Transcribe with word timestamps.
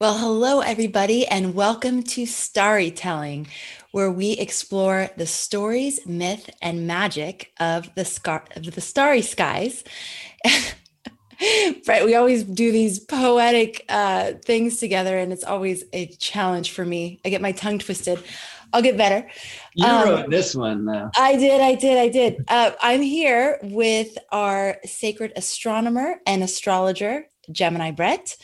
Well, 0.00 0.16
hello, 0.16 0.60
everybody, 0.60 1.26
and 1.26 1.56
welcome 1.56 2.04
to 2.04 2.22
StarryTelling, 2.22 3.48
where 3.90 4.12
we 4.12 4.30
explore 4.34 5.10
the 5.16 5.26
stories, 5.26 6.06
myth, 6.06 6.50
and 6.62 6.86
magic 6.86 7.50
of 7.58 7.92
the, 7.96 8.04
scar- 8.04 8.44
of 8.54 8.76
the 8.76 8.80
starry 8.80 9.22
skies. 9.22 9.82
right, 11.88 12.04
we 12.04 12.14
always 12.14 12.44
do 12.44 12.70
these 12.70 13.00
poetic 13.00 13.84
uh, 13.88 14.34
things 14.44 14.78
together, 14.78 15.18
and 15.18 15.32
it's 15.32 15.42
always 15.42 15.82
a 15.92 16.06
challenge 16.06 16.70
for 16.70 16.84
me. 16.84 17.20
I 17.24 17.30
get 17.30 17.42
my 17.42 17.50
tongue 17.50 17.80
twisted. 17.80 18.22
I'll 18.72 18.82
get 18.82 18.96
better. 18.96 19.28
You 19.74 19.84
um, 19.84 20.08
wrote 20.08 20.30
this 20.30 20.54
one, 20.54 20.84
though. 20.84 21.10
I 21.16 21.34
did, 21.34 21.60
I 21.60 21.74
did, 21.74 21.98
I 21.98 22.08
did. 22.08 22.44
Uh, 22.46 22.70
I'm 22.80 23.02
here 23.02 23.58
with 23.64 24.16
our 24.30 24.76
sacred 24.84 25.32
astronomer 25.34 26.20
and 26.24 26.44
astrologer, 26.44 27.26
Gemini 27.50 27.90
Brett. 27.90 28.36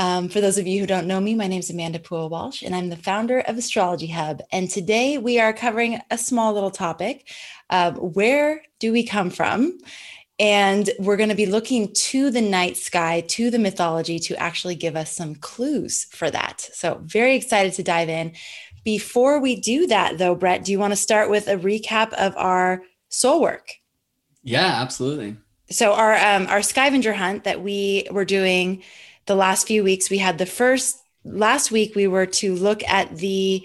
Um, 0.00 0.30
for 0.30 0.40
those 0.40 0.56
of 0.56 0.66
you 0.66 0.80
who 0.80 0.86
don't 0.86 1.06
know 1.06 1.20
me, 1.20 1.34
my 1.34 1.46
name 1.46 1.58
is 1.58 1.68
Amanda 1.68 1.98
Pua 1.98 2.30
Walsh, 2.30 2.62
and 2.62 2.74
I'm 2.74 2.88
the 2.88 2.96
founder 2.96 3.40
of 3.40 3.58
Astrology 3.58 4.06
Hub. 4.06 4.40
And 4.50 4.70
today 4.70 5.18
we 5.18 5.38
are 5.38 5.52
covering 5.52 6.00
a 6.10 6.16
small 6.16 6.54
little 6.54 6.70
topic 6.70 7.28
where 7.98 8.62
do 8.78 8.92
we 8.92 9.04
come 9.04 9.28
from? 9.28 9.78
And 10.38 10.88
we're 10.98 11.18
going 11.18 11.28
to 11.28 11.34
be 11.34 11.44
looking 11.44 11.92
to 11.92 12.30
the 12.30 12.40
night 12.40 12.78
sky, 12.78 13.20
to 13.28 13.50
the 13.50 13.58
mythology 13.58 14.18
to 14.20 14.36
actually 14.36 14.74
give 14.74 14.96
us 14.96 15.14
some 15.14 15.34
clues 15.34 16.04
for 16.04 16.30
that. 16.30 16.62
So, 16.72 17.02
very 17.04 17.36
excited 17.36 17.74
to 17.74 17.82
dive 17.82 18.08
in. 18.08 18.32
Before 18.84 19.38
we 19.38 19.54
do 19.54 19.86
that, 19.88 20.16
though, 20.16 20.34
Brett, 20.34 20.64
do 20.64 20.72
you 20.72 20.78
want 20.78 20.92
to 20.92 20.96
start 20.96 21.28
with 21.28 21.46
a 21.46 21.58
recap 21.58 22.14
of 22.14 22.34
our 22.38 22.84
soul 23.10 23.42
work? 23.42 23.68
Yeah, 24.42 24.78
absolutely. 24.80 25.36
So, 25.68 25.92
our 25.92 26.14
um, 26.16 26.46
our 26.46 26.62
scavenger 26.62 27.12
hunt 27.12 27.44
that 27.44 27.60
we 27.60 28.06
were 28.10 28.24
doing 28.24 28.82
the 29.30 29.36
last 29.36 29.68
few 29.68 29.84
weeks 29.84 30.10
we 30.10 30.18
had 30.18 30.38
the 30.38 30.44
first 30.44 31.04
last 31.24 31.70
week 31.70 31.94
we 31.94 32.08
were 32.08 32.26
to 32.26 32.56
look 32.56 32.82
at 32.82 33.16
the 33.16 33.64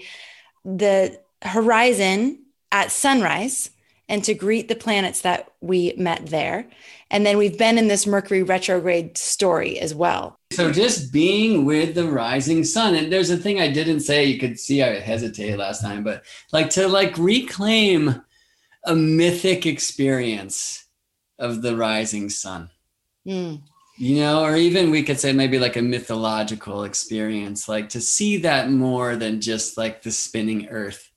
the 0.64 1.18
horizon 1.42 2.38
at 2.70 2.92
sunrise 2.92 3.70
and 4.08 4.22
to 4.22 4.32
greet 4.32 4.68
the 4.68 4.76
planets 4.76 5.22
that 5.22 5.50
we 5.60 5.92
met 5.96 6.26
there. 6.26 6.68
And 7.10 7.26
then 7.26 7.36
we've 7.36 7.58
been 7.58 7.78
in 7.78 7.88
this 7.88 8.06
mercury 8.06 8.44
retrograde 8.44 9.18
story 9.18 9.80
as 9.80 9.92
well. 9.92 10.38
So 10.52 10.70
just 10.70 11.12
being 11.12 11.64
with 11.64 11.96
the 11.96 12.08
rising 12.08 12.62
sun 12.62 12.94
and 12.94 13.12
there's 13.12 13.30
a 13.30 13.36
thing 13.36 13.60
i 13.60 13.66
didn't 13.66 14.00
say 14.00 14.24
you 14.24 14.38
could 14.38 14.60
see 14.60 14.84
i 14.84 15.00
hesitated 15.00 15.58
last 15.58 15.80
time 15.80 16.04
but 16.04 16.22
like 16.52 16.70
to 16.70 16.86
like 16.86 17.18
reclaim 17.18 18.22
a 18.84 18.94
mythic 18.94 19.66
experience 19.66 20.86
of 21.40 21.60
the 21.62 21.76
rising 21.76 22.30
sun. 22.30 22.70
Mm 23.26 23.62
you 23.98 24.16
know 24.16 24.44
or 24.44 24.56
even 24.56 24.90
we 24.90 25.02
could 25.02 25.18
say 25.18 25.32
maybe 25.32 25.58
like 25.58 25.76
a 25.76 25.82
mythological 25.82 26.84
experience 26.84 27.68
like 27.68 27.88
to 27.88 28.00
see 28.00 28.36
that 28.38 28.70
more 28.70 29.16
than 29.16 29.40
just 29.40 29.78
like 29.78 30.02
the 30.02 30.12
spinning 30.12 30.68
earth 30.68 31.10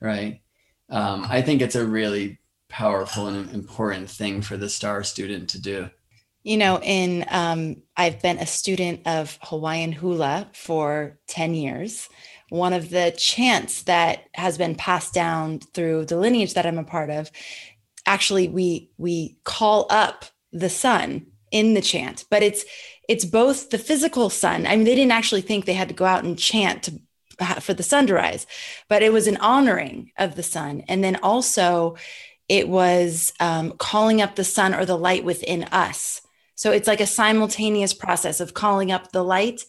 right? 0.00 0.40
Um, 0.88 1.26
i 1.28 1.42
think 1.42 1.62
it's 1.62 1.74
a 1.74 1.86
really 1.86 2.38
powerful 2.68 3.28
and 3.28 3.50
important 3.52 4.10
thing 4.10 4.42
for 4.42 4.56
the 4.56 4.68
star 4.68 5.02
student 5.04 5.50
to 5.50 5.60
do. 5.60 5.88
You 6.42 6.56
know 6.56 6.80
in 6.82 7.24
um, 7.30 7.82
i've 7.96 8.20
been 8.20 8.38
a 8.38 8.46
student 8.46 9.06
of 9.06 9.38
hawaiian 9.42 9.92
hula 9.92 10.48
for 10.52 11.18
10 11.28 11.54
years. 11.54 12.08
One 12.48 12.72
of 12.72 12.90
the 12.90 13.12
chants 13.16 13.82
that 13.84 14.24
has 14.34 14.56
been 14.56 14.76
passed 14.76 15.12
down 15.12 15.60
through 15.74 16.06
the 16.06 16.16
lineage 16.16 16.54
that 16.54 16.66
i'm 16.66 16.78
a 16.78 16.84
part 16.84 17.10
of 17.10 17.30
actually 18.04 18.48
we 18.48 18.90
we 18.98 19.38
call 19.44 19.86
up 19.90 20.24
the 20.52 20.70
sun 20.70 21.26
in 21.56 21.74
the 21.74 21.80
chant 21.80 22.24
but 22.30 22.42
it's 22.42 22.64
it's 23.08 23.24
both 23.24 23.70
the 23.70 23.78
physical 23.78 24.30
sun. 24.30 24.66
I 24.66 24.76
mean 24.76 24.84
they 24.84 24.94
didn't 24.94 25.12
actually 25.12 25.42
think 25.42 25.64
they 25.64 25.74
had 25.74 25.88
to 25.88 25.94
go 25.94 26.04
out 26.04 26.24
and 26.24 26.38
chant 26.38 26.84
to, 26.84 27.60
for 27.60 27.74
the 27.74 27.82
sun 27.82 28.06
to 28.08 28.14
rise 28.14 28.46
but 28.88 29.02
it 29.02 29.12
was 29.12 29.26
an 29.26 29.36
honoring 29.38 30.10
of 30.18 30.34
the 30.36 30.42
sun. 30.42 30.84
And 30.88 31.02
then 31.02 31.16
also 31.16 31.96
it 32.48 32.68
was 32.68 33.32
um, 33.40 33.72
calling 33.78 34.22
up 34.22 34.34
the 34.34 34.44
sun 34.44 34.74
or 34.74 34.84
the 34.84 34.96
light 34.96 35.24
within 35.24 35.64
us. 35.64 36.22
So 36.54 36.70
it's 36.70 36.86
like 36.86 37.00
a 37.00 37.06
simultaneous 37.06 37.92
process 37.92 38.40
of 38.40 38.54
calling 38.54 38.92
up 38.92 39.12
the 39.12 39.24
light 39.24 39.64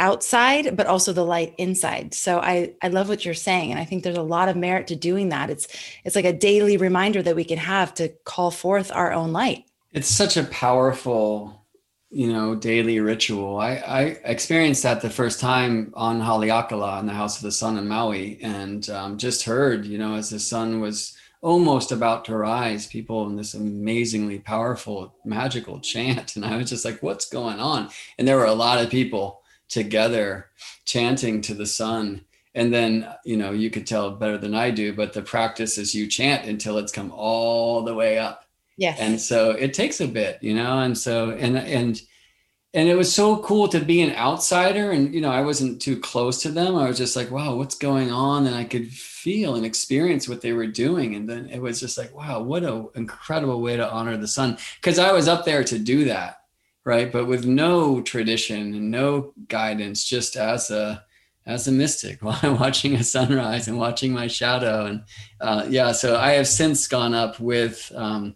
outside 0.00 0.76
but 0.76 0.86
also 0.86 1.12
the 1.12 1.24
light 1.24 1.54
inside. 1.58 2.14
So 2.14 2.38
i 2.38 2.72
i 2.82 2.88
love 2.88 3.08
what 3.08 3.24
you're 3.24 3.34
saying 3.34 3.72
and 3.72 3.80
i 3.80 3.84
think 3.84 4.04
there's 4.04 4.24
a 4.24 4.32
lot 4.36 4.48
of 4.48 4.56
merit 4.56 4.86
to 4.88 4.96
doing 4.96 5.30
that. 5.30 5.50
It's 5.50 5.66
it's 6.04 6.16
like 6.16 6.24
a 6.24 6.32
daily 6.32 6.76
reminder 6.76 7.20
that 7.22 7.36
we 7.36 7.44
can 7.44 7.58
have 7.58 7.92
to 7.94 8.08
call 8.24 8.50
forth 8.50 8.92
our 8.92 9.12
own 9.12 9.32
light 9.32 9.67
it's 9.98 10.08
such 10.08 10.36
a 10.36 10.44
powerful 10.44 11.66
you 12.08 12.32
know 12.32 12.54
daily 12.54 13.00
ritual. 13.00 13.58
I 13.58 13.70
i 14.00 14.02
experienced 14.34 14.84
that 14.84 15.00
the 15.00 15.10
first 15.10 15.40
time 15.40 15.92
on 15.96 16.20
haleakala 16.20 17.00
in 17.00 17.06
the 17.06 17.12
house 17.12 17.36
of 17.36 17.42
the 17.42 17.50
sun 17.50 17.76
in 17.76 17.88
maui 17.88 18.38
and 18.40 18.88
um, 18.90 19.18
just 19.18 19.42
heard 19.42 19.84
you 19.84 19.98
know 19.98 20.14
as 20.14 20.30
the 20.30 20.38
sun 20.38 20.80
was 20.80 21.16
almost 21.42 21.90
about 21.90 22.24
to 22.26 22.36
rise 22.36 22.86
people 22.86 23.26
in 23.28 23.34
this 23.34 23.54
amazingly 23.54 24.38
powerful 24.38 25.16
magical 25.24 25.80
chant 25.80 26.36
and 26.36 26.44
i 26.44 26.56
was 26.56 26.70
just 26.70 26.84
like 26.84 27.02
what's 27.02 27.28
going 27.28 27.58
on? 27.58 27.90
And 28.18 28.28
there 28.28 28.36
were 28.36 28.52
a 28.52 28.62
lot 28.66 28.80
of 28.80 28.90
people 28.90 29.42
together 29.68 30.46
chanting 30.84 31.40
to 31.42 31.54
the 31.54 31.66
sun. 31.66 32.24
And 32.54 32.72
then 32.72 33.08
you 33.24 33.36
know 33.36 33.50
you 33.50 33.68
could 33.68 33.86
tell 33.86 34.12
better 34.12 34.38
than 34.38 34.54
i 34.54 34.70
do 34.70 34.92
but 34.92 35.12
the 35.12 35.22
practice 35.22 35.76
is 35.76 35.92
you 35.92 36.06
chant 36.06 36.46
until 36.46 36.78
it's 36.78 36.92
come 36.92 37.10
all 37.10 37.82
the 37.82 37.94
way 37.94 38.16
up 38.18 38.47
Yes. 38.78 38.98
And 39.00 39.20
so 39.20 39.50
it 39.50 39.74
takes 39.74 40.00
a 40.00 40.08
bit, 40.08 40.38
you 40.40 40.54
know, 40.54 40.78
and 40.78 40.96
so 40.96 41.30
and 41.32 41.58
and 41.58 42.00
and 42.74 42.88
it 42.88 42.94
was 42.94 43.12
so 43.12 43.38
cool 43.42 43.66
to 43.68 43.80
be 43.80 44.02
an 44.02 44.14
outsider 44.14 44.90
and 44.92 45.14
you 45.14 45.22
know 45.22 45.30
i 45.30 45.40
wasn't 45.40 45.82
too 45.82 45.98
close 45.98 46.42
to 46.42 46.50
them. 46.50 46.76
I 46.76 46.88
was 46.88 46.96
just 46.96 47.16
like 47.16 47.30
wow 47.30 47.56
what's 47.56 47.74
going 47.74 48.12
on? 48.12 48.46
And 48.46 48.54
i 48.54 48.64
could 48.64 48.88
feel 48.88 49.56
and 49.56 49.66
experience 49.66 50.28
what 50.28 50.42
they 50.42 50.52
were 50.52 50.66
doing. 50.68 51.16
And 51.16 51.28
then 51.28 51.50
it 51.50 51.60
was 51.60 51.80
just 51.80 51.98
like 51.98 52.14
wow 52.14 52.40
what 52.40 52.62
an 52.62 52.88
incredible 52.94 53.60
way 53.60 53.76
to 53.76 53.90
honor 53.90 54.16
the 54.16 54.28
sun. 54.28 54.58
Because 54.80 54.98
i 54.98 55.12
was 55.12 55.28
up 55.28 55.44
there 55.44 55.64
to 55.64 55.78
do 55.78 56.04
that 56.06 56.36
right? 56.84 57.12
But 57.12 57.26
with 57.26 57.44
no 57.44 58.00
tradition 58.00 58.74
and 58.74 58.90
no 58.90 59.34
guidance 59.48 60.04
just 60.04 60.36
as 60.36 60.70
a 60.70 61.04
as 61.46 61.68
a 61.68 61.72
mystic 61.72 62.22
while 62.22 62.38
I'm 62.42 62.58
watching 62.58 62.94
a 62.94 63.04
sunrise 63.04 63.68
and 63.68 63.78
watching 63.78 64.12
my 64.12 64.26
shadow. 64.28 64.86
And 64.86 65.02
uh, 65.40 65.66
yeah 65.68 65.92
so 65.92 66.16
i 66.16 66.32
have 66.32 66.48
since 66.48 66.86
gone 66.88 67.14
up 67.14 67.40
with 67.40 67.92
um, 67.94 68.34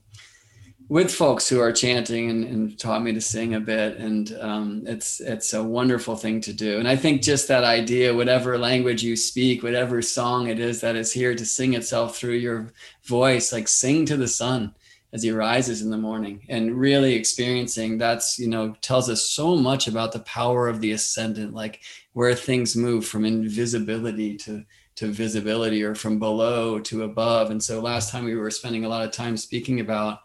with 0.88 1.12
folks 1.12 1.48
who 1.48 1.60
are 1.60 1.72
chanting 1.72 2.30
and, 2.30 2.44
and, 2.44 2.78
taught 2.78 3.02
me 3.02 3.12
to 3.12 3.20
sing 3.20 3.54
a 3.54 3.60
bit 3.60 3.96
and 3.98 4.36
um, 4.40 4.82
it's 4.86 5.20
it's 5.20 5.52
a 5.52 5.62
wonderful 5.62 6.16
thing 6.16 6.40
to 6.40 6.52
do. 6.52 6.78
And 6.78 6.88
i 6.88 6.96
think 6.96 7.22
just 7.22 7.48
that 7.48 7.64
idea 7.64 8.14
whatever 8.14 8.58
language 8.58 9.02
you 9.02 9.16
speak 9.16 9.62
whatever 9.62 10.02
song 10.02 10.48
it 10.48 10.58
is 10.58 10.80
that 10.80 10.96
is 10.96 11.12
here 11.12 11.34
to 11.34 11.46
sing 11.46 11.74
itself 11.74 12.16
through 12.16 12.34
your 12.34 12.72
voice 13.04 13.52
like 13.52 13.68
sing 13.68 14.06
to 14.06 14.16
the 14.16 14.28
sun 14.28 14.74
as 15.12 15.22
he 15.22 15.30
rises 15.30 15.82
in 15.82 15.90
the 15.90 15.96
morning. 15.96 16.40
And 16.48 16.74
really 16.78 17.14
experiencing 17.14 17.98
that's 17.98 18.38
you 18.38 18.48
know 18.48 18.74
tells 18.80 19.10
us 19.10 19.28
so 19.28 19.56
much 19.56 19.86
about 19.86 20.12
the 20.12 20.20
power 20.20 20.68
of 20.68 20.80
the 20.80 20.92
ascendant 20.92 21.54
like 21.54 21.82
where 22.12 22.34
things 22.34 22.76
move 22.76 23.06
from 23.06 23.24
invisibility 23.24 24.36
to 24.38 24.64
to 24.94 25.06
visibility 25.06 25.82
or 25.82 25.94
from 25.94 26.18
below 26.18 26.78
to 26.78 27.04
above. 27.04 27.50
And 27.50 27.62
so 27.62 27.80
last 27.80 28.10
time 28.10 28.24
we 28.24 28.34
were 28.34 28.50
spending 28.50 28.84
a 28.84 28.88
lot 28.88 29.04
of 29.04 29.10
time 29.10 29.36
speaking 29.36 29.80
about 29.80 30.20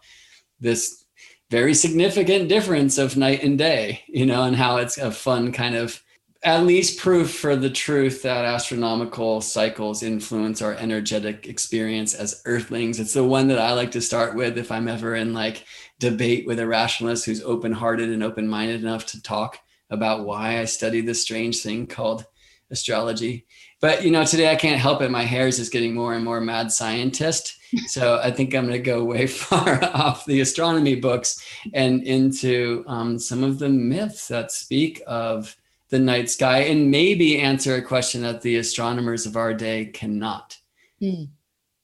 this 0.60 1.04
very 1.50 1.74
significant 1.74 2.48
difference 2.48 2.98
of 2.98 3.16
night 3.16 3.42
and 3.42 3.58
day, 3.58 4.02
you 4.06 4.26
know, 4.26 4.44
and 4.44 4.56
how 4.56 4.76
it's 4.76 4.98
a 4.98 5.10
fun 5.10 5.52
kind 5.52 5.74
of 5.74 6.02
at 6.44 6.64
least 6.64 7.00
proof 7.00 7.34
for 7.34 7.56
the 7.56 7.70
truth 7.70 8.22
that 8.22 8.44
astronomical 8.44 9.40
cycles 9.40 10.04
influence 10.04 10.62
our 10.62 10.74
energetic 10.74 11.48
experience 11.48 12.14
as 12.14 12.42
earthlings. 12.44 13.00
It's 13.00 13.14
the 13.14 13.24
one 13.24 13.48
that 13.48 13.58
I 13.58 13.72
like 13.72 13.90
to 13.92 14.00
start 14.00 14.36
with 14.36 14.56
if 14.56 14.70
I'm 14.70 14.86
ever 14.86 15.16
in 15.16 15.34
like 15.34 15.64
debate 15.98 16.46
with 16.46 16.60
a 16.60 16.66
rationalist 16.66 17.24
who's 17.24 17.42
open 17.42 17.72
hearted 17.72 18.10
and 18.10 18.22
open 18.22 18.46
minded 18.46 18.82
enough 18.82 19.06
to 19.06 19.22
talk 19.22 19.58
about 19.90 20.26
why 20.26 20.60
I 20.60 20.64
study 20.66 21.00
this 21.00 21.22
strange 21.22 21.60
thing 21.60 21.88
called 21.88 22.24
astrology. 22.70 23.46
But 23.80 24.04
you 24.04 24.10
know, 24.10 24.24
today 24.24 24.50
I 24.50 24.56
can't 24.56 24.80
help 24.80 25.02
it. 25.02 25.10
My 25.10 25.24
hair 25.24 25.46
is 25.46 25.58
just 25.58 25.72
getting 25.72 25.94
more 25.94 26.14
and 26.14 26.24
more 26.24 26.40
mad 26.40 26.72
scientist. 26.72 27.54
So 27.88 28.18
I 28.24 28.30
think 28.30 28.54
I'm 28.54 28.66
going 28.66 28.78
to 28.78 28.82
go 28.82 29.04
way 29.04 29.26
far 29.26 29.84
off 29.84 30.24
the 30.24 30.40
astronomy 30.40 30.94
books 30.94 31.46
and 31.74 32.02
into 32.02 32.82
um, 32.86 33.18
some 33.18 33.44
of 33.44 33.58
the 33.58 33.68
myths 33.68 34.26
that 34.28 34.50
speak 34.50 35.02
of 35.06 35.54
the 35.90 35.98
night 35.98 36.30
sky 36.30 36.60
and 36.60 36.90
maybe 36.90 37.38
answer 37.38 37.74
a 37.74 37.82
question 37.82 38.22
that 38.22 38.40
the 38.40 38.56
astronomers 38.56 39.26
of 39.26 39.36
our 39.36 39.52
day 39.52 39.84
cannot. 39.84 40.56
Mm, 41.02 41.28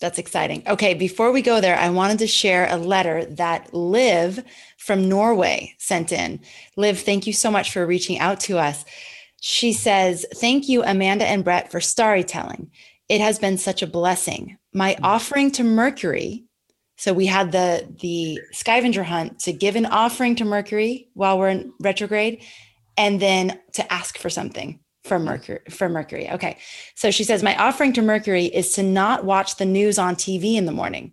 that's 0.00 0.18
exciting. 0.18 0.62
Okay, 0.66 0.94
before 0.94 1.32
we 1.32 1.42
go 1.42 1.60
there, 1.60 1.76
I 1.78 1.90
wanted 1.90 2.18
to 2.20 2.26
share 2.26 2.66
a 2.70 2.76
letter 2.76 3.24
that 3.26 3.72
Liv 3.72 4.42
from 4.78 5.08
Norway 5.08 5.74
sent 5.78 6.12
in. 6.12 6.40
Liv, 6.76 7.00
thank 7.00 7.26
you 7.26 7.32
so 7.32 7.50
much 7.50 7.72
for 7.72 7.86
reaching 7.86 8.18
out 8.18 8.40
to 8.40 8.58
us. 8.58 8.84
She 9.46 9.74
says, 9.74 10.24
Thank 10.36 10.70
you, 10.70 10.82
Amanda 10.82 11.26
and 11.26 11.44
Brett, 11.44 11.70
for 11.70 11.78
StarryTelling. 11.78 12.70
It 13.10 13.20
has 13.20 13.38
been 13.38 13.58
such 13.58 13.82
a 13.82 13.86
blessing. 13.86 14.56
My 14.72 14.94
mm-hmm. 14.94 15.04
offering 15.04 15.50
to 15.50 15.64
Mercury. 15.64 16.44
So 16.96 17.12
we 17.12 17.26
had 17.26 17.52
the 17.52 17.86
the 18.00 18.40
scavenger 18.52 19.02
hunt 19.02 19.40
to 19.40 19.52
give 19.52 19.76
an 19.76 19.84
offering 19.84 20.34
to 20.36 20.46
Mercury 20.46 21.10
while 21.12 21.38
we're 21.38 21.50
in 21.50 21.74
retrograde 21.78 22.42
and 22.96 23.20
then 23.20 23.60
to 23.74 23.92
ask 23.92 24.16
for 24.16 24.30
something 24.30 24.80
from 25.02 25.26
Mercury 25.26 25.60
for 25.68 25.90
Mercury. 25.90 26.30
Okay. 26.30 26.56
So 26.94 27.10
she 27.10 27.22
says 27.22 27.42
my 27.42 27.54
offering 27.56 27.92
to 27.94 28.00
Mercury 28.02 28.46
is 28.46 28.72
to 28.72 28.82
not 28.82 29.26
watch 29.26 29.56
the 29.56 29.66
news 29.66 29.98
on 29.98 30.14
TV 30.14 30.54
in 30.54 30.64
the 30.64 30.72
morning 30.72 31.12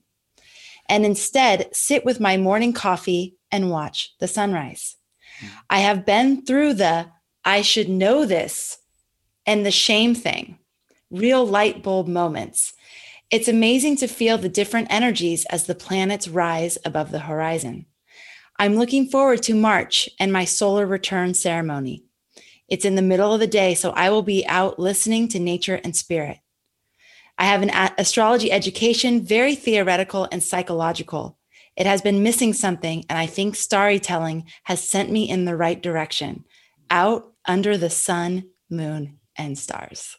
and 0.87 1.05
instead 1.05 1.75
sit 1.75 2.05
with 2.05 2.21
my 2.21 2.37
morning 2.37 2.71
coffee 2.71 3.35
and 3.51 3.69
watch 3.69 4.15
the 4.21 4.27
sunrise. 4.29 4.95
I 5.69 5.79
have 5.79 6.05
been 6.05 6.45
through 6.45 6.75
the 6.75 7.07
I 7.43 7.61
should 7.61 7.89
know 7.89 8.25
this 8.25 8.77
and 9.45 9.65
the 9.65 9.71
shame 9.71 10.13
thing, 10.13 10.59
real 11.09 11.45
light 11.45 11.81
bulb 11.81 12.07
moments. 12.07 12.73
It's 13.31 13.47
amazing 13.47 13.97
to 13.97 14.07
feel 14.07 14.37
the 14.37 14.49
different 14.49 14.87
energies 14.91 15.45
as 15.45 15.65
the 15.65 15.75
planets 15.75 16.27
rise 16.27 16.77
above 16.85 17.11
the 17.11 17.19
horizon. 17.19 17.85
I'm 18.59 18.75
looking 18.75 19.07
forward 19.07 19.41
to 19.43 19.55
March 19.55 20.07
and 20.19 20.31
my 20.31 20.45
solar 20.45 20.85
return 20.85 21.33
ceremony. 21.33 22.03
It's 22.67 22.85
in 22.85 22.95
the 22.95 23.01
middle 23.01 23.33
of 23.33 23.39
the 23.39 23.47
day, 23.47 23.73
so 23.73 23.89
I 23.91 24.11
will 24.11 24.21
be 24.21 24.45
out 24.45 24.77
listening 24.77 25.27
to 25.29 25.39
nature 25.39 25.81
and 25.83 25.95
spirit. 25.95 26.37
I 27.37 27.45
have 27.45 27.63
an 27.63 27.71
astrology 27.97 28.51
education, 28.51 29.21
very 29.21 29.55
theoretical 29.55 30.27
and 30.31 30.43
psychological. 30.43 31.39
It 31.75 31.87
has 31.87 32.03
been 32.03 32.21
missing 32.21 32.53
something, 32.53 33.03
and 33.09 33.17
I 33.17 33.25
think 33.25 33.55
StarryTelling 33.55 34.43
has 34.65 34.83
sent 34.83 35.09
me 35.09 35.27
in 35.27 35.45
the 35.45 35.57
right 35.57 35.81
direction 35.81 36.45
out 36.91 37.30
under 37.45 37.77
the 37.77 37.89
sun, 37.89 38.45
moon, 38.69 39.19
and 39.37 39.57
stars. 39.57 40.17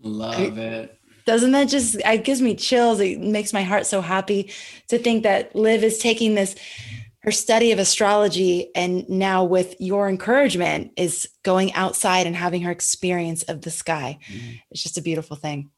Love 0.00 0.58
it. 0.58 0.98
Doesn't 1.26 1.52
that 1.52 1.68
just 1.68 1.96
it 2.04 2.24
gives 2.24 2.42
me 2.42 2.54
chills? 2.54 3.00
It 3.00 3.20
makes 3.20 3.52
my 3.52 3.62
heart 3.62 3.86
so 3.86 4.00
happy 4.00 4.50
to 4.88 4.98
think 4.98 5.22
that 5.22 5.56
Liv 5.56 5.82
is 5.82 5.98
taking 5.98 6.34
this 6.34 6.54
her 7.24 7.32
study 7.32 7.72
of 7.72 7.78
astrology 7.78 8.70
and 8.74 9.08
now 9.08 9.44
with 9.44 9.74
your 9.80 10.10
encouragement 10.10 10.92
is 10.98 11.26
going 11.42 11.72
outside 11.72 12.26
and 12.26 12.36
having 12.36 12.60
her 12.60 12.70
experience 12.70 13.42
of 13.44 13.62
the 13.62 13.70
sky. 13.70 14.18
Mm-hmm. 14.28 14.50
It's 14.70 14.82
just 14.82 14.98
a 14.98 15.02
beautiful 15.02 15.34
thing. 15.34 15.70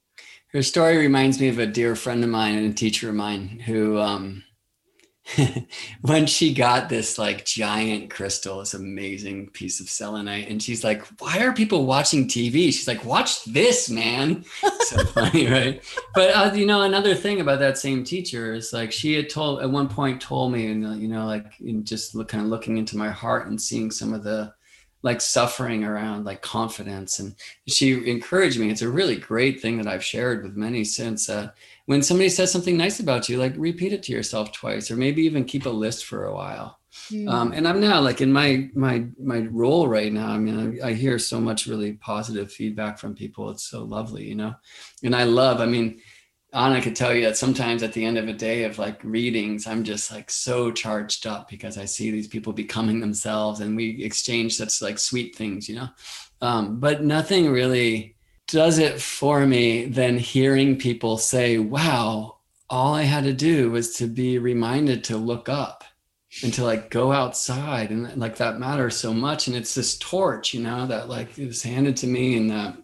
Her 0.49 0.63
story 0.63 0.97
reminds 0.97 1.41
me 1.41 1.47
of 1.49 1.61
a 1.61 1.67
dear 1.67 1.95
friend 1.95 2.25
of 2.25 2.31
mine 2.31 2.57
and 2.57 2.73
a 2.73 2.75
teacher 2.75 3.11
of 3.11 3.15
mine 3.15 3.61
who 3.65 3.99
um, 3.99 4.43
when 6.03 6.27
she 6.27 6.55
got 6.55 6.89
this 6.89 7.19
like 7.19 7.45
giant 7.45 8.11
crystal, 8.11 8.61
this 8.61 8.75
amazing 8.75 9.51
piece 9.51 9.81
of 9.81 9.89
selenite, 9.89 10.49
and 10.49 10.63
she's 10.63 10.85
like, 10.85 11.05
"Why 11.19 11.39
are 11.41 11.53
people 11.53 11.85
watching 11.85 12.29
TV?" 12.29 12.67
She's 12.67 12.87
like, 12.87 13.05
"Watch 13.05 13.45
this, 13.45 13.91
man." 13.91 14.45
so 14.81 15.05
funny, 15.07 15.49
right? 15.49 15.83
But 16.15 16.31
uh, 16.31 16.55
you 16.55 16.67
know, 16.67 16.83
another 16.83 17.15
thing 17.15 17.41
about 17.41 17.59
that 17.59 17.79
same 17.79 18.05
teacher 18.05 18.55
is 18.55 18.73
like 18.73 18.93
she 18.93 19.15
had 19.15 19.29
told 19.29 19.63
at 19.63 19.71
one 19.71 19.89
point 19.89 20.21
told 20.21 20.53
me, 20.53 20.67
and 20.67 20.87
uh, 20.87 20.91
you 20.91 21.09
know, 21.09 21.27
like 21.27 21.59
in 21.61 21.85
just 21.85 22.15
look, 22.15 22.29
kind 22.29 22.45
of 22.45 22.51
looking 22.51 22.77
into 22.77 22.97
my 22.97 23.11
heart 23.11 23.49
and 23.49 23.61
seeing 23.61 23.91
some 23.91 24.15
of 24.15 24.23
the 24.23 24.55
like 25.03 25.21
suffering 25.21 25.85
around 25.85 26.25
like 26.25 26.41
confidence, 26.41 27.19
and 27.19 27.35
she 27.67 28.09
encouraged 28.09 28.61
me. 28.61 28.71
It's 28.71 28.83
a 28.83 28.89
really 28.89 29.17
great 29.17 29.61
thing 29.61 29.79
that 29.79 29.89
I've 29.89 30.05
shared 30.05 30.45
with 30.45 30.57
many 30.57 30.85
since. 30.85 31.29
Uh, 31.29 31.51
when 31.87 32.03
somebody 32.03 32.29
says 32.29 32.53
something 32.53 32.77
nice 32.77 33.01
about 33.01 33.29
you, 33.29 33.39
like 33.39 33.55
repeat 33.57 33.93
it 33.93 34.03
to 34.05 34.13
yourself 34.13 34.53
twice, 34.53 34.91
or 34.91 34.97
maybe 34.97 35.23
even 35.23 35.45
keep 35.45 35.67
a 35.67 35.71
list 35.71 36.05
for 36.05 36.27
a 36.27 36.35
while. 36.35 36.79
Mm. 37.11 37.29
Um, 37.29 37.53
and 37.53 37.67
I'm 37.67 37.81
now 37.81 38.01
like 38.01 38.21
in 38.21 38.33
my 38.33 38.69
my 38.75 39.07
my 39.19 39.41
role 39.51 39.87
right 39.87 40.13
now. 40.13 40.31
I 40.31 40.39
mean, 40.39 40.81
I, 40.83 40.89
I, 40.89 40.93
hear 40.95 41.19
so 41.19 41.41
much 41.41 41.67
really 41.67 41.93
positive 41.93 42.51
feedback 42.51 42.99
from 42.99 43.15
people. 43.15 43.51
It's 43.51 43.65
so 43.65 43.85
lovely, 43.85 44.25
you 44.25 44.35
know. 44.35 44.55
And 45.05 45.15
I 45.15 45.25
love. 45.25 45.61
I 45.61 45.67
mean, 45.67 46.01
Anna 46.53 46.81
could 46.81 46.97
tell 46.97 47.15
you 47.15 47.23
that 47.25 47.37
sometimes 47.37 47.83
at 47.83 47.93
the 47.93 48.05
end 48.05 48.19
of 48.19 48.29
a 48.29 48.33
day 48.33 48.65
of 48.65 48.79
like 48.79 49.05
readings, 49.05 49.67
I'm 49.67 49.85
just 49.85 50.11
like 50.11 50.31
so 50.31 50.73
charged 50.73 51.27
up 51.27 51.49
because 51.49 51.79
I 51.79 51.85
see 51.85 52.11
these 52.11 52.29
people 52.29 52.53
becoming 52.53 52.99
themselves, 52.99 53.61
and 53.61 53.77
we 53.77 54.03
exchange 54.03 54.57
such 54.57 54.83
like 54.83 54.99
sweet 54.99 55.37
things, 55.37 55.69
you 55.69 55.77
know. 55.77 55.89
Um, 56.41 56.81
but 56.81 57.05
nothing 57.05 57.51
really 57.51 58.16
does 58.49 58.79
it 58.79 59.01
for 59.01 59.47
me 59.47 59.87
than 59.87 60.19
hearing 60.19 60.79
people 60.79 61.19
say, 61.19 61.59
wow, 61.59 62.39
all 62.69 62.95
I 62.95 63.03
had 63.03 63.25
to 63.25 63.33
do 63.33 63.71
was 63.71 63.97
to 63.97 64.07
be 64.07 64.39
reminded 64.39 65.05
to 65.05 65.17
look 65.17 65.49
up 65.49 65.85
and 66.43 66.53
to 66.55 66.65
like 66.65 66.91
go 66.91 67.13
outside 67.13 67.91
and 67.91 68.17
like 68.17 68.37
that 68.37 68.59
matters 68.59 68.97
so 68.97 69.13
much. 69.13 69.47
And 69.47 69.57
it's 69.57 69.75
this 69.75 69.99
torch, 69.99 70.55
you 70.55 70.63
know, 70.63 70.87
that 70.87 71.09
like 71.09 71.39
it 71.39 71.47
was 71.47 71.63
handed 71.63 71.97
to 71.99 72.07
me 72.07 72.37
and 72.37 72.51
that 72.51 72.77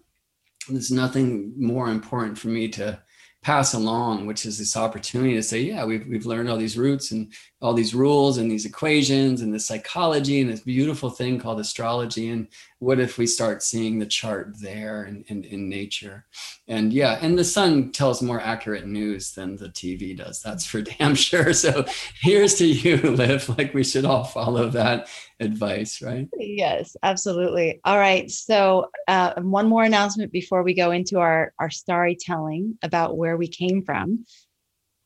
there's 0.69 0.91
nothing 0.91 1.55
more 1.56 1.88
important 1.88 2.38
for 2.38 2.49
me 2.49 2.69
to 2.69 3.00
pass 3.42 3.74
along, 3.74 4.26
which 4.26 4.46
is 4.46 4.56
this 4.56 4.76
opportunity 4.76 5.34
to 5.34 5.42
say, 5.42 5.60
yeah, 5.60 5.84
we've, 5.84 6.06
we've 6.06 6.26
learned 6.26 6.48
all 6.48 6.56
these 6.56 6.78
roots 6.78 7.10
and 7.10 7.32
all 7.60 7.74
these 7.74 7.92
rules 7.92 8.38
and 8.38 8.48
these 8.48 8.64
equations 8.64 9.40
and 9.40 9.52
this 9.52 9.66
psychology 9.66 10.40
and 10.40 10.48
this 10.48 10.60
beautiful 10.60 11.10
thing 11.10 11.40
called 11.40 11.58
astrology. 11.58 12.30
And 12.30 12.46
what 12.78 13.00
if 13.00 13.18
we 13.18 13.26
start 13.26 13.62
seeing 13.62 13.98
the 13.98 14.06
chart 14.06 14.60
there 14.60 15.04
in, 15.04 15.24
in, 15.26 15.42
in 15.42 15.68
nature? 15.68 16.24
And 16.68 16.92
yeah, 16.92 17.18
and 17.20 17.36
the 17.36 17.44
sun 17.44 17.90
tells 17.90 18.22
more 18.22 18.40
accurate 18.40 18.86
news 18.86 19.32
than 19.32 19.56
the 19.56 19.68
TV 19.68 20.16
does. 20.16 20.40
That's 20.40 20.64
for 20.64 20.80
damn 20.98 21.16
sure. 21.16 21.52
So 21.52 21.84
here's 22.20 22.54
to 22.56 22.66
you, 22.66 22.96
Liv. 23.16 23.48
Like 23.58 23.74
we 23.74 23.82
should 23.82 24.04
all 24.04 24.24
follow 24.24 24.68
that 24.70 25.08
advice, 25.42 26.00
right? 26.00 26.28
Yes, 26.38 26.96
absolutely. 27.02 27.80
All 27.84 27.98
right. 27.98 28.30
So 28.30 28.90
uh, 29.08 29.34
one 29.40 29.68
more 29.68 29.84
announcement 29.84 30.32
before 30.32 30.62
we 30.62 30.74
go 30.74 30.90
into 30.90 31.18
our, 31.18 31.52
our 31.58 31.70
storytelling 31.70 32.78
about 32.82 33.16
where 33.16 33.36
we 33.36 33.48
came 33.48 33.82
from 33.82 34.24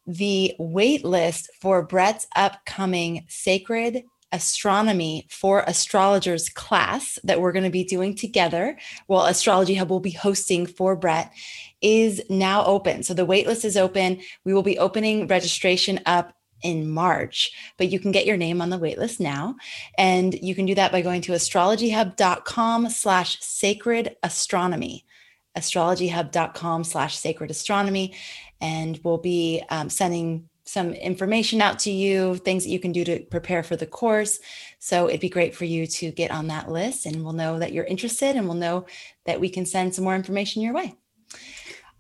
the 0.06 0.54
wait 0.58 1.04
list 1.04 1.50
for 1.60 1.82
Brett's 1.82 2.26
upcoming 2.36 3.24
Sacred 3.28 4.04
Astronomy 4.32 5.26
for 5.30 5.64
Astrologers 5.66 6.48
class 6.48 7.18
that 7.24 7.40
we're 7.40 7.52
going 7.52 7.64
to 7.64 7.70
be 7.70 7.84
doing 7.84 8.14
together. 8.14 8.76
Well, 9.08 9.26
Astrology 9.26 9.74
Hub 9.74 9.90
will 9.90 10.00
be 10.00 10.10
hosting 10.10 10.66
for 10.66 10.96
Brett 10.96 11.32
is 11.80 12.22
now 12.28 12.64
open. 12.64 13.02
So 13.02 13.14
the 13.14 13.26
waitlist 13.26 13.64
is 13.64 13.76
open. 13.76 14.20
We 14.44 14.52
will 14.52 14.62
be 14.62 14.78
opening 14.78 15.26
registration 15.26 16.00
up 16.06 16.35
in 16.62 16.90
March, 16.90 17.52
but 17.76 17.90
you 17.90 18.00
can 18.00 18.12
get 18.12 18.26
your 18.26 18.36
name 18.36 18.60
on 18.60 18.70
the 18.70 18.78
waitlist 18.78 19.20
now. 19.20 19.56
And 19.98 20.34
you 20.34 20.54
can 20.54 20.66
do 20.66 20.74
that 20.74 20.92
by 20.92 21.02
going 21.02 21.22
to 21.22 21.32
astrologyhub.com 21.32 22.88
slash 22.90 23.40
sacred 23.40 24.16
astronomy 24.22 25.04
astrologyhub.com 25.56 26.84
slash 26.84 27.16
sacred 27.16 27.50
astronomy 27.50 28.14
and 28.60 29.00
we'll 29.02 29.18
be 29.18 29.62
um, 29.70 29.88
sending 29.88 30.48
some 30.64 30.92
information 30.92 31.62
out 31.62 31.78
to 31.78 31.90
you, 31.90 32.36
things 32.36 32.64
that 32.64 32.70
you 32.70 32.80
can 32.80 32.92
do 32.92 33.04
to 33.04 33.20
prepare 33.30 33.62
for 33.62 33.76
the 33.76 33.86
course. 33.86 34.40
So 34.80 35.08
it'd 35.08 35.20
be 35.20 35.28
great 35.28 35.54
for 35.54 35.64
you 35.64 35.86
to 35.86 36.10
get 36.10 36.30
on 36.30 36.48
that 36.48 36.70
list 36.70 37.06
and 37.06 37.22
we'll 37.22 37.32
know 37.32 37.58
that 37.58 37.72
you're 37.72 37.84
interested 37.84 38.34
and 38.36 38.46
we'll 38.46 38.56
know 38.56 38.86
that 39.26 39.40
we 39.40 39.48
can 39.48 39.64
send 39.64 39.94
some 39.94 40.04
more 40.04 40.16
information 40.16 40.62
your 40.62 40.74
way. 40.74 40.94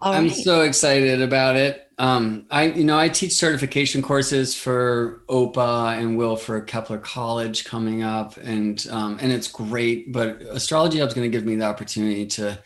All 0.00 0.12
I'm 0.12 0.24
right. 0.24 0.32
so 0.32 0.62
excited 0.62 1.22
about 1.22 1.56
it. 1.56 1.90
Um, 1.98 2.46
I, 2.50 2.64
you 2.64 2.84
know, 2.84 2.98
I 2.98 3.08
teach 3.08 3.32
certification 3.32 4.02
courses 4.02 4.54
for 4.54 5.22
OPA 5.28 5.98
and 5.98 6.18
will 6.18 6.36
for 6.36 6.60
Kepler 6.60 6.98
College 6.98 7.64
coming 7.64 8.02
up, 8.02 8.36
and 8.36 8.86
um, 8.90 9.18
and 9.20 9.32
it's 9.32 9.48
great. 9.48 10.12
But 10.12 10.42
Astrology 10.42 10.98
Hub 10.98 11.08
is 11.08 11.14
going 11.14 11.30
to 11.30 11.34
give 11.36 11.46
me 11.46 11.56
the 11.56 11.64
opportunity 11.64 12.26
to 12.26 12.58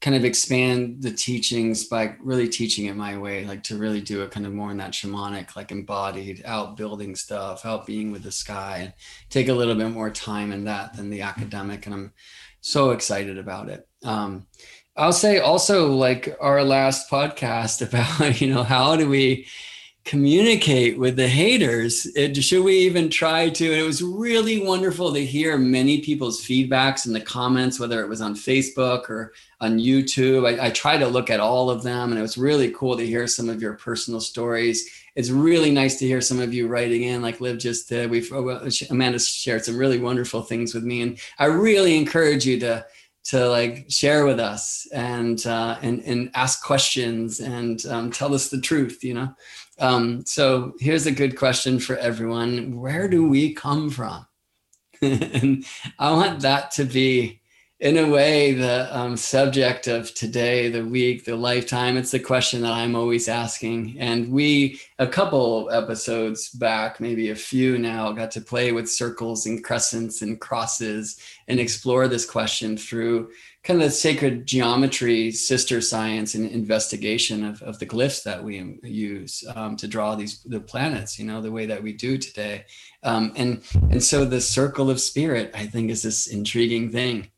kind 0.00 0.16
of 0.16 0.24
expand 0.24 1.02
the 1.02 1.10
teachings 1.10 1.84
by 1.84 2.14
really 2.20 2.48
teaching 2.48 2.86
it 2.86 2.94
my 2.94 3.18
way, 3.18 3.44
like 3.44 3.64
to 3.64 3.76
really 3.76 4.00
do 4.00 4.22
it 4.22 4.30
kind 4.30 4.46
of 4.46 4.52
more 4.52 4.70
in 4.70 4.76
that 4.76 4.92
shamanic, 4.92 5.56
like 5.56 5.72
embodied, 5.72 6.42
out 6.46 6.76
building 6.76 7.16
stuff, 7.16 7.66
out 7.66 7.84
being 7.84 8.12
with 8.12 8.22
the 8.22 8.30
sky, 8.30 8.78
and 8.82 8.92
take 9.28 9.48
a 9.48 9.54
little 9.54 9.74
bit 9.74 9.90
more 9.90 10.08
time 10.08 10.52
in 10.52 10.64
that 10.64 10.96
than 10.96 11.10
the 11.10 11.22
academic. 11.22 11.84
And 11.84 11.94
I'm 11.94 12.12
so 12.60 12.90
excited 12.90 13.38
about 13.38 13.68
it. 13.68 13.88
Um, 14.04 14.46
I'll 14.98 15.12
say 15.12 15.38
also, 15.38 15.92
like 15.92 16.36
our 16.40 16.64
last 16.64 17.08
podcast 17.08 17.82
about, 17.88 18.40
you 18.40 18.52
know, 18.52 18.64
how 18.64 18.96
do 18.96 19.08
we 19.08 19.46
communicate 20.04 20.98
with 20.98 21.14
the 21.14 21.28
haters? 21.28 22.04
It, 22.16 22.42
should 22.42 22.64
we 22.64 22.78
even 22.78 23.08
try 23.08 23.48
to? 23.48 23.66
And 23.66 23.80
it 23.80 23.86
was 23.86 24.02
really 24.02 24.66
wonderful 24.66 25.12
to 25.12 25.24
hear 25.24 25.56
many 25.56 26.00
people's 26.00 26.42
feedbacks 26.42 27.06
in 27.06 27.12
the 27.12 27.20
comments, 27.20 27.78
whether 27.78 28.02
it 28.02 28.08
was 28.08 28.20
on 28.20 28.34
Facebook 28.34 29.08
or 29.08 29.34
on 29.60 29.78
YouTube. 29.78 30.48
I, 30.48 30.66
I 30.66 30.70
try 30.70 30.98
to 30.98 31.06
look 31.06 31.30
at 31.30 31.38
all 31.38 31.70
of 31.70 31.84
them, 31.84 32.10
and 32.10 32.18
it 32.18 32.22
was 32.22 32.36
really 32.36 32.72
cool 32.72 32.96
to 32.96 33.06
hear 33.06 33.28
some 33.28 33.48
of 33.48 33.62
your 33.62 33.74
personal 33.74 34.20
stories. 34.20 34.90
It's 35.14 35.30
really 35.30 35.70
nice 35.70 35.98
to 36.00 36.06
hear 36.06 36.20
some 36.20 36.40
of 36.40 36.52
you 36.52 36.66
writing 36.66 37.04
in, 37.04 37.22
like 37.22 37.40
Liv 37.40 37.58
just 37.58 37.88
did. 37.88 38.10
We've 38.10 38.32
oh, 38.32 38.68
Amanda 38.90 39.20
shared 39.20 39.64
some 39.64 39.76
really 39.76 40.00
wonderful 40.00 40.42
things 40.42 40.74
with 40.74 40.82
me, 40.82 41.02
and 41.02 41.18
I 41.38 41.44
really 41.44 41.96
encourage 41.96 42.44
you 42.46 42.58
to 42.60 42.84
to 43.28 43.46
like 43.48 43.84
share 43.90 44.24
with 44.24 44.40
us 44.40 44.86
and 44.92 45.46
uh, 45.46 45.78
and 45.82 46.02
and 46.04 46.30
ask 46.34 46.62
questions 46.62 47.40
and 47.40 47.84
um, 47.86 48.10
tell 48.10 48.34
us 48.34 48.48
the 48.48 48.60
truth. 48.60 49.04
You 49.04 49.14
know. 49.14 49.34
Um, 49.80 50.24
so 50.26 50.74
here's 50.80 51.06
a 51.06 51.12
good 51.12 51.36
question 51.36 51.78
for 51.78 51.96
everyone: 51.96 52.78
Where 52.80 53.08
do 53.08 53.28
we 53.28 53.54
come 53.54 53.90
from? 53.90 54.26
and 55.02 55.64
I 55.98 56.12
want 56.12 56.40
that 56.40 56.70
to 56.72 56.84
be 56.84 57.37
in 57.80 57.96
a 57.96 58.08
way, 58.08 58.54
the 58.54 58.88
um, 58.96 59.16
subject 59.16 59.86
of 59.86 60.12
today, 60.12 60.68
the 60.68 60.84
week, 60.84 61.24
the 61.24 61.36
lifetime, 61.36 61.96
it's 61.96 62.10
the 62.10 62.18
question 62.18 62.62
that 62.62 62.72
I'm 62.72 62.96
always 62.96 63.28
asking. 63.28 63.96
And 64.00 64.32
we, 64.32 64.80
a 64.98 65.06
couple 65.06 65.70
episodes 65.70 66.48
back, 66.48 66.98
maybe 66.98 67.30
a 67.30 67.36
few 67.36 67.78
now, 67.78 68.10
got 68.10 68.32
to 68.32 68.40
play 68.40 68.72
with 68.72 68.90
circles 68.90 69.46
and 69.46 69.62
crescents 69.62 70.22
and 70.22 70.40
crosses 70.40 71.20
and 71.46 71.60
explore 71.60 72.08
this 72.08 72.28
question 72.28 72.76
through 72.76 73.30
kind 73.62 73.80
of 73.80 73.86
the 73.86 73.94
sacred 73.94 74.44
geometry, 74.44 75.30
sister 75.30 75.80
science, 75.80 76.34
and 76.34 76.50
investigation 76.50 77.44
of, 77.44 77.62
of 77.62 77.78
the 77.78 77.86
glyphs 77.86 78.24
that 78.24 78.42
we 78.42 78.76
use 78.82 79.44
um, 79.54 79.76
to 79.76 79.86
draw 79.86 80.16
these 80.16 80.42
the 80.42 80.58
planets, 80.58 81.16
you 81.16 81.24
know, 81.24 81.40
the 81.40 81.52
way 81.52 81.66
that 81.66 81.82
we 81.82 81.92
do 81.92 82.18
today. 82.18 82.64
Um, 83.04 83.32
and 83.36 83.62
and 83.90 84.02
so 84.02 84.24
the 84.24 84.40
circle 84.40 84.90
of 84.90 85.00
spirit, 85.00 85.52
I 85.54 85.66
think, 85.66 85.90
is 85.90 86.02
this 86.02 86.26
intriguing 86.26 86.90
thing 86.90 87.30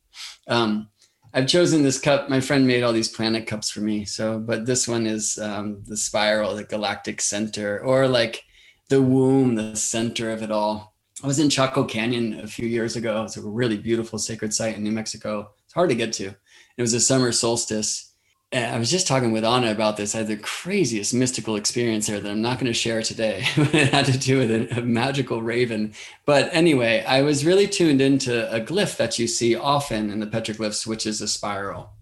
um, 0.48 0.88
I've 1.32 1.46
chosen 1.46 1.82
this 1.82 2.00
cup. 2.00 2.28
My 2.28 2.40
friend 2.40 2.66
made 2.66 2.82
all 2.82 2.92
these 2.92 3.08
planet 3.08 3.46
cups 3.46 3.70
for 3.70 3.80
me. 3.80 4.04
So, 4.04 4.38
but 4.38 4.66
this 4.66 4.88
one 4.88 5.06
is 5.06 5.38
um, 5.38 5.82
the 5.86 5.96
spiral, 5.96 6.56
the 6.56 6.64
galactic 6.64 7.20
center, 7.20 7.78
or 7.80 8.08
like 8.08 8.42
the 8.88 9.00
womb, 9.00 9.54
the 9.54 9.76
center 9.76 10.30
of 10.30 10.42
it 10.42 10.50
all. 10.50 10.94
I 11.22 11.26
was 11.26 11.38
in 11.38 11.50
Chaco 11.50 11.84
Canyon 11.84 12.40
a 12.40 12.46
few 12.46 12.66
years 12.66 12.96
ago. 12.96 13.22
It's 13.24 13.36
a 13.36 13.42
really 13.42 13.76
beautiful 13.76 14.18
sacred 14.18 14.52
site 14.52 14.76
in 14.76 14.82
New 14.82 14.90
Mexico. 14.90 15.50
It's 15.64 15.74
hard 15.74 15.90
to 15.90 15.94
get 15.94 16.12
to. 16.14 16.34
It 16.76 16.82
was 16.82 16.94
a 16.94 17.00
summer 17.00 17.30
solstice 17.30 18.09
I 18.52 18.78
was 18.78 18.90
just 18.90 19.06
talking 19.06 19.30
with 19.30 19.44
Anna 19.44 19.70
about 19.70 19.96
this. 19.96 20.14
I 20.14 20.18
had 20.18 20.26
the 20.26 20.36
craziest 20.36 21.14
mystical 21.14 21.54
experience 21.54 22.08
there 22.08 22.18
that 22.18 22.28
I'm 22.28 22.42
not 22.42 22.58
going 22.58 22.66
to 22.66 22.74
share 22.74 23.00
today. 23.00 23.44
it 23.56 23.92
had 23.92 24.06
to 24.06 24.18
do 24.18 24.38
with 24.38 24.50
a, 24.50 24.80
a, 24.80 24.82
magical 24.82 25.40
raven. 25.40 25.94
But 26.26 26.52
anyway, 26.52 27.04
I 27.06 27.22
was 27.22 27.46
really 27.46 27.68
tuned 27.68 28.00
into 28.00 28.52
a 28.52 28.60
glyph 28.60 28.96
that 28.96 29.20
you 29.20 29.28
see 29.28 29.54
often 29.54 30.10
in 30.10 30.18
the 30.18 30.26
petroglyphs, 30.26 30.84
which 30.84 31.06
is 31.06 31.20
a 31.20 31.28
spiral. 31.28 31.92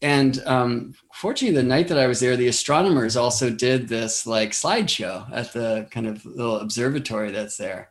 And 0.00 0.42
um, 0.46 0.94
fortunately, 1.12 1.60
the 1.60 1.68
night 1.68 1.88
that 1.88 1.98
I 1.98 2.06
was 2.06 2.20
there, 2.20 2.38
the 2.38 2.48
astronomers 2.48 3.18
also 3.18 3.50
did 3.50 3.86
this 3.86 4.26
like 4.26 4.52
slideshow 4.52 5.30
at 5.30 5.52
the 5.52 5.86
kind 5.90 6.06
of 6.06 6.24
little 6.24 6.56
observatory 6.56 7.32
that's 7.32 7.58
there. 7.58 7.90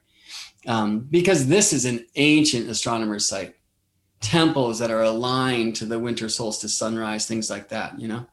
Um, 0.66 1.02
because 1.02 1.48
this 1.48 1.72
is 1.72 1.86
an 1.86 2.04
ancient 2.16 2.68
astronomer's 2.68 3.30
site 3.30 3.56
temples 4.22 4.80
that 4.80 4.92
are 4.92 5.04
aligned 5.04 5.76
to 5.78 5.86
the 5.86 6.00
winter 6.00 6.30
solstice 6.30 6.78
sunrise, 6.78 7.26
things 7.26 7.50
like 7.50 7.70
that, 7.70 8.00
you 8.00 8.08
know? 8.08 8.26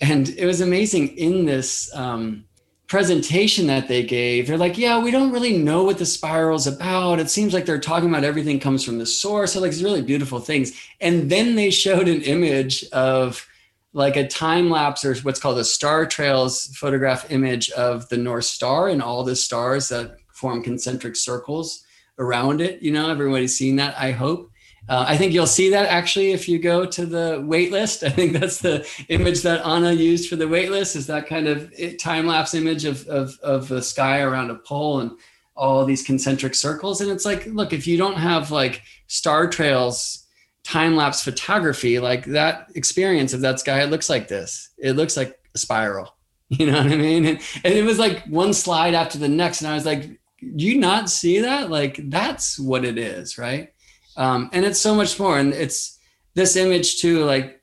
And 0.00 0.28
it 0.30 0.46
was 0.46 0.60
amazing 0.60 1.16
in 1.16 1.44
this 1.46 1.94
um, 1.94 2.44
presentation 2.86 3.66
that 3.68 3.88
they 3.88 4.02
gave. 4.02 4.46
They're 4.46 4.58
like, 4.58 4.76
yeah, 4.76 5.02
we 5.02 5.10
don't 5.10 5.32
really 5.32 5.56
know 5.56 5.84
what 5.84 5.98
the 5.98 6.06
spiral's 6.06 6.66
about. 6.66 7.20
It 7.20 7.30
seems 7.30 7.54
like 7.54 7.64
they're 7.64 7.78
talking 7.80 8.08
about 8.08 8.24
everything 8.24 8.60
comes 8.60 8.84
from 8.84 8.98
the 8.98 9.06
source. 9.06 9.52
So, 9.52 9.60
like, 9.60 9.72
it's 9.72 9.82
really 9.82 10.02
beautiful 10.02 10.40
things. 10.40 10.78
And 11.00 11.30
then 11.30 11.54
they 11.54 11.70
showed 11.70 12.08
an 12.08 12.22
image 12.22 12.84
of 12.90 13.46
like 13.94 14.16
a 14.16 14.26
time 14.26 14.68
lapse 14.68 15.04
or 15.04 15.14
what's 15.18 15.40
called 15.40 15.58
a 15.58 15.64
star 15.64 16.04
trails 16.04 16.66
photograph 16.76 17.30
image 17.30 17.70
of 17.70 18.08
the 18.08 18.16
North 18.16 18.44
Star 18.44 18.88
and 18.88 19.00
all 19.00 19.22
the 19.22 19.36
stars 19.36 19.88
that 19.88 20.16
form 20.32 20.62
concentric 20.62 21.14
circles 21.14 21.84
around 22.18 22.60
it. 22.60 22.82
You 22.82 22.92
know, 22.92 23.08
everybody's 23.08 23.56
seen 23.56 23.76
that, 23.76 23.94
I 23.96 24.10
hope. 24.10 24.50
Uh, 24.88 25.04
I 25.08 25.16
think 25.16 25.32
you'll 25.32 25.46
see 25.46 25.70
that 25.70 25.88
actually 25.88 26.32
if 26.32 26.48
you 26.48 26.58
go 26.58 26.84
to 26.84 27.06
the 27.06 27.38
waitlist. 27.38 28.06
I 28.06 28.10
think 28.10 28.34
that's 28.34 28.58
the 28.58 28.86
image 29.08 29.42
that 29.42 29.64
Anna 29.64 29.92
used 29.92 30.28
for 30.28 30.36
the 30.36 30.44
waitlist 30.44 30.94
is 30.94 31.06
that 31.06 31.26
kind 31.26 31.48
of 31.48 31.72
time 31.98 32.26
lapse 32.26 32.54
image 32.54 32.84
of, 32.84 33.06
of, 33.06 33.38
of 33.42 33.68
the 33.68 33.80
sky 33.80 34.20
around 34.20 34.50
a 34.50 34.56
pole 34.56 35.00
and 35.00 35.12
all 35.56 35.84
these 35.84 36.02
concentric 36.02 36.54
circles. 36.54 37.00
And 37.00 37.10
it's 37.10 37.24
like, 37.24 37.46
look, 37.46 37.72
if 37.72 37.86
you 37.86 37.96
don't 37.96 38.16
have 38.16 38.50
like 38.50 38.82
star 39.06 39.48
trails, 39.48 40.26
time 40.64 40.96
lapse 40.96 41.22
photography, 41.22 41.98
like 41.98 42.24
that 42.26 42.70
experience 42.74 43.32
of 43.32 43.40
that 43.42 43.60
sky, 43.60 43.82
it 43.82 43.90
looks 43.90 44.10
like 44.10 44.28
this. 44.28 44.70
It 44.78 44.92
looks 44.92 45.16
like 45.16 45.38
a 45.54 45.58
spiral. 45.58 46.10
You 46.50 46.66
know 46.66 46.76
what 46.76 46.92
I 46.92 46.96
mean? 46.96 47.24
And, 47.24 47.40
and 47.64 47.74
it 47.74 47.84
was 47.84 47.98
like 47.98 48.22
one 48.26 48.52
slide 48.52 48.94
after 48.94 49.18
the 49.18 49.30
next. 49.30 49.62
And 49.62 49.70
I 49.70 49.74
was 49.74 49.86
like, 49.86 50.02
do 50.04 50.64
you 50.64 50.78
not 50.78 51.08
see 51.08 51.40
that? 51.40 51.70
Like, 51.70 51.98
that's 52.10 52.58
what 52.58 52.84
it 52.84 52.98
is, 52.98 53.38
right? 53.38 53.73
Um, 54.16 54.50
and 54.52 54.64
it's 54.64 54.80
so 54.80 54.94
much 54.94 55.18
more. 55.18 55.38
And 55.38 55.52
it's 55.52 55.98
this 56.34 56.56
image 56.56 57.00
too 57.00 57.24
like 57.24 57.60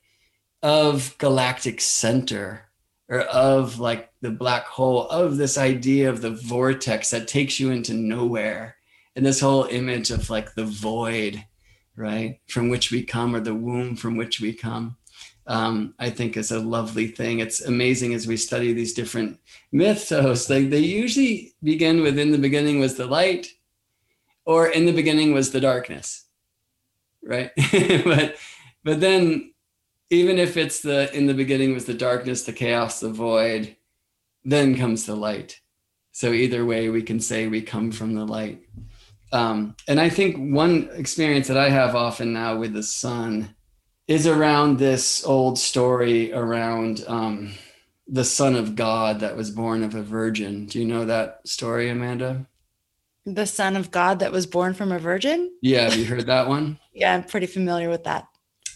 of 0.62 1.16
galactic 1.18 1.82
center 1.82 2.70
or 3.10 3.22
of 3.22 3.80
like 3.80 4.12
the 4.22 4.32
black 4.32 4.66
hole 4.66 5.08
of 5.10 5.38
this 5.38 5.58
idea 5.58 6.10
of 6.10 6.22
the 6.22 6.32
vortex 6.32 7.10
that 7.12 7.28
takes 7.28 7.60
you 7.60 7.72
into 7.72 7.94
nowhere. 7.94 8.76
And 9.16 9.26
this 9.26 9.42
whole 9.42 9.66
image 9.66 10.12
of 10.12 10.30
like 10.30 10.54
the 10.54 10.66
void 10.66 11.44
right 11.98 12.40
from 12.48 12.70
which 12.70 12.92
we 12.92 13.04
come 13.04 13.36
or 13.36 13.42
the 13.42 13.54
womb 13.54 13.98
from 13.98 14.16
which 14.16 14.40
we 14.40 14.54
come 14.54 14.96
um, 15.48 15.94
i 16.00 16.10
think 16.10 16.38
is 16.38 16.52
a 16.52 16.60
lovely 16.60 17.08
thing. 17.08 17.40
It's 17.40 17.62
amazing 17.62 18.14
as 18.14 18.28
we 18.28 18.38
study 18.38 18.72
these 18.72 18.94
different 18.94 19.40
mythos. 19.72 20.50
Like 20.50 20.70
they 20.70 20.80
usually 20.80 21.54
begin 21.62 22.02
with 22.02 22.18
in 22.18 22.32
the 22.32 22.38
beginning 22.38 22.80
was 22.80 22.96
the 22.96 23.08
light 23.08 23.48
or 24.46 24.70
in 24.70 24.86
the 24.86 24.94
beginning 24.94 25.34
was 25.34 25.52
the 25.52 25.60
darkness 25.60 26.26
right? 27.24 27.52
but 28.04 28.36
but 28.84 29.00
then 29.00 29.54
even 30.10 30.38
if 30.38 30.58
it's 30.58 30.82
the 30.82 31.14
in 31.16 31.26
the 31.28 31.34
beginning 31.34 31.74
was 31.74 31.86
the 31.86 31.94
darkness, 31.94 32.44
the 32.44 32.54
chaos, 32.54 33.00
the 33.00 33.10
void, 33.10 33.76
then 34.44 34.78
comes 34.78 35.06
the 35.06 35.16
light. 35.16 35.60
So 36.12 36.34
either 36.34 36.66
way, 36.66 36.90
we 36.90 37.04
can 37.04 37.20
say 37.20 37.48
we 37.48 37.62
come 37.62 37.92
from 37.92 38.16
the 38.16 38.26
light. 38.26 38.62
Um, 39.32 39.76
and 39.88 40.00
I 40.00 40.10
think 40.10 40.54
one 40.54 40.90
experience 40.94 41.48
that 41.48 41.58
I 41.58 41.70
have 41.70 41.96
often 41.96 42.34
now 42.34 42.58
with 42.58 42.74
the 42.74 42.84
sun 42.84 43.56
is 44.08 44.28
around 44.28 44.78
this 44.78 45.24
old 45.26 45.58
story 45.58 46.34
around 46.34 47.06
um, 47.08 47.54
the 48.08 48.26
Son 48.26 48.56
of 48.56 48.76
God 48.76 49.22
that 49.22 49.38
was 49.38 49.50
born 49.50 49.84
of 49.84 49.96
a 49.96 50.04
virgin. 50.04 50.66
Do 50.66 50.80
you 50.80 50.86
know 50.86 51.06
that 51.06 51.48
story, 51.48 51.90
Amanda? 51.90 52.46
The 53.26 53.46
Son 53.46 53.76
of 53.76 53.92
God 53.92 54.20
that 54.20 54.32
was 54.32 54.48
born 54.48 54.74
from 54.74 54.92
a 54.92 55.00
virgin? 55.00 55.52
Yeah, 55.62 55.84
have 55.84 55.96
you 55.96 56.06
heard 56.06 56.26
that 56.26 56.48
one? 56.48 56.80
yeah, 56.94 57.14
I'm 57.14 57.24
pretty 57.24 57.48
familiar 57.48 57.90
with 57.90 58.04
that. 58.06 58.28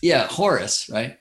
Yeah, 0.01 0.27
Horus, 0.27 0.87
right? 0.89 1.17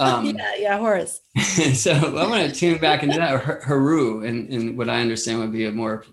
Um, 0.00 0.26
yeah, 0.36 0.54
yeah, 0.56 0.78
Horus. 0.78 1.20
so 1.74 1.92
I'm 1.92 2.12
going 2.12 2.50
to 2.50 2.54
tune 2.54 2.78
back 2.78 3.02
into 3.02 3.18
that 3.18 3.62
Haru, 3.62 4.24
and, 4.24 4.52
and 4.52 4.76
what 4.76 4.90
I 4.90 5.00
understand 5.00 5.38
would 5.38 5.52
be 5.52 5.66
a 5.66 5.72
more 5.72 6.04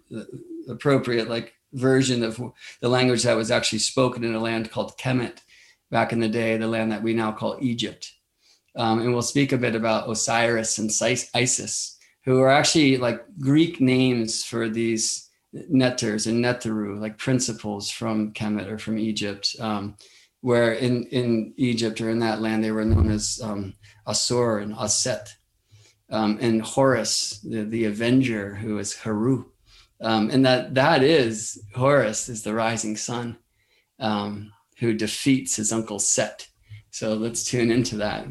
appropriate 0.69 1.29
like 1.29 1.53
version 1.73 2.23
of 2.23 2.39
the 2.81 2.89
language 2.89 3.23
that 3.23 3.35
was 3.35 3.51
actually 3.51 3.79
spoken 3.79 4.23
in 4.23 4.35
a 4.35 4.39
land 4.39 4.71
called 4.71 4.97
Kemet 4.97 5.39
back 5.89 6.13
in 6.13 6.19
the 6.19 6.29
day, 6.29 6.57
the 6.57 6.67
land 6.67 6.91
that 6.91 7.03
we 7.03 7.13
now 7.13 7.31
call 7.31 7.57
Egypt. 7.61 8.11
Um, 8.75 9.01
and 9.01 9.13
we'll 9.13 9.21
speak 9.21 9.51
a 9.51 9.57
bit 9.57 9.75
about 9.75 10.09
Osiris 10.09 10.77
and 10.79 10.91
Isis, 11.33 11.97
who 12.25 12.41
are 12.41 12.49
actually 12.49 12.97
like 12.97 13.23
Greek 13.39 13.79
names 13.79 14.43
for 14.43 14.69
these 14.69 15.22
netters 15.69 16.27
and 16.27 16.43
neteru, 16.43 16.99
like 16.99 17.17
principles 17.17 17.89
from 17.89 18.33
Kemet 18.33 18.67
or 18.67 18.77
from 18.77 18.97
Egypt, 18.97 19.55
um, 19.59 19.95
where 20.41 20.73
in, 20.73 21.05
in 21.05 21.53
Egypt 21.57 22.01
or 22.01 22.09
in 22.09 22.19
that 22.19 22.41
land 22.41 22.63
they 22.63 22.71
were 22.71 22.85
known 22.85 23.09
as 23.11 23.39
um, 23.43 23.75
Asur 24.07 24.61
and 24.61 24.73
Aset. 24.73 25.29
Um, 26.09 26.37
and 26.41 26.61
Horus, 26.61 27.39
the, 27.39 27.63
the 27.63 27.85
Avenger, 27.85 28.53
who 28.53 28.77
is 28.77 28.95
Haru. 28.95 29.45
Um, 30.01 30.29
and 30.29 30.45
that 30.45 30.75
that 30.75 31.01
is 31.01 31.63
Horus 31.73 32.29
is 32.29 32.43
the 32.43 32.53
rising 32.53 32.97
sun 32.97 33.37
um, 33.99 34.51
who 34.79 34.93
defeats 34.93 35.55
his 35.55 35.71
uncle 35.71 35.97
Set. 35.97 36.47
So 36.91 37.15
let's 37.15 37.43
tune 37.43 37.71
into 37.71 37.95
that. 37.97 38.27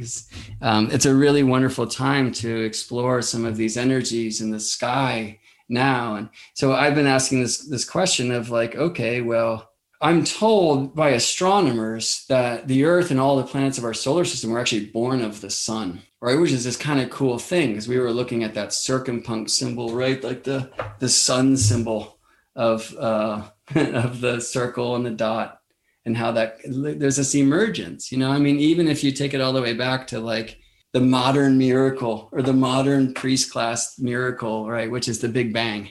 Um, 0.61 0.89
it's 0.93 1.07
a 1.07 1.15
really 1.15 1.43
wonderful 1.43 1.87
time 1.87 2.31
to 2.33 2.63
explore 2.63 3.21
some 3.21 3.45
of 3.45 3.57
these 3.57 3.77
energies 3.77 4.41
in 4.41 4.53
the 4.53 4.61
sky 4.61 5.41
now. 5.69 6.17
And 6.17 6.29
so 6.55 6.73
i've 6.73 6.95
been 6.95 7.07
asking 7.07 7.41
this 7.41 7.67
this 7.69 7.85
question 7.85 8.31
of 8.31 8.51
like 8.51 8.77
okay 8.77 9.21
well 9.21 9.71
i'm 10.01 10.25
told 10.25 10.95
by 10.95 11.11
astronomers 11.11 12.25
that 12.29 12.69
the 12.69 12.85
earth 12.85 13.11
and 13.11 13.21
all 13.21 13.37
the 13.37 13.45
planets 13.45 13.79
of 13.79 13.85
our 13.85 13.95
solar 13.95 14.25
system 14.25 14.51
were 14.51 14.59
actually 14.59 14.87
born 14.87 15.23
of 15.23 15.41
the 15.41 15.51
sun 15.51 16.03
right? 16.23 16.39
Which 16.39 16.53
is 16.53 16.65
this 16.65 16.77
kind 16.77 17.01
of 17.01 17.11
cool 17.11 17.39
thing 17.39 17.71
because 17.71 17.89
we 17.89 17.99
were 17.99 18.13
looking 18.13 18.45
at 18.45 18.55
that 18.55 18.69
circumpunct 18.69 19.51
symbol 19.51 19.95
right? 19.95 20.23
Like 20.23 20.45
the 20.45 20.71
the 21.01 21.09
sun 21.09 21.57
symbol 21.57 22.19
of 22.57 22.95
uh 22.97 23.43
of 23.75 24.21
the 24.21 24.41
circle 24.41 24.97
and 24.97 25.05
the 25.05 25.11
dot 25.11 25.61
and 26.07 26.17
how 26.17 26.33
that 26.33 26.59
there's 26.65 27.17
this 27.17 27.35
emergence 27.35 28.11
you 28.13 28.19
know? 28.19 28.31
I 28.31 28.39
mean 28.39 28.59
even 28.59 28.89
if 28.89 29.05
you 29.05 29.13
take 29.13 29.35
it 29.35 29.41
all 29.41 29.53
the 29.53 29.63
way 29.63 29.75
back 29.75 30.07
to 30.09 30.21
like 30.21 30.59
the 30.93 31.01
modern 31.01 31.57
miracle 31.59 32.29
or 32.33 32.43
the 32.43 32.53
modern 32.53 33.15
priest 33.15 33.51
class 33.51 33.99
miracle, 33.99 34.69
right? 34.69 34.91
Which 34.91 35.09
is 35.09 35.21
the 35.21 35.29
Big 35.29 35.53
Bang, 35.53 35.91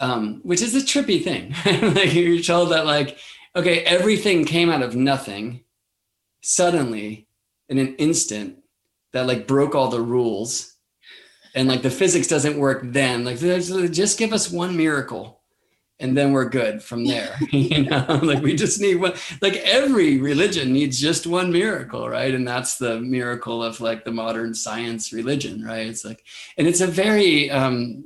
um, 0.00 0.40
which 0.42 0.62
is 0.62 0.74
a 0.74 0.80
trippy 0.80 1.22
thing. 1.22 1.54
like 1.94 2.12
you're 2.12 2.42
told 2.42 2.70
that, 2.70 2.86
like, 2.86 3.18
okay, 3.54 3.80
everything 3.80 4.44
came 4.44 4.68
out 4.68 4.82
of 4.82 4.96
nothing 4.96 5.64
suddenly 6.40 7.28
in 7.68 7.78
an 7.78 7.94
instant 7.96 8.58
that 9.12 9.26
like 9.26 9.46
broke 9.46 9.74
all 9.74 9.88
the 9.88 10.00
rules. 10.00 10.74
And 11.54 11.68
like 11.68 11.82
the 11.82 11.90
physics 11.90 12.28
doesn't 12.28 12.58
work 12.58 12.82
then. 12.84 13.24
Like, 13.24 13.38
just 13.38 14.18
give 14.18 14.32
us 14.32 14.50
one 14.50 14.76
miracle 14.76 15.37
and 16.00 16.16
then 16.16 16.32
we're 16.32 16.48
good 16.48 16.82
from 16.82 17.04
there 17.04 17.36
you 17.50 17.84
know? 17.84 18.20
Like 18.22 18.42
we 18.42 18.54
just 18.54 18.80
need 18.80 18.96
one 18.96 19.14
like 19.40 19.56
every 19.56 20.18
religion 20.18 20.72
needs 20.72 21.00
just 21.00 21.26
one 21.26 21.52
miracle 21.52 22.08
right? 22.08 22.34
And 22.34 22.46
that's 22.46 22.78
the 22.78 23.00
miracle 23.00 23.62
of 23.62 23.80
like 23.80 24.04
the 24.04 24.12
modern 24.12 24.54
science 24.54 25.12
religion 25.12 25.64
right? 25.64 25.86
It's 25.86 26.04
like 26.04 26.24
and 26.56 26.66
it's 26.66 26.80
a 26.80 26.86
very 26.86 27.50
um 27.50 28.04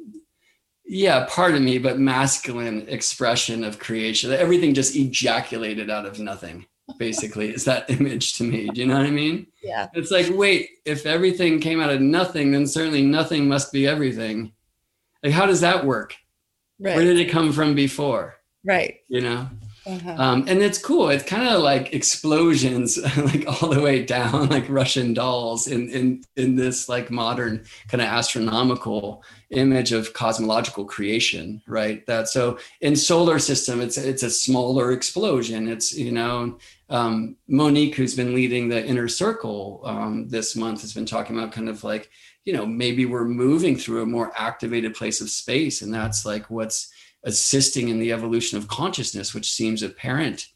yeah 0.84 1.26
pardon 1.28 1.64
me 1.64 1.78
but 1.78 1.98
masculine 1.98 2.86
expression 2.88 3.64
of 3.64 3.78
creation. 3.78 4.32
Everything 4.32 4.74
just 4.74 4.96
ejaculated 4.96 5.90
out 5.90 6.06
of 6.06 6.18
nothing 6.18 6.66
basically 6.98 7.54
is 7.54 7.64
that 7.64 7.88
image 7.90 8.34
to 8.34 8.44
me. 8.44 8.68
Do 8.68 8.80
you 8.80 8.86
know 8.86 8.96
what 8.96 9.06
i 9.06 9.10
mean? 9.10 9.46
Yeah. 9.62 9.88
It's 9.94 10.10
like 10.10 10.26
wait 10.30 10.70
if 10.84 11.06
everything 11.06 11.60
came 11.60 11.80
out 11.80 11.90
of 11.90 12.00
nothing 12.00 12.52
then 12.52 12.66
certainly 12.66 13.02
nothing 13.02 13.48
must 13.48 13.72
be 13.72 13.86
everything. 13.86 14.52
Like 15.22 15.32
how 15.32 15.46
does 15.46 15.60
that 15.60 15.84
work 15.84 16.16
right. 16.82 16.96
Where 16.96 17.04
did 17.04 17.18
it 17.18 17.30
come 17.30 17.52
from 17.52 17.74
before? 17.74 18.36
Right. 18.64 19.00
You 19.08 19.20
know? 19.20 19.48
Uh-huh. 19.84 20.14
um, 20.16 20.44
and 20.46 20.62
it's 20.62 20.78
cool. 20.78 21.08
It's 21.08 21.24
kind 21.24 21.48
of 21.48 21.60
like 21.60 21.92
explosions 21.92 22.98
like 23.16 23.44
all 23.48 23.68
the 23.68 23.80
way 23.80 24.04
down 24.04 24.48
like 24.48 24.68
russian 24.68 25.12
dolls 25.12 25.66
in 25.66 25.88
in 25.90 26.22
in 26.36 26.54
this 26.54 26.88
like 26.88 27.10
modern 27.10 27.64
kind 27.88 28.00
of 28.00 28.06
astronomical 28.06 29.24
image 29.50 29.90
of 29.90 30.12
cosmological 30.12 30.84
creation 30.84 31.60
right? 31.66 32.06
That 32.06 32.28
so 32.28 32.58
in 32.80 32.94
solar 32.94 33.40
system 33.40 33.80
it's 33.80 33.98
it's 33.98 34.22
a 34.22 34.30
smaller 34.30 34.92
explosion. 34.92 35.66
It's 35.66 35.92
you 35.92 36.12
know 36.12 36.58
um, 36.88 37.36
monique 37.48 37.96
who's 37.96 38.14
been 38.14 38.34
leading 38.34 38.68
the 38.68 38.84
inner 38.84 39.08
circle 39.08 39.80
um, 39.84 40.28
this 40.28 40.54
month 40.54 40.82
has 40.82 40.92
been 40.92 41.06
talking 41.06 41.36
about 41.36 41.50
kind 41.50 41.68
of 41.68 41.82
like 41.82 42.10
you 42.44 42.52
know 42.52 42.66
maybe 42.66 43.06
we're 43.06 43.24
moving 43.24 43.76
through 43.76 44.02
a 44.02 44.06
more 44.06 44.32
activated 44.36 44.94
place 44.94 45.20
of 45.20 45.30
space 45.30 45.82
and 45.82 45.92
that's 45.92 46.24
like 46.24 46.50
what's 46.50 46.92
assisting 47.24 47.88
in 47.88 47.98
the 47.98 48.12
evolution 48.12 48.58
of 48.58 48.68
consciousness, 48.68 49.34
which 49.34 49.52
seems 49.52 49.82
apparent 49.82 50.48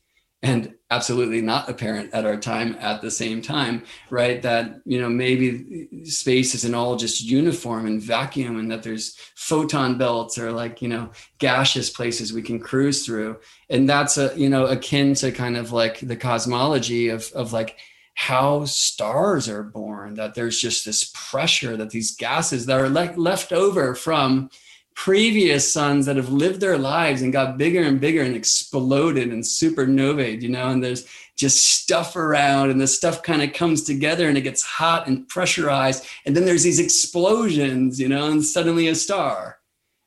and 0.42 0.74
absolutely 0.90 1.40
not 1.40 1.68
apparent 1.68 2.12
at 2.12 2.26
our 2.26 2.36
time 2.36 2.76
at 2.78 3.00
the 3.00 3.10
same 3.10 3.40
time, 3.40 3.82
right? 4.10 4.42
That, 4.42 4.80
you 4.84 5.00
know, 5.00 5.08
maybe 5.08 5.88
space 6.04 6.54
isn't 6.54 6.74
all 6.74 6.96
just 6.96 7.24
uniform 7.24 7.86
and 7.86 8.02
vacuum 8.02 8.58
and 8.58 8.70
that 8.70 8.82
there's 8.82 9.16
photon 9.34 9.96
belts 9.96 10.38
or 10.38 10.52
like, 10.52 10.82
you 10.82 10.88
know, 10.88 11.10
gaseous 11.38 11.90
places 11.90 12.32
we 12.32 12.42
can 12.42 12.60
cruise 12.60 13.04
through. 13.04 13.38
And 13.70 13.88
that's 13.88 14.18
a, 14.18 14.32
you 14.36 14.50
know, 14.50 14.66
akin 14.66 15.14
to 15.14 15.32
kind 15.32 15.56
of 15.56 15.72
like 15.72 16.00
the 16.00 16.16
cosmology 16.16 17.08
of, 17.08 17.30
of 17.34 17.52
like, 17.52 17.78
how 18.16 18.64
stars 18.64 19.46
are 19.46 19.62
born 19.62 20.14
that 20.14 20.34
there's 20.34 20.58
just 20.58 20.86
this 20.86 21.12
pressure 21.14 21.76
that 21.76 21.90
these 21.90 22.16
gases 22.16 22.64
that 22.64 22.80
are 22.80 22.88
like 22.88 23.16
left 23.16 23.52
over 23.52 23.94
from 23.94 24.50
previous 24.94 25.70
suns 25.70 26.06
that 26.06 26.16
have 26.16 26.30
lived 26.30 26.58
their 26.58 26.78
lives 26.78 27.20
and 27.20 27.30
got 27.30 27.58
bigger 27.58 27.82
and 27.82 28.00
bigger 28.00 28.22
and 28.22 28.34
exploded 28.34 29.28
and 29.28 29.44
supernovae, 29.44 30.40
you 30.40 30.48
know, 30.48 30.68
and 30.68 30.82
there's 30.82 31.06
just 31.36 31.62
stuff 31.62 32.16
around 32.16 32.70
and 32.70 32.80
the 32.80 32.86
stuff 32.86 33.22
kind 33.22 33.42
of 33.42 33.52
comes 33.52 33.82
together 33.82 34.26
and 34.26 34.38
it 34.38 34.40
gets 34.40 34.62
hot 34.62 35.06
and 35.06 35.28
pressurized. 35.28 36.06
And 36.24 36.34
then 36.34 36.46
there's 36.46 36.62
these 36.62 36.80
explosions, 36.80 38.00
you 38.00 38.08
know, 38.08 38.30
and 38.30 38.42
suddenly 38.42 38.88
a 38.88 38.94
star. 38.94 39.58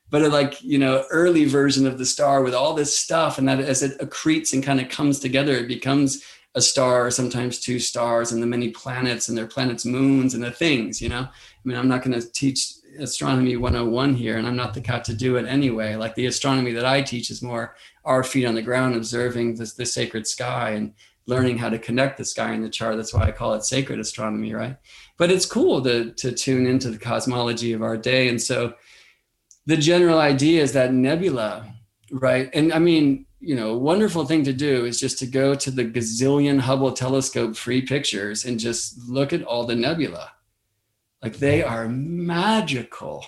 But 0.10 0.24
a 0.24 0.30
like, 0.30 0.60
you 0.64 0.80
know, 0.80 1.06
early 1.12 1.46
version 1.46 1.86
of 1.86 2.00
the 2.00 2.06
star 2.08 2.42
with 2.42 2.56
all 2.56 2.74
this 2.74 2.98
stuff. 2.98 3.38
And 3.38 3.48
that 3.48 3.60
as 3.60 3.84
it 3.84 4.00
accretes 4.00 4.54
and 4.54 4.64
kind 4.64 4.82
of 4.82 4.90
comes 4.90 5.20
together, 5.20 5.54
it 5.54 5.68
becomes 5.68 6.24
a 6.56 6.62
star, 6.62 7.12
sometimes 7.12 7.60
two 7.60 7.80
stars, 7.80 8.32
and 8.32 8.42
the 8.42 8.48
many 8.48 8.70
planets 8.70 9.30
and 9.30 9.38
their 9.38 9.48
planets' 9.48 9.86
moons 9.86 10.34
and 10.34 10.44
the 10.44 10.52
things, 10.52 11.02
you 11.02 11.10
know. 11.10 11.22
I 11.22 11.32
mean, 11.64 11.78
I'm 11.78 11.88
not 11.88 12.04
going 12.04 12.20
to 12.20 12.32
teach 12.32 12.74
astronomy 12.98 13.56
101 13.56 14.16
here 14.16 14.38
and 14.38 14.48
i'm 14.48 14.56
not 14.56 14.74
the 14.74 14.82
cat 14.82 15.04
to 15.06 15.14
do 15.14 15.36
it 15.36 15.46
anyway. 15.46 15.96
Like 15.96 16.16
the 16.16 16.26
astronomy 16.26 16.72
that 16.74 16.86
i 16.86 17.02
teach 17.02 17.30
is 17.30 17.42
more 17.42 17.76
our 18.06 18.24
feet 18.24 18.46
on 18.46 18.56
the 18.56 18.62
ground 18.62 18.96
observing 18.96 19.56
the, 19.56 19.72
the 19.78 19.86
sacred 19.86 20.26
sky 20.26 20.72
and 20.72 20.94
learning 21.26 21.58
how 21.58 21.70
to 21.70 21.78
connect 21.78 22.18
the 22.18 22.26
sky 22.26 22.52
and 22.54 22.64
the 22.64 22.70
chart. 22.70 22.98
That's 22.98 23.14
why 23.14 23.26
i 23.28 23.32
call 23.32 23.54
it 23.54 23.64
sacred 23.64 24.00
astronomy 24.00 24.54
right? 24.54 24.78
But 25.18 25.32
it's 25.32 25.46
cool 25.46 25.82
to, 25.84 26.12
to 26.14 26.32
tune 26.32 26.66
into 26.66 26.90
the 26.90 26.98
cosmology 26.98 27.74
of 27.74 27.84
our 27.84 27.98
day 27.98 28.30
and 28.30 28.42
so 28.42 28.74
the 29.66 29.78
general 29.78 30.20
idea 30.20 30.62
is 30.62 30.74
that 30.74 30.94
nebula 30.94 31.74
right? 32.12 32.50
And 32.54 32.74
i 32.74 32.80
mean 32.80 33.26
you 33.40 33.56
know 33.56 33.78
wonderful 33.78 34.26
thing 34.26 34.44
to 34.44 34.54
do 34.54 34.86
is 34.86 35.00
just 35.00 35.18
to 35.20 35.26
go 35.26 35.56
to 35.56 35.72
the 35.72 35.86
gazillion 35.86 36.60
hubble 36.60 36.92
telescope 36.92 37.56
free 37.56 37.82
pictures 37.82 38.46
and 38.46 38.60
just 38.60 38.98
look 39.08 39.32
at 39.32 39.44
all 39.44 39.66
the 39.66 39.76
nebula 39.76 40.32
like 41.22 41.38
they 41.38 41.64
are 41.64 41.88
magical 41.88 43.26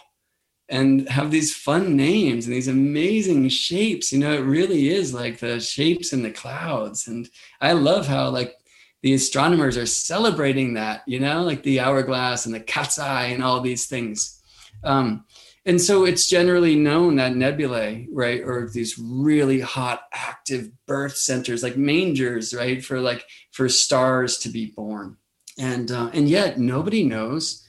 and 0.72 1.08
have 1.10 1.32
these 1.32 1.54
fun 1.54 1.98
names 1.98 2.46
and 2.46 2.56
these 2.56 2.70
amazing 2.70 3.50
shapes. 3.50 4.14
You 4.14 4.20
know, 4.20 4.34
it 4.34 4.40
really 4.40 4.90
is 4.90 5.14
like 5.14 5.38
the 5.40 5.60
shapes 5.60 6.14
in 6.14 6.24
the 6.24 6.32
clouds. 6.32 7.08
And 7.08 7.30
I 7.60 7.74
love 7.74 8.08
how 8.08 8.30
like 8.30 8.56
the 9.04 9.14
astronomers 9.14 9.78
are 9.78 9.86
celebrating 9.86 10.76
that, 10.76 11.04
you 11.06 11.20
know, 11.20 11.44
like 11.44 11.62
the 11.64 11.82
hourglass 11.82 12.46
and 12.46 12.56
the 12.56 12.62
cat's 12.62 12.98
eye 12.98 13.26
and 13.26 13.44
all 13.44 13.60
these 13.60 13.88
things. 13.88 14.42
Um, 14.86 15.26
and 15.66 15.80
so 15.80 16.06
it's 16.06 16.30
generally 16.30 16.76
known 16.76 17.18
that 17.18 17.36
nebulae, 17.36 18.08
right, 18.12 18.42
or 18.42 18.70
these 18.70 18.98
really 18.98 19.60
hot 19.60 20.04
active 20.12 20.72
birth 20.88 21.16
centers 21.16 21.62
like 21.62 21.78
mangers, 21.78 22.54
right, 22.54 22.84
for 22.84 23.00
like 23.00 23.26
for 23.52 23.70
stars 23.70 24.38
to 24.40 24.50
be 24.50 24.74
born. 24.76 25.18
And 25.60 25.92
uh, 25.92 26.10
and 26.14 26.28
yet 26.28 26.60
nobody 26.60 27.04
knows 27.04 27.68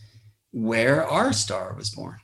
where 0.52 1.06
our 1.06 1.32
star 1.32 1.74
was 1.74 1.90
born. 1.90 2.18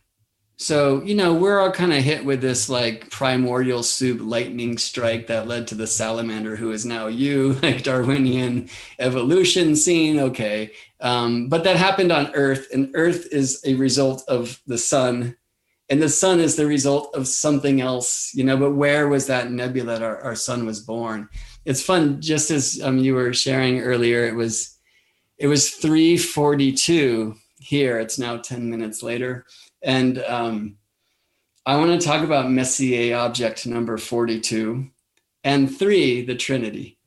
So, 0.61 1.03
you 1.05 1.15
know, 1.15 1.35
we're 1.35 1.61
all 1.61 1.71
kind 1.71 1.93
of 1.93 2.03
hit 2.03 2.25
with 2.25 2.41
this 2.41 2.69
like 2.69 3.11
primordial 3.11 3.85
soup 3.85 4.21
lightning 4.21 4.77
strike 4.77 5.29
that 5.29 5.47
led 5.47 5.69
to 5.69 5.77
the 5.77 5.87
salamander, 5.87 6.57
who 6.57 6.73
is 6.73 6.85
now 6.85 7.07
you, 7.07 7.53
like 7.63 7.85
Darwinian 7.85 8.69
evolution 8.99 9.77
scene. 9.77 10.19
Okay. 10.19 10.73
Um, 11.01 11.49
but 11.49 11.63
that 11.63 11.77
happened 11.77 12.11
on 12.11 12.35
Earth, 12.35 12.69
and 12.73 12.91
Earth 12.95 13.29
is 13.31 13.63
a 13.65 13.75
result 13.75 14.25
of 14.27 14.61
the 14.67 14.79
sun, 14.79 15.37
and 15.91 16.03
the 16.03 16.09
sun 16.09 16.41
is 16.41 16.57
the 16.57 16.67
result 16.67 17.15
of 17.15 17.27
something 17.27 17.81
else, 17.81 18.33
you 18.35 18.45
know. 18.45 18.57
But 18.57 18.73
where 18.73 19.09
was 19.09 19.27
that 19.27 19.51
nebula 19.51 19.95
that 19.95 20.03
our, 20.03 20.21
our 20.21 20.35
sun 20.35 20.67
was 20.67 20.81
born? 20.81 21.29
It's 21.65 21.83
fun, 21.83 22.21
just 22.21 22.51
as 22.51 22.81
um, 22.83 22.99
you 22.99 23.15
were 23.15 23.33
sharing 23.33 23.81
earlier, 23.81 24.27
it 24.27 24.35
was 24.35 24.79
it 25.39 25.47
was 25.47 25.71
342 25.71 27.37
here. 27.59 27.99
It's 27.99 28.19
now 28.19 28.37
10 28.39 28.69
minutes 28.69 29.03
later. 29.03 29.47
And 29.83 30.19
um, 30.25 30.77
I 31.65 31.77
want 31.77 32.01
to 32.01 32.07
talk 32.07 32.25
about 32.25 32.51
Messier 32.51 33.17
object 33.17 33.67
number 33.67 33.97
42 33.99 34.89
and 35.45 35.75
three, 35.75 36.25
the 36.25 36.35
Trinity. 36.35 36.99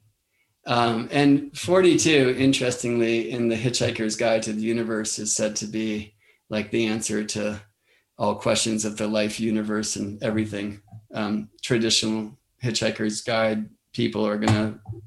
Um, 0.66 1.10
and 1.12 1.58
42, 1.58 2.36
interestingly, 2.38 3.32
in 3.32 3.50
the 3.50 3.56
Hitchhiker's 3.56 4.16
Guide 4.16 4.44
to 4.44 4.54
the 4.54 4.62
Universe, 4.62 5.20
is 5.20 5.36
said 5.36 5.56
to 5.58 5.66
be 5.66 6.14
like 6.50 6.70
the 6.72 6.86
answer 6.86 7.24
to 7.24 7.62
all 8.22 8.36
questions 8.36 8.86
of 8.86 8.98
the 8.98 9.08
life, 9.08 9.40
universe, 9.40 9.96
and 9.96 10.22
everything. 10.22 10.80
Um, 11.12 11.50
traditional 11.64 12.38
Hitchhiker's 12.64 13.22
Guide 13.22 13.68
people 13.94 14.26
are 14.26 14.38
going 14.38 14.54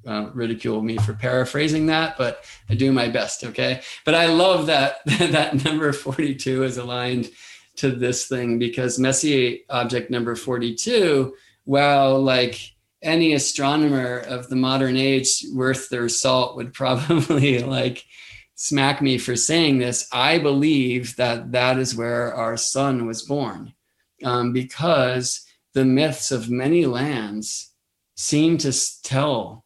to 0.05 0.11
uh, 0.11 0.31
ridicule 0.35 0.83
me 0.83 0.99
for 0.99 1.15
paraphrasing 1.15 1.87
that, 1.87 2.19
but 2.19 2.45
I 2.69 2.75
do 2.75 2.91
my 2.91 3.09
best. 3.09 3.45
Okay. 3.45 3.83
But 4.05 4.17
I 4.17 4.27
love 4.27 4.67
that 4.67 4.97
that 5.07 5.65
number 5.65 5.93
42 5.93 6.65
is 6.65 6.77
aligned 6.77 7.31
to 7.77 7.93
this 7.93 8.27
thing 8.27 8.59
because 8.59 8.99
Messier 8.99 9.59
object 9.71 10.11
number 10.11 10.35
42, 10.35 11.37
while 11.67 12.21
like 12.21 12.59
any 13.01 13.35
astronomer 13.35 14.19
of 14.27 14.49
the 14.49 14.57
modern 14.57 14.97
age 14.97 15.45
worth 15.53 15.89
their 15.89 16.09
salt 16.09 16.57
would 16.57 16.73
probably 16.81 17.63
like 17.63 18.05
smack 18.55 19.03
me 19.03 19.19
for 19.19 19.37
saying 19.37 19.79
this, 19.79 20.09
I 20.13 20.39
believe 20.39 21.17
that 21.17 21.53
that 21.53 21.79
is 21.79 21.97
where 21.97 22.35
our 22.35 22.57
sun 22.57 23.07
was 23.07 23.23
born 23.23 23.75
um, 24.23 24.53
because 24.53 25.45
the 25.75 25.85
myths 25.85 26.31
of 26.31 26.51
many 26.51 26.87
lands 26.87 27.73
seem 28.17 28.59
to 28.59 28.73
tell 29.03 29.65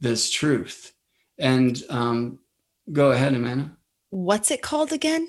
this 0.00 0.30
truth. 0.30 0.92
And 1.38 1.82
um, 1.90 2.38
go 2.92 3.12
ahead, 3.12 3.34
Amanda. 3.34 3.76
What's 4.10 4.50
it 4.50 4.62
called 4.62 4.92
again? 4.92 5.28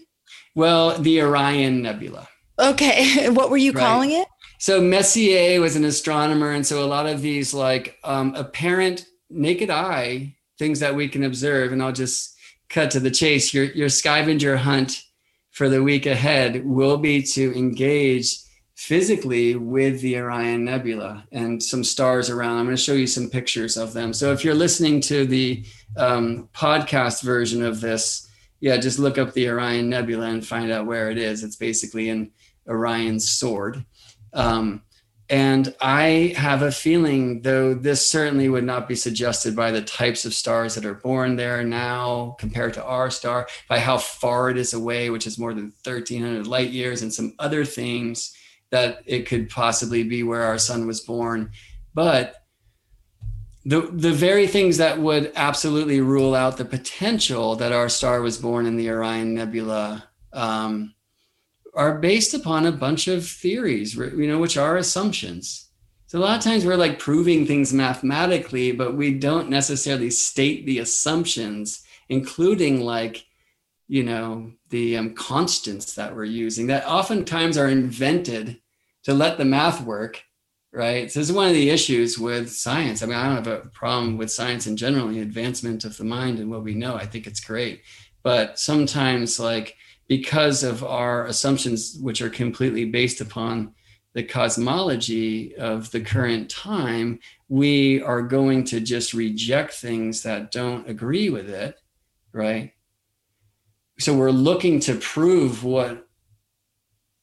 Well, 0.56 0.98
the 0.98 1.22
Orion 1.22 1.82
Nebula. 1.82 2.28
Okay. 2.58 3.30
what 3.30 3.50
were 3.50 3.58
you 3.58 3.74
right. 3.74 3.82
calling 3.82 4.12
it? 4.12 4.28
So 4.60 4.82
Messier 4.82 5.60
was 5.60 5.76
an 5.76 5.86
astronomer. 5.86 6.52
And 6.52 6.66
so 6.66 6.84
a 6.84 6.86
lot 6.86 7.08
of 7.08 7.22
these 7.22 7.54
like 7.54 7.98
um, 8.04 8.36
apparent 8.36 9.06
naked 9.30 9.70
eye 9.70 10.36
things 10.60 10.80
that 10.80 10.94
we 10.94 11.08
can 11.08 11.24
observe, 11.24 11.72
and 11.72 11.82
I'll 11.82 11.92
just 11.92 12.38
cut 12.72 12.90
to 12.92 13.00
the 13.00 13.12
chase. 13.12 13.54
Your, 13.54 13.66
your 13.66 13.90
scavenger 13.90 14.58
hunt 14.58 15.04
for 15.52 15.70
the 15.70 15.84
week 15.84 16.06
ahead 16.06 16.66
will 16.66 16.98
be 16.98 17.22
to 17.22 17.54
engage 17.56 18.38
physically 18.76 19.56
with 19.56 20.02
the 20.02 20.18
Orion 20.18 20.66
Nebula 20.66 21.26
and 21.32 21.62
some 21.62 21.84
stars 21.84 22.30
around. 22.30 22.58
I'm 22.58 22.66
going 22.66 22.76
to 22.76 22.82
show 22.82 22.94
you 22.94 23.06
some 23.06 23.30
pictures 23.30 23.78
of 23.78 23.94
them. 23.94 24.14
So 24.14 24.32
if 24.32 24.44
you're 24.44 24.56
listening 24.56 25.02
to 25.02 25.26
the 25.26 25.64
um, 25.98 26.50
podcast 26.56 27.22
version 27.22 27.64
of 27.64 27.82
this, 27.82 28.28
yeah, 28.60 28.78
just 28.78 28.98
look 28.98 29.18
up 29.18 29.34
the 29.34 29.50
Orion 29.50 29.90
Nebula 29.90 30.28
and 30.28 30.46
find 30.46 30.72
out 30.72 30.88
where 30.88 31.12
it 31.12 31.18
is. 31.18 31.44
It's 31.44 31.58
basically 31.58 32.10
in 32.10 32.32
Orion's 32.68 33.30
sword. 33.30 33.86
Um, 34.34 34.84
And 35.32 35.74
I 35.80 36.34
have 36.36 36.62
a 36.62 36.74
feeling, 36.74 37.42
though 37.42 37.74
this 37.74 38.06
certainly 38.06 38.50
would 38.50 38.66
not 38.66 38.90
be 38.90 38.96
suggested 38.96 39.56
by 39.56 39.72
the 39.72 39.82
types 39.82 40.26
of 40.26 40.34
stars 40.34 40.76
that 40.76 40.86
are 40.86 40.94
born 40.94 41.38
there 41.38 41.64
now 41.64 42.36
compared 42.38 42.74
to 42.74 42.84
our 42.84 43.10
star, 43.10 43.48
by 43.70 43.80
how 43.80 43.98
far 43.98 44.50
it 44.50 44.58
is 44.58 44.74
away, 44.74 45.10
which 45.10 45.26
is 45.26 45.40
more 45.40 45.54
than 45.54 45.72
1,300 45.86 46.46
light 46.48 46.72
years, 46.72 47.02
and 47.02 47.14
some 47.14 47.34
other 47.40 47.64
things 47.64 48.36
that 48.72 49.04
it 49.06 49.26
could 49.26 49.50
possibly 49.50 50.04
be 50.04 50.22
where 50.22 50.44
our 50.44 50.58
sun 50.58 50.86
was 50.86 51.00
born. 51.00 51.52
But 51.94 52.36
the, 53.64 53.90
the 53.90 54.12
very 54.12 54.48
things 54.48 54.76
that 54.80 55.00
would 55.00 55.32
absolutely 55.38 56.02
rule 56.02 56.36
out 56.36 56.58
the 56.58 56.66
potential 56.66 57.56
that 57.56 57.72
our 57.72 57.88
star 57.88 58.22
was 58.22 58.38
born 58.38 58.66
in 58.66 58.76
the 58.76 58.90
Orion 58.90 59.36
Nebula 59.36 60.10
um, 60.34 60.94
are 61.74 62.00
based 62.00 62.34
upon 62.34 62.66
a 62.66 62.72
bunch 62.72 63.08
of 63.08 63.26
theories, 63.26 63.96
you 63.96 64.28
know, 64.28 64.40
which 64.40 64.58
are 64.58 64.78
assumptions. 64.78 65.70
So 66.08 66.20
a 66.20 66.22
lot 66.22 66.38
of 66.38 66.44
times 66.44 66.66
we're 66.66 66.76
like 66.76 67.00
proving 67.00 67.46
things 67.46 67.72
mathematically, 67.72 68.74
but 68.74 68.98
we 68.98 69.14
don't 69.14 69.50
necessarily 69.50 70.10
state 70.10 70.66
the 70.66 70.80
assumptions, 70.80 71.86
including 72.10 72.82
like, 72.82 73.26
you 73.88 74.04
know, 74.04 74.52
the 74.70 74.98
um, 74.98 75.14
constants 75.14 75.94
that 75.96 76.14
we're 76.14 76.26
using 76.26 76.68
that 76.68 76.86
oftentimes 76.86 77.58
are 77.58 77.70
invented 77.70 78.60
to 79.04 79.14
let 79.14 79.38
the 79.38 79.46
math 79.46 79.82
work, 79.86 80.22
right? 80.74 81.10
So 81.10 81.20
this 81.20 81.30
is 81.30 81.36
one 81.36 81.48
of 81.48 81.54
the 81.54 81.70
issues 81.70 82.20
with 82.20 82.52
science. 82.52 83.02
I 83.02 83.06
mean, 83.06 83.16
I 83.16 83.28
don't 83.28 83.46
have 83.46 83.48
a 83.48 83.70
problem 83.70 84.18
with 84.18 84.32
science 84.32 84.68
in 84.68 84.76
general, 84.76 85.08
the 85.08 85.22
advancement 85.22 85.86
of 85.86 85.96
the 85.96 86.04
mind 86.04 86.40
and 86.40 86.52
what 86.52 86.64
we 86.64 86.74
know. 86.74 86.96
I 86.96 87.06
think 87.06 87.26
it's 87.26 87.40
great. 87.40 87.84
But 88.22 88.60
sometimes 88.60 89.40
like 89.40 89.78
because 90.12 90.62
of 90.62 90.84
our 90.84 91.26
assumptions, 91.28 91.98
which 92.02 92.22
are 92.22 92.30
completely 92.30 92.84
based 92.84 93.22
upon 93.22 93.74
the 94.12 94.22
cosmology 94.22 95.56
of 95.56 95.90
the 95.92 96.02
current 96.02 96.50
time, 96.50 97.18
we 97.48 98.02
are 98.02 98.22
going 98.22 98.66
to 98.66 98.82
just 98.82 99.14
reject 99.14 99.74
things 99.74 100.22
that 100.24 100.52
don't 100.52 100.90
agree 100.90 101.30
with 101.30 101.50
it, 101.50 101.80
right? 102.34 102.74
So 104.00 104.14
we're 104.14 104.32
looking 104.32 104.82
to 104.82 104.96
prove 104.96 105.64
what, 105.64 106.06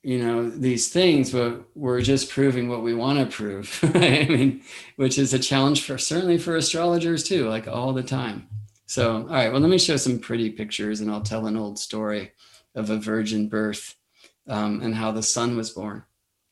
you 0.02 0.24
know, 0.24 0.48
these 0.48 0.88
things, 0.88 1.30
but 1.30 1.64
we're 1.74 2.00
just 2.00 2.30
proving 2.30 2.70
what 2.70 2.82
we 2.82 2.94
want 2.94 3.18
to 3.18 3.26
prove, 3.26 3.82
right? 3.94 4.22
I 4.22 4.34
mean, 4.34 4.62
which 4.96 5.18
is 5.18 5.34
a 5.34 5.38
challenge 5.38 5.84
for 5.84 5.98
certainly 5.98 6.38
for 6.38 6.56
astrologers 6.56 7.22
too, 7.22 7.50
like 7.50 7.68
all 7.68 7.92
the 7.92 8.02
time. 8.02 8.48
So, 8.86 9.16
all 9.16 9.26
right, 9.26 9.52
well, 9.52 9.60
let 9.60 9.68
me 9.68 9.76
show 9.76 9.98
some 9.98 10.18
pretty 10.18 10.48
pictures 10.48 11.02
and 11.02 11.10
I'll 11.10 11.20
tell 11.20 11.48
an 11.48 11.58
old 11.58 11.78
story 11.78 12.32
of 12.78 12.90
a 12.90 12.96
virgin 12.98 13.48
birth 13.48 13.96
um, 14.48 14.80
and 14.82 14.94
how 14.94 15.12
the 15.12 15.22
sun 15.22 15.56
was 15.56 15.70
born. 15.70 16.04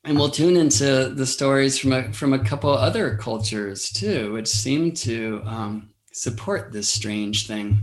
And 0.05 0.17
we'll 0.17 0.31
tune 0.31 0.57
into 0.57 1.09
the 1.09 1.27
stories 1.27 1.79
from 1.79 1.93
a, 1.93 2.13
from 2.13 2.33
a 2.33 2.39
couple 2.39 2.71
other 2.71 3.17
cultures 3.17 3.91
too, 3.91 4.33
which 4.33 4.47
seem 4.47 4.93
to 4.93 5.43
um, 5.45 5.91
support 6.13 6.73
this 6.73 6.89
strange 6.89 7.47
thing. 7.47 7.81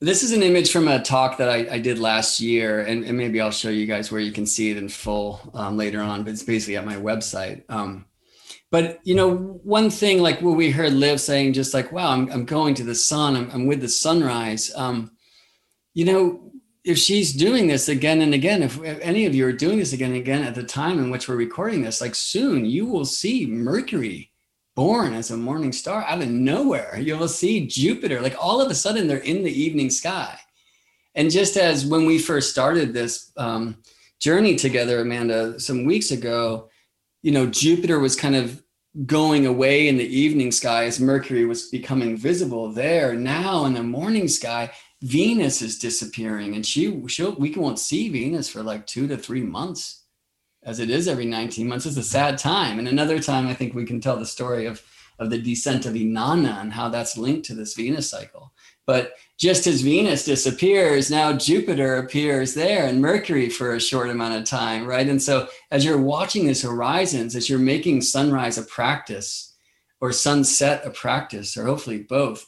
This 0.00 0.22
is 0.22 0.32
an 0.32 0.42
image 0.42 0.70
from 0.70 0.86
a 0.86 1.02
talk 1.02 1.38
that 1.38 1.48
I, 1.48 1.66
I 1.74 1.78
did 1.78 1.98
last 1.98 2.38
year, 2.38 2.80
and, 2.80 3.04
and, 3.04 3.16
maybe 3.16 3.40
I'll 3.40 3.50
show 3.50 3.70
you 3.70 3.86
guys 3.86 4.12
where 4.12 4.20
you 4.20 4.32
can 4.32 4.44
see 4.44 4.70
it 4.70 4.76
in 4.76 4.88
full 4.88 5.40
um, 5.54 5.76
later 5.76 6.00
on, 6.00 6.24
but 6.24 6.32
it's 6.32 6.42
basically 6.42 6.76
at 6.76 6.84
my 6.84 6.96
website. 6.96 7.62
Um, 7.70 8.04
but 8.70 9.00
you 9.04 9.14
know, 9.14 9.34
one 9.62 9.88
thing 9.88 10.20
like 10.20 10.42
what 10.42 10.56
we 10.56 10.70
heard 10.70 10.92
Liv 10.92 11.20
saying, 11.20 11.54
just 11.54 11.72
like, 11.72 11.90
wow, 11.90 12.10
I'm, 12.10 12.30
I'm 12.30 12.44
going 12.44 12.74
to 12.74 12.84
the 12.84 12.94
sun, 12.94 13.36
I'm, 13.36 13.50
I'm 13.50 13.66
with 13.66 13.80
the 13.80 13.88
sunrise. 13.88 14.72
Um, 14.76 15.12
you 15.94 16.04
know, 16.04 16.43
if 16.84 16.98
she's 16.98 17.32
doing 17.32 17.66
this 17.66 17.88
again 17.88 18.20
and 18.20 18.34
again, 18.34 18.62
if, 18.62 18.76
if, 18.82 19.00
any 19.00 19.24
of 19.24 19.34
you 19.34 19.46
are 19.46 19.52
doing 19.52 19.78
this 19.78 19.94
again 19.94 20.10
and 20.10 20.20
again 20.20 20.42
at 20.42 20.54
the 20.54 20.62
time 20.62 20.98
in 20.98 21.10
which 21.10 21.28
we're 21.28 21.36
recording 21.36 21.82
this, 21.82 22.00
like 22.00 22.14
soon 22.14 22.66
you 22.66 22.84
will 22.84 23.06
see 23.06 23.46
Mercury 23.46 24.30
born 24.74 25.14
as 25.14 25.30
a 25.30 25.36
morning 25.36 25.72
star 25.72 26.04
out 26.04 26.20
of 26.20 26.28
nowhere. 26.28 26.98
You 26.98 27.16
will 27.16 27.28
see 27.28 27.66
Jupiter, 27.66 28.20
like 28.20 28.36
all 28.38 28.60
of 28.60 28.70
a 28.70 28.74
sudden 28.74 29.06
they're 29.06 29.18
in 29.18 29.42
the 29.42 29.62
evening 29.62 29.88
sky. 29.88 30.38
And 31.14 31.30
just 31.30 31.56
as 31.56 31.86
when 31.86 32.04
we 32.04 32.18
first 32.18 32.50
started 32.50 32.92
this 32.92 33.32
um, 33.36 33.78
journey 34.20 34.56
together, 34.56 35.00
Amanda, 35.00 35.58
some 35.60 35.84
weeks 35.84 36.10
ago, 36.10 36.68
you 37.22 37.32
know, 37.32 37.46
Jupiter 37.46 37.98
was 37.98 38.16
kind 38.16 38.36
of 38.36 38.62
going 39.06 39.46
away 39.46 39.88
in 39.88 39.96
the 39.96 40.04
evening 40.04 40.52
sky 40.52 40.84
as 40.84 41.00
Mercury 41.00 41.46
was 41.46 41.68
becoming 41.68 42.16
visible 42.16 42.70
there. 42.70 43.14
Now 43.14 43.64
in 43.64 43.74
the 43.74 43.82
morning 43.82 44.28
sky, 44.28 44.70
Venus 45.04 45.60
is 45.60 45.78
disappearing, 45.78 46.54
and 46.54 46.64
she 46.64 47.06
she'll 47.08 47.34
we 47.34 47.52
won't 47.52 47.78
see 47.78 48.08
Venus 48.08 48.48
for 48.48 48.62
like 48.62 48.86
two 48.86 49.06
to 49.06 49.18
three 49.18 49.42
months, 49.42 50.04
as 50.62 50.80
it 50.80 50.88
is 50.88 51.06
every 51.06 51.26
19 51.26 51.68
months. 51.68 51.84
It's 51.84 51.98
a 51.98 52.02
sad 52.02 52.38
time. 52.38 52.78
And 52.78 52.88
another 52.88 53.20
time, 53.20 53.46
I 53.46 53.52
think 53.52 53.74
we 53.74 53.84
can 53.84 54.00
tell 54.00 54.16
the 54.16 54.24
story 54.24 54.64
of 54.64 54.82
of 55.18 55.28
the 55.28 55.38
descent 55.38 55.84
of 55.84 55.92
Inanna 55.92 56.58
and 56.60 56.72
how 56.72 56.88
that's 56.88 57.18
linked 57.18 57.44
to 57.46 57.54
this 57.54 57.74
Venus 57.74 58.08
cycle. 58.08 58.52
But 58.86 59.12
just 59.38 59.66
as 59.66 59.82
Venus 59.82 60.24
disappears, 60.24 61.10
now 61.10 61.34
Jupiter 61.34 61.96
appears 61.96 62.54
there 62.54 62.86
and 62.86 63.02
Mercury 63.02 63.50
for 63.50 63.74
a 63.74 63.80
short 63.80 64.08
amount 64.08 64.36
of 64.36 64.44
time, 64.44 64.86
right? 64.86 65.06
And 65.06 65.22
so 65.22 65.48
as 65.70 65.84
you're 65.84 66.00
watching 66.00 66.46
these 66.46 66.62
horizons, 66.62 67.36
as 67.36 67.50
you're 67.50 67.58
making 67.58 68.00
sunrise 68.00 68.56
a 68.56 68.62
practice 68.62 69.54
or 70.00 70.12
sunset 70.12 70.84
a 70.84 70.90
practice, 70.90 71.56
or 71.56 71.66
hopefully 71.66 71.98
both, 71.98 72.46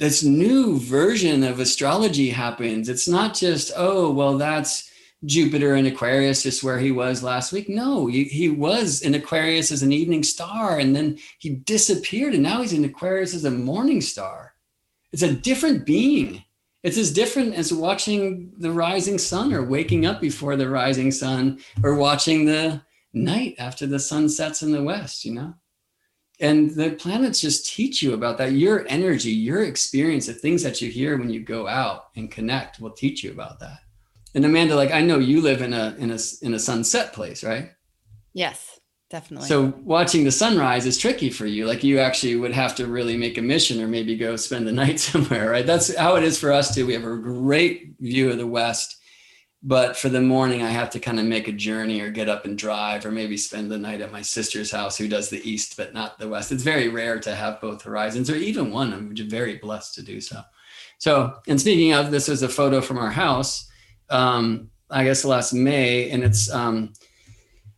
this 0.00 0.24
new 0.24 0.78
version 0.78 1.44
of 1.44 1.60
astrology 1.60 2.30
happens. 2.30 2.88
It's 2.88 3.06
not 3.06 3.34
just, 3.34 3.70
oh, 3.76 4.10
well, 4.10 4.38
that's 4.38 4.90
Jupiter 5.26 5.76
in 5.76 5.84
Aquarius, 5.84 6.42
just 6.42 6.64
where 6.64 6.78
he 6.78 6.90
was 6.90 7.22
last 7.22 7.52
week. 7.52 7.68
No, 7.68 8.06
he, 8.06 8.24
he 8.24 8.48
was 8.48 9.02
in 9.02 9.14
Aquarius 9.14 9.70
as 9.70 9.82
an 9.82 9.92
evening 9.92 10.22
star, 10.22 10.78
and 10.78 10.96
then 10.96 11.18
he 11.38 11.50
disappeared, 11.50 12.32
and 12.32 12.42
now 12.42 12.62
he's 12.62 12.72
in 12.72 12.86
Aquarius 12.86 13.34
as 13.34 13.44
a 13.44 13.50
morning 13.50 14.00
star. 14.00 14.54
It's 15.12 15.22
a 15.22 15.34
different 15.34 15.84
being. 15.84 16.44
It's 16.82 16.96
as 16.96 17.12
different 17.12 17.54
as 17.54 17.70
watching 17.70 18.52
the 18.56 18.70
rising 18.70 19.18
sun 19.18 19.52
or 19.52 19.62
waking 19.62 20.06
up 20.06 20.18
before 20.18 20.56
the 20.56 20.70
rising 20.70 21.10
sun 21.10 21.60
or 21.82 21.94
watching 21.94 22.46
the 22.46 22.80
night 23.12 23.54
after 23.58 23.86
the 23.86 23.98
sun 23.98 24.30
sets 24.30 24.62
in 24.62 24.72
the 24.72 24.82
west, 24.82 25.26
you 25.26 25.34
know? 25.34 25.54
And 26.40 26.70
the 26.70 26.90
planets 26.92 27.40
just 27.40 27.66
teach 27.66 28.02
you 28.02 28.14
about 28.14 28.38
that. 28.38 28.52
Your 28.52 28.86
energy 28.88 29.30
your 29.30 29.64
experience 29.64 30.26
the 30.26 30.32
things 30.32 30.62
that 30.62 30.80
you 30.80 30.90
hear 30.90 31.18
when 31.18 31.30
you 31.30 31.40
go 31.40 31.68
out 31.68 32.08
and 32.16 32.30
connect 32.30 32.80
will 32.80 32.90
teach 32.90 33.22
you 33.22 33.30
about 33.30 33.60
that. 33.60 33.78
And 34.34 34.44
amanda 34.44 34.76
like 34.76 34.92
i 34.92 35.00
know 35.00 35.18
you 35.18 35.40
live 35.40 35.60
in 35.62 35.72
a 35.72 35.94
in 35.98 36.10
a 36.10 36.18
in 36.42 36.54
a 36.54 36.58
sunset 36.58 37.12
place 37.12 37.44
right? 37.44 37.70
Yes 38.32 38.78
definitely. 39.10 39.48
So 39.48 39.74
watching 39.82 40.22
the 40.22 40.30
sunrise 40.30 40.86
is 40.86 40.96
tricky 40.96 41.30
for 41.30 41.44
you. 41.44 41.66
Like 41.66 41.82
you 41.82 41.98
actually 41.98 42.36
would 42.36 42.52
have 42.52 42.76
to 42.76 42.86
really 42.86 43.16
make 43.16 43.38
a 43.38 43.42
mission 43.42 43.82
or 43.82 43.88
maybe 43.88 44.16
go 44.16 44.36
spend 44.36 44.68
the 44.68 44.72
night 44.84 45.00
somewhere 45.00 45.50
right? 45.50 45.66
That's 45.66 45.94
how 45.96 46.16
it 46.16 46.22
is 46.22 46.38
for 46.38 46.52
us 46.52 46.74
too. 46.74 46.86
We 46.86 46.94
have 46.94 47.04
a 47.04 47.16
great 47.16 47.94
view 47.98 48.30
of 48.30 48.38
the 48.38 48.46
west 48.46 48.99
but 49.62 49.96
for 49.96 50.08
the 50.08 50.20
morning 50.20 50.62
i 50.62 50.70
have 50.70 50.88
to 50.88 50.98
kind 50.98 51.20
of 51.20 51.26
make 51.26 51.46
a 51.46 51.52
journey 51.52 52.00
or 52.00 52.10
get 52.10 52.28
up 52.28 52.44
and 52.44 52.56
drive 52.56 53.04
or 53.04 53.10
maybe 53.10 53.36
spend 53.36 53.70
the 53.70 53.76
night 53.76 54.00
at 54.00 54.12
my 54.12 54.22
sister's 54.22 54.70
house 54.70 54.96
who 54.96 55.08
does 55.08 55.28
the 55.28 55.48
east 55.48 55.76
but 55.76 55.92
not 55.92 56.18
the 56.18 56.28
west. 56.28 56.52
It's 56.52 56.62
very 56.62 56.88
rare 56.88 57.18
to 57.20 57.34
have 57.34 57.60
both 57.60 57.82
horizons 57.82 58.30
or 58.30 58.36
even 58.36 58.70
one. 58.70 58.92
I'm 58.92 59.14
very 59.28 59.56
blessed 59.56 59.94
to 59.96 60.02
do 60.02 60.20
so. 60.20 60.42
So 60.98 61.34
and 61.46 61.60
speaking 61.60 61.92
of 61.92 62.10
this 62.10 62.28
is 62.28 62.42
a 62.42 62.48
photo 62.48 62.80
from 62.80 62.98
our 62.98 63.10
house 63.10 63.68
um, 64.08 64.70
i 64.90 65.04
guess 65.04 65.24
last 65.24 65.52
may 65.52 66.10
and 66.10 66.24
it's 66.24 66.50
um, 66.50 66.92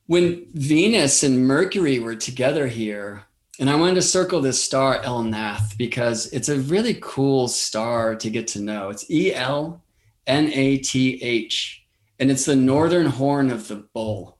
when 0.07 0.47
venus 0.55 1.23
and 1.23 1.47
mercury 1.47 1.99
were 1.99 2.17
together 2.17 2.67
here 2.67 3.25
and 3.59 3.69
i 3.69 3.75
wanted 3.75 3.97
to 3.97 4.03
circle 4.03 4.41
this 4.41 4.63
star 4.63 5.03
El 5.03 5.23
Nath 5.25 5.77
because 5.77 6.27
it's 6.33 6.49
a 6.49 6.59
really 6.61 6.99
cool 7.03 7.49
star 7.49 8.15
to 8.17 8.31
get 8.31 8.47
to 8.49 8.61
know. 8.61 8.89
It's 8.89 9.05
el 9.11 9.83
N 10.27 10.51
A 10.53 10.79
T 10.79 11.23
H, 11.23 11.85
and 12.19 12.31
it's 12.31 12.45
the 12.45 12.57
northern 12.57 13.07
horn 13.07 13.51
of 13.51 13.69
the 13.69 13.87
bull. 13.95 14.39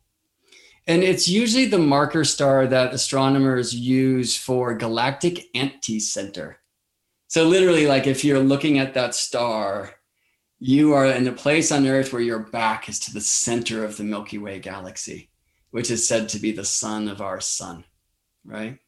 And 0.87 1.05
it's 1.05 1.29
usually 1.29 1.67
the 1.67 1.79
marker 1.79 2.25
star 2.25 2.67
that 2.67 2.93
astronomers 2.93 3.73
use 3.75 4.37
for 4.37 4.75
galactic 4.75 5.47
anticenter. 5.55 6.57
So, 7.29 7.45
literally, 7.45 7.87
like 7.87 8.07
if 8.07 8.25
you're 8.25 8.41
looking 8.41 8.79
at 8.79 8.95
that 8.95 9.15
star, 9.15 9.95
you 10.59 10.93
are 10.93 11.07
in 11.07 11.27
a 11.27 11.33
place 11.33 11.73
on 11.73 11.87
Earth 11.87 12.13
where 12.13 12.23
your 12.23 12.41
back 12.41 12.89
is 12.89 12.99
to 13.01 13.13
the 13.13 13.21
center 13.21 13.85
of 13.85 13.97
the 13.97 14.05
Milky 14.05 14.39
Way 14.39 14.59
galaxy, 14.59 15.31
which 15.71 15.91
is 15.91 16.07
said 16.07 16.29
to 16.31 16.39
be 16.39 16.53
the 16.53 16.65
sun 16.65 17.09
of 17.09 17.21
our 17.21 17.41
sun, 17.41 17.85
right? 18.45 18.79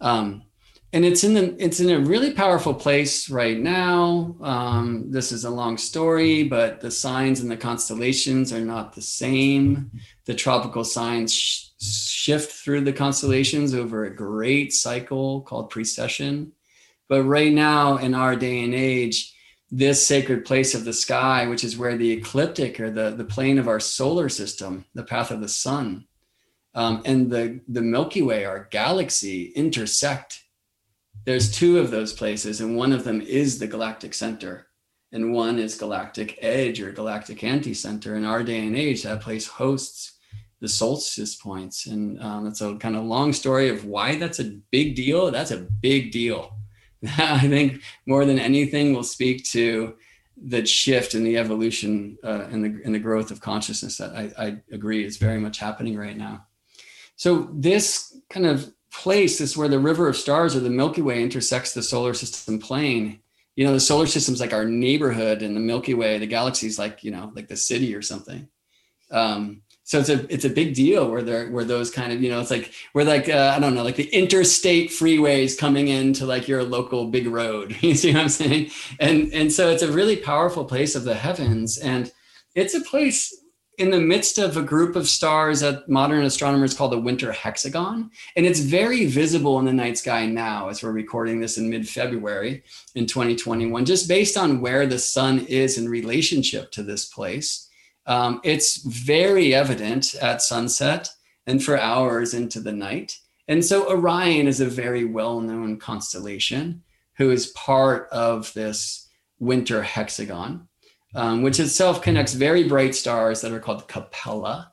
Um, 0.00 0.45
and 0.92 1.04
it's 1.04 1.24
in 1.24 1.34
the 1.34 1.56
it's 1.62 1.80
in 1.80 1.90
a 1.90 1.98
really 1.98 2.32
powerful 2.32 2.74
place 2.74 3.28
right 3.28 3.58
now. 3.58 4.36
Um, 4.40 5.10
this 5.10 5.32
is 5.32 5.44
a 5.44 5.50
long 5.50 5.76
story, 5.76 6.44
but 6.44 6.80
the 6.80 6.90
signs 6.90 7.40
and 7.40 7.50
the 7.50 7.56
constellations 7.56 8.52
are 8.52 8.64
not 8.64 8.94
the 8.94 9.02
same. 9.02 9.90
The 10.24 10.34
tropical 10.34 10.84
signs 10.84 11.34
sh- 11.34 11.66
shift 11.78 12.52
through 12.52 12.82
the 12.82 12.92
constellations 12.92 13.74
over 13.74 14.04
a 14.04 14.14
great 14.14 14.72
cycle 14.72 15.42
called 15.42 15.70
precession. 15.70 16.52
But 17.08 17.24
right 17.24 17.52
now, 17.52 17.98
in 17.98 18.14
our 18.14 18.34
day 18.34 18.64
and 18.64 18.74
age, 18.74 19.34
this 19.70 20.06
sacred 20.06 20.44
place 20.44 20.74
of 20.74 20.84
the 20.84 20.92
sky, 20.92 21.46
which 21.46 21.64
is 21.64 21.76
where 21.76 21.96
the 21.96 22.12
ecliptic 22.12 22.78
or 22.80 22.90
the, 22.90 23.10
the 23.10 23.24
plane 23.24 23.58
of 23.58 23.68
our 23.68 23.80
solar 23.80 24.28
system, 24.28 24.84
the 24.94 25.02
path 25.02 25.30
of 25.30 25.40
the 25.40 25.48
sun, 25.48 26.06
um, 26.74 27.02
and 27.04 27.30
the 27.30 27.60
the 27.68 27.82
Milky 27.82 28.22
Way, 28.22 28.44
our 28.44 28.68
galaxy, 28.70 29.46
intersect. 29.56 30.42
There's 31.24 31.50
two 31.50 31.78
of 31.78 31.90
those 31.90 32.12
places, 32.12 32.60
and 32.60 32.76
one 32.76 32.92
of 32.92 33.04
them 33.04 33.20
is 33.20 33.58
the 33.58 33.66
galactic 33.66 34.14
center, 34.14 34.68
and 35.12 35.32
one 35.32 35.58
is 35.58 35.76
galactic 35.76 36.38
edge 36.40 36.80
or 36.80 36.92
galactic 36.92 37.42
anti-center. 37.42 38.14
In 38.14 38.24
our 38.24 38.42
day 38.42 38.66
and 38.66 38.76
age, 38.76 39.02
that 39.02 39.22
place 39.22 39.46
hosts 39.46 40.18
the 40.60 40.68
solstice 40.68 41.34
points, 41.34 41.86
and 41.86 42.22
um, 42.22 42.46
it's 42.46 42.60
a 42.60 42.76
kind 42.76 42.96
of 42.96 43.04
long 43.04 43.32
story 43.32 43.68
of 43.68 43.84
why 43.84 44.16
that's 44.16 44.40
a 44.40 44.58
big 44.70 44.94
deal. 44.94 45.30
That's 45.30 45.50
a 45.50 45.66
big 45.80 46.12
deal. 46.12 46.56
I 47.18 47.46
think 47.48 47.82
more 48.06 48.24
than 48.24 48.38
anything 48.38 48.94
will 48.94 49.02
speak 49.02 49.44
to 49.46 49.96
the 50.36 50.66
shift 50.66 51.14
in 51.14 51.24
the 51.24 51.38
evolution 51.38 52.18
uh, 52.22 52.46
and 52.50 52.62
the 52.64 52.82
and 52.84 52.94
the 52.94 52.98
growth 52.98 53.30
of 53.30 53.40
consciousness 53.40 53.96
that 53.98 54.14
I, 54.14 54.32
I 54.38 54.56
agree 54.70 55.04
is 55.04 55.16
very 55.16 55.38
much 55.38 55.58
happening 55.58 55.96
right 55.96 56.16
now. 56.16 56.46
So 57.16 57.48
this 57.54 58.18
kind 58.28 58.46
of 58.46 58.70
place 59.02 59.40
is 59.40 59.56
where 59.56 59.68
the 59.68 59.78
river 59.78 60.08
of 60.08 60.16
stars 60.16 60.56
or 60.56 60.60
the 60.60 60.70
Milky 60.70 61.02
Way 61.02 61.22
intersects 61.22 61.72
the 61.72 61.82
solar 61.82 62.14
system 62.14 62.58
plane. 62.58 63.20
You 63.54 63.66
know, 63.66 63.72
the 63.72 63.80
solar 63.80 64.06
system's 64.06 64.40
like 64.40 64.52
our 64.52 64.64
neighborhood, 64.64 65.42
and 65.42 65.56
the 65.56 65.60
Milky 65.60 65.94
Way, 65.94 66.18
the 66.18 66.26
galaxy's 66.26 66.78
like 66.78 67.04
you 67.04 67.10
know, 67.10 67.32
like 67.34 67.48
the 67.48 67.56
city 67.56 67.94
or 67.94 68.02
something. 68.02 68.48
Um, 69.10 69.62
so 69.84 70.00
it's 70.00 70.08
a 70.08 70.32
it's 70.32 70.44
a 70.44 70.50
big 70.50 70.74
deal 70.74 71.08
where 71.08 71.22
there 71.22 71.48
where 71.50 71.64
those 71.64 71.90
kind 71.92 72.12
of 72.12 72.20
you 72.20 72.28
know 72.28 72.40
it's 72.40 72.50
like 72.50 72.72
we're 72.92 73.04
like 73.04 73.28
uh, 73.28 73.52
I 73.54 73.60
don't 73.60 73.74
know 73.74 73.84
like 73.84 73.96
the 73.96 74.08
interstate 74.08 74.90
freeways 74.90 75.56
coming 75.56 75.88
into 75.88 76.26
like 76.26 76.48
your 76.48 76.64
local 76.64 77.06
big 77.06 77.28
road. 77.28 77.76
You 77.82 77.94
see 77.94 78.12
what 78.12 78.22
I'm 78.22 78.28
saying? 78.28 78.70
And 78.98 79.32
and 79.32 79.52
so 79.52 79.70
it's 79.70 79.82
a 79.82 79.92
really 79.92 80.16
powerful 80.16 80.64
place 80.64 80.96
of 80.96 81.04
the 81.04 81.14
heavens, 81.14 81.78
and 81.78 82.12
it's 82.54 82.74
a 82.74 82.80
place 82.80 83.32
in 83.78 83.90
the 83.90 84.00
midst 84.00 84.38
of 84.38 84.56
a 84.56 84.62
group 84.62 84.96
of 84.96 85.08
stars 85.08 85.60
that 85.60 85.88
modern 85.88 86.24
astronomers 86.24 86.74
call 86.74 86.88
the 86.88 86.98
winter 86.98 87.30
hexagon. 87.30 88.10
And 88.34 88.46
it's 88.46 88.60
very 88.60 89.04
visible 89.06 89.58
in 89.58 89.66
the 89.66 89.72
night 89.72 89.98
sky 89.98 90.26
now 90.26 90.68
as 90.68 90.82
we're 90.82 90.92
recording 90.92 91.40
this 91.40 91.58
in 91.58 91.68
mid 91.68 91.88
February 91.88 92.62
in 92.94 93.06
2021, 93.06 93.84
just 93.84 94.08
based 94.08 94.36
on 94.36 94.60
where 94.60 94.86
the 94.86 94.98
sun 94.98 95.40
is 95.46 95.76
in 95.76 95.88
relationship 95.88 96.70
to 96.72 96.82
this 96.82 97.04
place. 97.04 97.68
Um, 98.06 98.40
it's 98.44 98.82
very 98.82 99.54
evident 99.54 100.14
at 100.14 100.40
sunset 100.40 101.10
and 101.46 101.62
for 101.62 101.78
hours 101.78 102.34
into 102.34 102.60
the 102.60 102.72
night. 102.72 103.18
And 103.48 103.64
so 103.64 103.90
Orion 103.90 104.48
is 104.48 104.60
a 104.60 104.66
very 104.66 105.04
well 105.04 105.40
known 105.40 105.78
constellation 105.78 106.82
who 107.16 107.30
is 107.30 107.48
part 107.48 108.08
of 108.10 108.52
this 108.54 109.08
winter 109.38 109.82
hexagon 109.82 110.66
um, 111.14 111.42
which 111.42 111.60
itself 111.60 112.02
connects 112.02 112.34
very 112.34 112.68
bright 112.68 112.94
stars 112.94 113.40
that 113.40 113.52
are 113.52 113.60
called 113.60 113.88
Capella, 113.88 114.72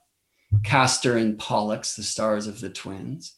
Castor 0.64 1.18
and 1.18 1.38
Pollux, 1.38 1.96
the 1.96 2.04
stars 2.04 2.48
of 2.48 2.60
the 2.60 2.70
twins, 2.70 3.36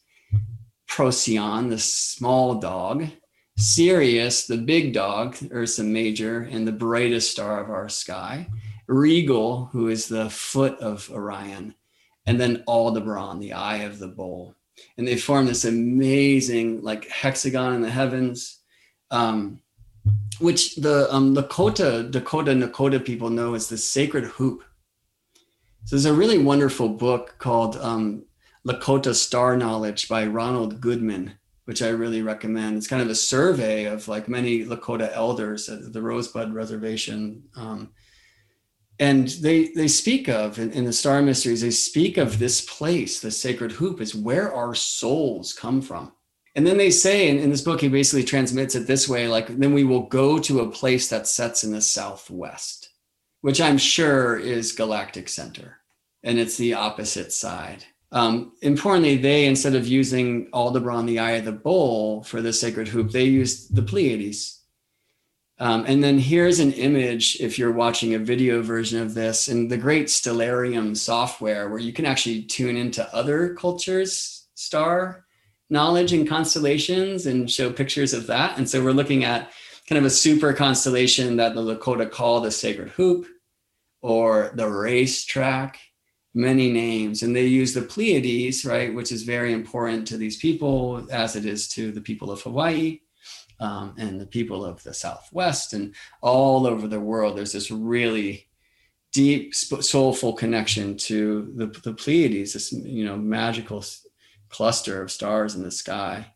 Procyon, 0.88 1.68
the 1.68 1.78
small 1.78 2.56
dog, 2.56 3.06
Sirius, 3.58 4.46
the 4.46 4.58
big 4.58 4.92
dog, 4.92 5.36
Ursa 5.50 5.82
Major, 5.82 6.42
and 6.42 6.66
the 6.66 6.72
brightest 6.72 7.30
star 7.30 7.60
of 7.60 7.70
our 7.70 7.88
sky, 7.88 8.48
Rigel, 8.86 9.66
who 9.72 9.88
is 9.88 10.08
the 10.08 10.28
foot 10.30 10.78
of 10.78 11.10
Orion, 11.10 11.74
and 12.26 12.38
then 12.38 12.64
Aldebaran, 12.68 13.40
the 13.40 13.54
eye 13.54 13.78
of 13.78 13.98
the 13.98 14.08
bull. 14.08 14.54
And 14.98 15.08
they 15.08 15.16
form 15.16 15.46
this 15.46 15.64
amazing 15.64 16.82
like 16.82 17.08
hexagon 17.08 17.74
in 17.74 17.80
the 17.80 17.90
heavens. 17.90 18.60
Um, 19.10 19.60
which 20.38 20.76
the 20.76 21.12
um, 21.12 21.34
Lakota, 21.34 22.10
Dakota, 22.10 22.52
Nakota 22.52 23.04
people 23.04 23.30
know 23.30 23.54
as 23.54 23.68
the 23.68 23.78
sacred 23.78 24.24
hoop. 24.24 24.62
So 25.84 25.96
there's 25.96 26.04
a 26.04 26.12
really 26.12 26.38
wonderful 26.38 26.88
book 26.88 27.36
called 27.38 27.76
um, 27.76 28.24
Lakota 28.66 29.14
Star 29.14 29.56
Knowledge 29.56 30.08
by 30.08 30.26
Ronald 30.26 30.80
Goodman, 30.80 31.34
which 31.64 31.80
I 31.80 31.88
really 31.88 32.22
recommend. 32.22 32.76
It's 32.76 32.88
kind 32.88 33.02
of 33.02 33.08
a 33.08 33.14
survey 33.14 33.84
of 33.84 34.08
like 34.08 34.28
many 34.28 34.64
Lakota 34.64 35.10
elders 35.14 35.68
at 35.68 35.92
the 35.92 36.02
Rosebud 36.02 36.52
Reservation. 36.52 37.44
Um, 37.54 37.92
and 38.98 39.28
they 39.28 39.68
they 39.68 39.88
speak 39.88 40.28
of 40.28 40.58
in, 40.58 40.72
in 40.72 40.84
the 40.84 40.92
star 40.92 41.20
mysteries, 41.20 41.60
they 41.60 41.70
speak 41.70 42.16
of 42.16 42.38
this 42.38 42.62
place, 42.62 43.20
the 43.20 43.30
sacred 43.30 43.72
hoop, 43.72 44.00
is 44.00 44.14
where 44.14 44.52
our 44.52 44.74
souls 44.74 45.52
come 45.52 45.82
from 45.82 46.12
and 46.56 46.66
then 46.66 46.78
they 46.78 46.90
say 46.90 47.28
in, 47.28 47.38
in 47.38 47.50
this 47.50 47.60
book, 47.60 47.82
he 47.82 47.88
basically 47.88 48.24
transmits 48.24 48.74
it 48.74 48.86
this 48.86 49.06
way 49.06 49.28
like, 49.28 49.46
then 49.58 49.74
we 49.74 49.84
will 49.84 50.04
go 50.04 50.38
to 50.38 50.60
a 50.60 50.70
place 50.70 51.10
that 51.10 51.28
sets 51.28 51.62
in 51.62 51.70
the 51.70 51.82
southwest, 51.82 52.88
which 53.42 53.60
I'm 53.60 53.76
sure 53.76 54.38
is 54.38 54.72
Galactic 54.72 55.28
Center. 55.28 55.76
And 56.24 56.38
it's 56.38 56.56
the 56.56 56.72
opposite 56.72 57.30
side. 57.32 57.84
Um, 58.10 58.52
importantly, 58.62 59.18
they, 59.18 59.44
instead 59.44 59.74
of 59.74 59.86
using 59.86 60.48
Aldebaran, 60.54 61.04
the 61.04 61.18
eye 61.18 61.32
of 61.32 61.44
the 61.44 61.52
bull, 61.52 62.22
for 62.22 62.40
the 62.40 62.54
sacred 62.54 62.88
hoop, 62.88 63.10
they 63.10 63.24
used 63.24 63.76
the 63.76 63.82
Pleiades. 63.82 64.62
Um, 65.58 65.84
and 65.86 66.02
then 66.02 66.18
here's 66.18 66.58
an 66.58 66.72
image 66.72 67.36
if 67.38 67.58
you're 67.58 67.72
watching 67.72 68.14
a 68.14 68.18
video 68.18 68.62
version 68.62 69.02
of 69.02 69.12
this 69.12 69.48
in 69.48 69.68
the 69.68 69.76
great 69.76 70.06
Stellarium 70.06 70.96
software, 70.96 71.68
where 71.68 71.78
you 71.78 71.92
can 71.92 72.06
actually 72.06 72.44
tune 72.44 72.78
into 72.78 73.14
other 73.14 73.54
cultures' 73.54 74.46
star 74.54 75.25
knowledge 75.70 76.12
and 76.12 76.28
constellations 76.28 77.26
and 77.26 77.50
show 77.50 77.72
pictures 77.72 78.12
of 78.12 78.26
that. 78.28 78.58
And 78.58 78.68
so 78.68 78.82
we're 78.82 78.92
looking 78.92 79.24
at 79.24 79.50
kind 79.88 79.98
of 79.98 80.04
a 80.04 80.10
super 80.10 80.52
constellation 80.52 81.36
that 81.36 81.54
the 81.54 81.62
Lakota 81.62 82.10
call 82.10 82.40
the 82.40 82.50
sacred 82.50 82.90
hoop 82.90 83.26
or 84.02 84.52
the 84.54 84.68
racetrack, 84.68 85.78
many 86.34 86.72
names. 86.72 87.22
And 87.22 87.34
they 87.34 87.46
use 87.46 87.74
the 87.74 87.82
Pleiades, 87.82 88.64
right, 88.64 88.94
which 88.94 89.10
is 89.10 89.22
very 89.22 89.52
important 89.52 90.06
to 90.08 90.16
these 90.16 90.36
people 90.36 91.06
as 91.10 91.36
it 91.36 91.44
is 91.44 91.68
to 91.68 91.92
the 91.92 92.00
people 92.00 92.30
of 92.30 92.42
Hawaii. 92.42 93.00
Um, 93.58 93.94
and 93.96 94.20
the 94.20 94.26
people 94.26 94.66
of 94.66 94.82
the 94.82 94.92
Southwest 94.92 95.72
and 95.72 95.94
all 96.20 96.66
over 96.66 96.86
the 96.86 97.00
world, 97.00 97.38
there's 97.38 97.54
this 97.54 97.70
really 97.70 98.48
deep, 99.16 99.54
soulful 99.54 100.34
connection 100.34 100.94
to 100.94 101.50
the, 101.56 101.66
the 101.82 101.94
Pleiades, 101.94 102.52
this 102.52 102.70
you 102.70 103.02
know 103.06 103.16
magical 103.16 103.82
cluster 104.48 105.02
of 105.02 105.10
stars 105.10 105.54
in 105.54 105.62
the 105.62 105.70
sky. 105.70 106.26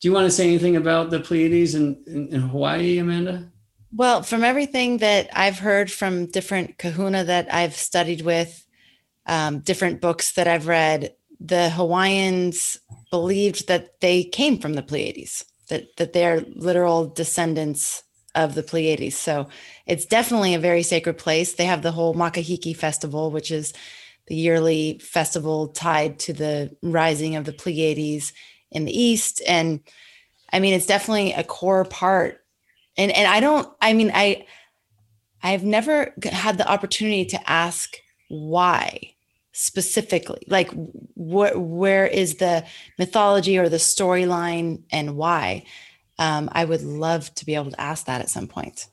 Do 0.00 0.08
you 0.08 0.14
want 0.14 0.26
to 0.26 0.30
say 0.30 0.46
anything 0.48 0.76
about 0.76 1.10
the 1.10 1.20
Pleiades 1.20 1.74
in, 1.74 2.02
in, 2.06 2.28
in 2.28 2.40
Hawaii, 2.42 2.98
Amanda? 2.98 3.50
Well, 3.96 4.22
from 4.22 4.42
everything 4.42 4.98
that 4.98 5.30
I've 5.32 5.58
heard 5.58 5.90
from 5.90 6.26
different 6.26 6.78
kahuna 6.78 7.24
that 7.24 7.52
I've 7.54 7.76
studied 7.76 8.22
with, 8.22 8.66
um, 9.26 9.60
different 9.60 10.00
books 10.00 10.32
that 10.32 10.48
I've 10.48 10.66
read, 10.66 11.14
the 11.40 11.70
Hawaiians 11.70 12.76
believed 13.10 13.68
that 13.68 14.00
they 14.00 14.24
came 14.24 14.58
from 14.58 14.74
the 14.74 14.82
Pleiades, 14.82 15.44
that, 15.68 15.96
that 15.96 16.12
they're 16.12 16.44
literal 16.54 17.06
descendants 17.06 18.02
of 18.34 18.54
the 18.54 18.62
Pleiades. 18.62 19.16
So 19.16 19.48
it's 19.86 20.06
definitely 20.06 20.54
a 20.54 20.58
very 20.58 20.82
sacred 20.82 21.16
place. 21.16 21.52
They 21.52 21.66
have 21.66 21.82
the 21.82 21.92
whole 21.92 22.14
Makahiki 22.14 22.76
festival, 22.76 23.30
which 23.30 23.50
is 23.50 23.72
the 24.26 24.34
yearly 24.34 24.98
festival 24.98 25.68
tied 25.68 26.18
to 26.20 26.32
the 26.32 26.76
rising 26.82 27.36
of 27.36 27.44
the 27.44 27.52
Pleiades 27.52 28.32
in 28.70 28.84
the 28.84 28.98
East. 28.98 29.42
And 29.46 29.80
I 30.52 30.60
mean, 30.60 30.74
it's 30.74 30.86
definitely 30.86 31.32
a 31.32 31.44
core 31.44 31.84
part. 31.84 32.44
And 32.96 33.10
and 33.12 33.28
I 33.28 33.40
don't, 33.40 33.68
I 33.80 33.92
mean, 33.92 34.10
I 34.14 34.46
I've 35.42 35.64
never 35.64 36.14
had 36.24 36.58
the 36.58 36.70
opportunity 36.70 37.26
to 37.26 37.50
ask 37.50 37.96
why 38.28 39.14
specifically 39.52 40.42
like 40.48 40.68
what 41.14 41.56
where 41.56 42.06
is 42.06 42.36
the 42.36 42.64
mythology 42.98 43.56
or 43.56 43.68
the 43.68 43.76
storyline 43.76 44.82
and 44.90 45.16
why 45.16 45.64
um, 46.18 46.48
i 46.50 46.64
would 46.64 46.82
love 46.82 47.32
to 47.36 47.46
be 47.46 47.54
able 47.54 47.70
to 47.70 47.80
ask 47.80 48.06
that 48.06 48.20
at 48.20 48.28
some 48.28 48.48
point 48.48 48.88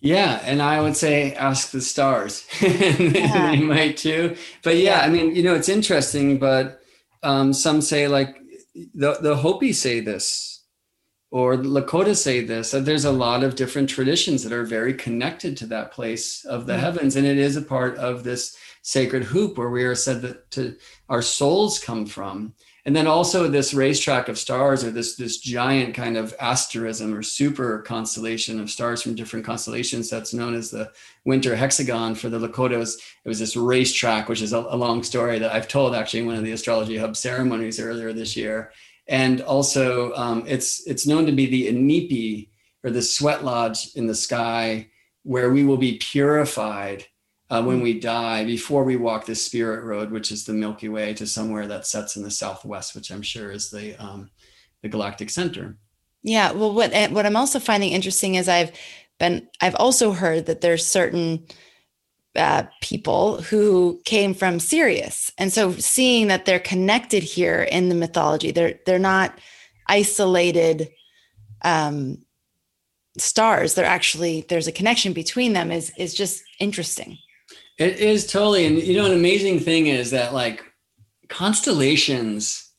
yeah, 0.00 0.40
and 0.44 0.62
I 0.62 0.80
would 0.80 0.96
say 0.96 1.34
ask 1.34 1.70
the 1.70 1.80
stars. 1.80 2.46
yeah. 2.60 3.50
they 3.50 3.60
might 3.60 3.96
too. 3.96 4.36
But 4.62 4.76
yeah, 4.76 5.00
yeah, 5.00 5.00
I 5.00 5.08
mean, 5.08 5.34
you 5.34 5.42
know, 5.42 5.54
it's 5.54 5.68
interesting, 5.68 6.38
but 6.38 6.80
um, 7.22 7.52
some 7.52 7.80
say 7.80 8.06
like 8.06 8.36
the 8.94 9.18
the 9.20 9.36
Hopi 9.36 9.72
say 9.72 10.00
this, 10.00 10.62
or 11.30 11.56
Lakota 11.56 12.14
say 12.14 12.44
this. 12.44 12.70
That 12.70 12.84
there's 12.84 13.04
a 13.04 13.12
lot 13.12 13.42
of 13.42 13.56
different 13.56 13.90
traditions 13.90 14.44
that 14.44 14.52
are 14.52 14.64
very 14.64 14.94
connected 14.94 15.56
to 15.58 15.66
that 15.66 15.90
place 15.90 16.44
of 16.44 16.66
the 16.66 16.74
mm-hmm. 16.74 16.82
heavens, 16.82 17.16
and 17.16 17.26
it 17.26 17.38
is 17.38 17.56
a 17.56 17.62
part 17.62 17.96
of 17.96 18.22
this 18.22 18.56
sacred 18.82 19.24
hoop 19.24 19.58
where 19.58 19.70
we 19.70 19.84
are 19.84 19.96
said 19.96 20.22
that 20.22 20.50
to 20.52 20.76
our 21.08 21.22
souls 21.22 21.78
come 21.78 22.06
from 22.06 22.54
and 22.84 22.96
then 22.96 23.06
also 23.06 23.48
this 23.48 23.74
racetrack 23.74 24.28
of 24.28 24.38
stars 24.38 24.84
or 24.84 24.90
this 24.90 25.16
this 25.16 25.38
giant 25.38 25.94
kind 25.94 26.16
of 26.16 26.34
asterism 26.40 27.14
or 27.14 27.22
super 27.22 27.80
constellation 27.80 28.60
of 28.60 28.70
stars 28.70 29.02
from 29.02 29.14
different 29.14 29.44
constellations 29.44 30.08
that's 30.08 30.32
known 30.32 30.54
as 30.54 30.70
the 30.70 30.90
winter 31.24 31.54
hexagon 31.54 32.14
for 32.14 32.28
the 32.28 32.38
lakotas 32.38 32.96
it 33.24 33.28
was 33.28 33.38
this 33.38 33.56
racetrack 33.56 34.28
which 34.28 34.42
is 34.42 34.52
a, 34.52 34.58
a 34.58 34.76
long 34.76 35.02
story 35.02 35.38
that 35.38 35.52
i've 35.52 35.68
told 35.68 35.94
actually 35.94 36.20
in 36.20 36.26
one 36.26 36.36
of 36.36 36.44
the 36.44 36.52
astrology 36.52 36.96
hub 36.96 37.16
ceremonies 37.16 37.80
earlier 37.80 38.12
this 38.12 38.36
year. 38.36 38.72
And 39.06 39.40
also 39.40 40.12
um, 40.14 40.44
it's 40.46 40.86
it's 40.86 41.06
known 41.06 41.26
to 41.26 41.32
be 41.32 41.46
the 41.46 41.68
inipi 41.68 42.48
or 42.84 42.90
the 42.90 43.02
sweat 43.02 43.44
lodge 43.44 43.94
in 43.94 44.06
the 44.06 44.14
sky 44.14 44.88
where 45.22 45.50
we 45.50 45.64
will 45.64 45.76
be 45.76 45.98
purified 45.98 47.06
uh, 47.50 47.62
when 47.62 47.80
we 47.80 47.98
die 47.98 48.44
before 48.44 48.84
we 48.84 48.96
walk 48.96 49.24
the 49.24 49.34
spirit 49.34 49.84
road, 49.84 50.10
which 50.10 50.30
is 50.30 50.44
the 50.44 50.52
Milky 50.52 50.88
Way, 50.88 51.14
to 51.14 51.26
somewhere 51.26 51.66
that 51.66 51.86
sets 51.86 52.16
in 52.16 52.22
the 52.22 52.30
southwest, 52.30 52.94
which 52.94 53.10
I'm 53.10 53.22
sure 53.22 53.50
is 53.50 53.70
the 53.70 53.96
um, 53.96 54.30
the 54.82 54.88
galactic 54.88 55.30
center. 55.30 55.76
Yeah. 56.22 56.52
Well, 56.52 56.74
what 56.74 56.92
eh, 56.92 57.08
what 57.08 57.26
I'm 57.26 57.36
also 57.36 57.58
finding 57.58 57.92
interesting 57.92 58.34
is 58.34 58.48
I've 58.48 58.72
been 59.18 59.48
I've 59.60 59.76
also 59.76 60.12
heard 60.12 60.46
that 60.46 60.60
there's 60.60 60.86
certain 60.86 61.46
uh, 62.36 62.64
people 62.82 63.40
who 63.42 64.00
came 64.04 64.34
from 64.34 64.60
Sirius, 64.60 65.32
and 65.38 65.52
so 65.52 65.72
seeing 65.72 66.28
that 66.28 66.44
they're 66.44 66.60
connected 66.60 67.22
here 67.22 67.62
in 67.62 67.88
the 67.88 67.94
mythology, 67.94 68.50
they're 68.50 68.78
they're 68.84 68.98
not 68.98 69.38
isolated 69.86 70.90
um, 71.62 72.18
stars. 73.16 73.72
They're 73.72 73.86
actually 73.86 74.44
there's 74.50 74.66
a 74.66 74.72
connection 74.72 75.14
between 75.14 75.54
them. 75.54 75.72
is 75.72 75.92
is 75.96 76.12
just 76.12 76.42
interesting. 76.60 77.16
It 77.78 77.98
is 77.98 78.26
totally. 78.26 78.66
And 78.66 78.82
you 78.82 78.96
know, 78.96 79.06
an 79.06 79.12
amazing 79.12 79.60
thing 79.60 79.86
is 79.86 80.10
that 80.10 80.34
like 80.34 80.64
constellations 81.28 82.72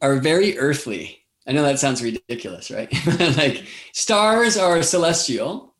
are 0.00 0.16
very 0.16 0.58
earthly. 0.58 1.18
I 1.46 1.52
know 1.52 1.62
that 1.62 1.78
sounds 1.78 2.02
ridiculous, 2.02 2.70
right? 2.70 2.92
like 3.36 3.64
stars 3.92 4.56
are 4.56 4.82
celestial, 4.82 5.74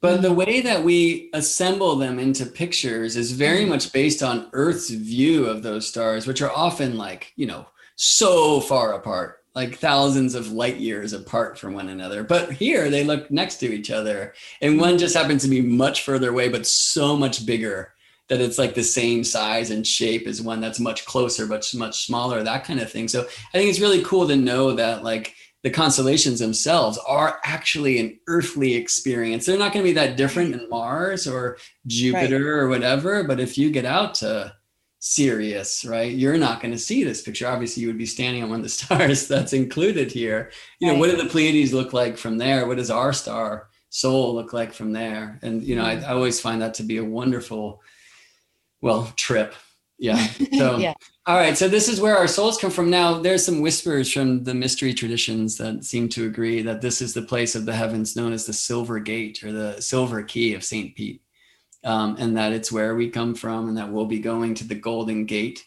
but 0.00 0.22
the 0.22 0.32
way 0.32 0.60
that 0.60 0.84
we 0.84 1.30
assemble 1.32 1.96
them 1.96 2.18
into 2.18 2.46
pictures 2.46 3.16
is 3.16 3.32
very 3.32 3.60
mm-hmm. 3.60 3.70
much 3.70 3.92
based 3.92 4.22
on 4.22 4.48
Earth's 4.52 4.90
view 4.90 5.46
of 5.46 5.62
those 5.62 5.88
stars, 5.88 6.26
which 6.26 6.42
are 6.42 6.52
often 6.52 6.96
like, 6.96 7.32
you 7.36 7.46
know, 7.46 7.66
so 7.96 8.60
far 8.60 8.94
apart, 8.94 9.44
like 9.56 9.76
thousands 9.76 10.36
of 10.36 10.52
light 10.52 10.76
years 10.76 11.12
apart 11.12 11.58
from 11.58 11.74
one 11.74 11.88
another. 11.88 12.22
But 12.22 12.52
here 12.52 12.90
they 12.90 13.02
look 13.02 13.28
next 13.28 13.56
to 13.56 13.72
each 13.72 13.90
other. 13.90 14.34
And 14.60 14.80
one 14.80 14.98
just 14.98 15.16
happens 15.16 15.42
to 15.42 15.48
be 15.48 15.62
much 15.62 16.02
further 16.02 16.30
away, 16.30 16.48
but 16.48 16.64
so 16.64 17.16
much 17.16 17.44
bigger 17.44 17.92
that 18.28 18.40
it's 18.40 18.58
like 18.58 18.74
the 18.74 18.82
same 18.82 19.24
size 19.24 19.70
and 19.70 19.86
shape 19.86 20.26
as 20.26 20.42
one 20.42 20.60
that's 20.60 20.80
much 20.80 21.04
closer 21.04 21.46
but 21.46 21.66
much 21.74 22.04
smaller 22.04 22.42
that 22.42 22.64
kind 22.64 22.80
of 22.80 22.90
thing 22.90 23.08
so 23.08 23.22
i 23.22 23.58
think 23.58 23.70
it's 23.70 23.80
really 23.80 24.02
cool 24.02 24.28
to 24.28 24.36
know 24.36 24.72
that 24.72 25.02
like 25.02 25.34
the 25.64 25.70
constellations 25.70 26.38
themselves 26.38 26.98
are 27.06 27.40
actually 27.44 27.98
an 27.98 28.18
earthly 28.28 28.74
experience 28.74 29.44
they're 29.44 29.58
not 29.58 29.72
going 29.72 29.84
to 29.84 29.90
be 29.90 29.94
that 29.94 30.16
different 30.16 30.52
than 30.52 30.68
mars 30.68 31.26
or 31.26 31.58
jupiter 31.86 32.36
right. 32.36 32.62
or 32.62 32.68
whatever 32.68 33.24
but 33.24 33.40
if 33.40 33.58
you 33.58 33.70
get 33.70 33.84
out 33.84 34.14
to 34.14 34.52
Sirius, 35.00 35.84
right? 35.84 36.12
You're 36.12 36.38
not 36.38 36.60
going 36.60 36.72
to 36.72 36.78
see 36.78 37.04
this 37.04 37.22
picture. 37.22 37.46
Obviously, 37.46 37.82
you 37.82 37.88
would 37.88 37.98
be 37.98 38.06
standing 38.06 38.42
on 38.42 38.50
one 38.50 38.60
of 38.60 38.64
the 38.64 38.68
stars 38.68 39.28
that's 39.28 39.52
included 39.52 40.10
here. 40.10 40.50
You 40.80 40.88
know, 40.88 40.94
right. 40.94 41.00
what 41.00 41.10
do 41.10 41.22
the 41.22 41.28
Pleiades 41.28 41.72
look 41.72 41.92
like 41.92 42.16
from 42.16 42.38
there? 42.38 42.66
What 42.66 42.78
does 42.78 42.90
our 42.90 43.12
star 43.12 43.68
Sol 43.90 44.34
look 44.34 44.52
like 44.52 44.72
from 44.72 44.92
there? 44.92 45.38
And 45.42 45.62
you 45.62 45.76
know, 45.76 45.84
I, 45.84 45.96
mm-hmm. 45.96 46.06
I 46.06 46.12
always 46.12 46.40
find 46.40 46.60
that 46.62 46.74
to 46.74 46.82
be 46.82 46.98
a 46.98 47.04
wonderful 47.04 47.80
well, 48.80 49.12
trip. 49.16 49.54
Yeah. 49.98 50.26
So, 50.56 50.78
yeah. 50.78 50.94
all 51.26 51.36
right. 51.36 51.56
So 51.56 51.68
this 51.68 51.88
is 51.88 52.00
where 52.00 52.16
our 52.16 52.26
souls 52.26 52.58
come 52.58 52.70
from. 52.70 52.90
Now, 52.90 53.20
there's 53.20 53.44
some 53.44 53.60
whispers 53.60 54.12
from 54.12 54.44
the 54.44 54.54
mystery 54.54 54.92
traditions 54.94 55.56
that 55.58 55.84
seem 55.84 56.08
to 56.10 56.26
agree 56.26 56.62
that 56.62 56.80
this 56.80 57.00
is 57.00 57.14
the 57.14 57.22
place 57.22 57.54
of 57.54 57.64
the 57.64 57.74
heavens 57.74 58.16
known 58.16 58.32
as 58.32 58.46
the 58.46 58.52
Silver 58.52 58.98
Gate 58.98 59.42
or 59.44 59.52
the 59.52 59.80
Silver 59.80 60.22
Key 60.22 60.54
of 60.54 60.64
St. 60.64 60.96
Pete, 60.96 61.22
um, 61.84 62.16
and 62.18 62.36
that 62.36 62.52
it's 62.52 62.72
where 62.72 62.96
we 62.96 63.10
come 63.10 63.34
from, 63.34 63.68
and 63.68 63.76
that 63.76 63.90
we'll 63.90 64.06
be 64.06 64.18
going 64.18 64.54
to 64.54 64.66
the 64.66 64.74
Golden 64.74 65.26
Gate. 65.26 65.64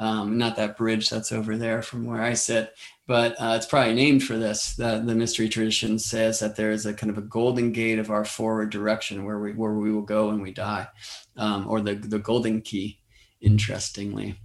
Um, 0.00 0.38
not 0.38 0.54
that 0.56 0.76
bridge 0.76 1.10
that's 1.10 1.32
over 1.32 1.56
there 1.56 1.82
from 1.82 2.04
where 2.06 2.22
I 2.22 2.34
sit, 2.34 2.74
but 3.08 3.34
uh, 3.40 3.54
it's 3.56 3.66
probably 3.66 3.94
named 3.94 4.22
for 4.22 4.36
this. 4.36 4.76
The, 4.76 5.02
the 5.04 5.14
mystery 5.14 5.48
tradition 5.48 5.98
says 5.98 6.38
that 6.38 6.54
there 6.54 6.70
is 6.70 6.86
a 6.86 6.94
kind 6.94 7.10
of 7.10 7.18
a 7.18 7.22
golden 7.22 7.72
gate 7.72 7.98
of 7.98 8.10
our 8.10 8.24
forward 8.24 8.70
direction 8.70 9.24
where 9.24 9.40
we 9.40 9.54
where 9.54 9.74
we 9.74 9.92
will 9.92 10.02
go 10.02 10.28
when 10.28 10.40
we 10.40 10.52
die, 10.52 10.86
um, 11.36 11.66
or 11.68 11.80
the 11.80 11.94
the 11.94 12.18
golden 12.18 12.60
key. 12.60 13.00
Interestingly, 13.40 14.38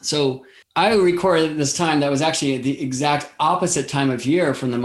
so 0.00 0.44
I 0.76 0.94
recorded 0.94 1.56
this 1.56 1.76
time 1.76 2.00
that 2.00 2.10
was 2.10 2.20
actually 2.20 2.58
the 2.58 2.82
exact 2.82 3.32
opposite 3.38 3.88
time 3.88 4.10
of 4.10 4.26
year 4.26 4.54
from 4.54 4.72
the 4.72 4.78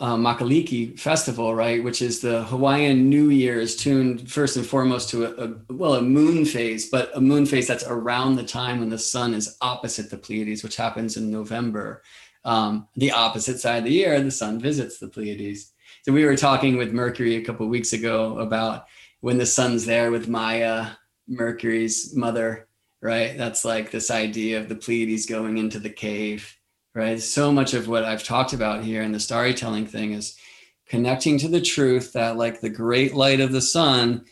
uh, 0.00 0.16
Makahiki 0.16 0.98
festival, 0.98 1.54
right? 1.54 1.82
Which 1.82 2.02
is 2.02 2.20
the 2.20 2.42
Hawaiian 2.44 3.08
New 3.08 3.30
Year's 3.30 3.76
tuned 3.76 4.28
first 4.28 4.56
and 4.56 4.66
foremost 4.66 5.10
to 5.10 5.26
a, 5.26 5.46
a, 5.46 5.54
well 5.72 5.94
a 5.94 6.02
moon 6.02 6.44
phase, 6.44 6.90
but 6.90 7.16
a 7.16 7.20
moon 7.20 7.46
phase 7.46 7.68
that's 7.68 7.84
around 7.86 8.34
the 8.34 8.42
time 8.42 8.80
when 8.80 8.90
the 8.90 8.98
sun 8.98 9.32
is 9.32 9.56
opposite 9.60 10.10
the 10.10 10.18
Pleiades, 10.18 10.64
which 10.64 10.74
happens 10.74 11.16
in 11.16 11.30
November 11.30 12.02
um, 12.44 12.88
the 12.96 13.12
opposite 13.12 13.60
side 13.60 13.78
of 13.78 13.84
the 13.84 13.92
year, 13.92 14.20
the 14.20 14.30
sun 14.30 14.58
visits 14.58 14.98
the 14.98 15.08
Pleiades. 15.08 15.72
So 16.02 16.12
we 16.12 16.24
were 16.24 16.36
talking 16.36 16.76
with 16.76 16.92
Mercury 16.92 17.36
a 17.36 17.44
couple 17.44 17.66
weeks 17.68 17.92
ago 17.92 18.38
about 18.38 18.86
when 19.20 19.38
the 19.38 19.46
sun's 19.46 19.86
there 19.86 20.10
with 20.10 20.28
Maya, 20.28 20.88
Mercury's 21.28 22.14
mother, 22.16 22.66
right? 23.02 23.36
That's 23.36 23.64
like 23.64 23.90
this 23.90 24.10
idea 24.10 24.60
of 24.60 24.68
the 24.68 24.76
Pleiades 24.76 25.26
going 25.26 25.58
into 25.58 25.80
the 25.80 25.90
cave, 25.90 26.56
right? 26.94 27.20
So 27.20 27.52
much 27.52 27.74
of 27.74 27.88
what 27.88 28.04
I've 28.04 28.24
talked 28.24 28.52
about 28.52 28.84
here 28.84 29.02
in 29.02 29.12
the 29.12 29.18
StarryTelling 29.18 29.88
thing 29.88 30.12
is 30.12 30.36
connecting 30.86 31.38
to 31.38 31.48
the 31.48 31.60
truth 31.60 32.12
that 32.12 32.36
like 32.36 32.60
the 32.60 32.70
great 32.70 33.14
light 33.14 33.40
of 33.40 33.52
the 33.52 33.60
sun 33.60 34.24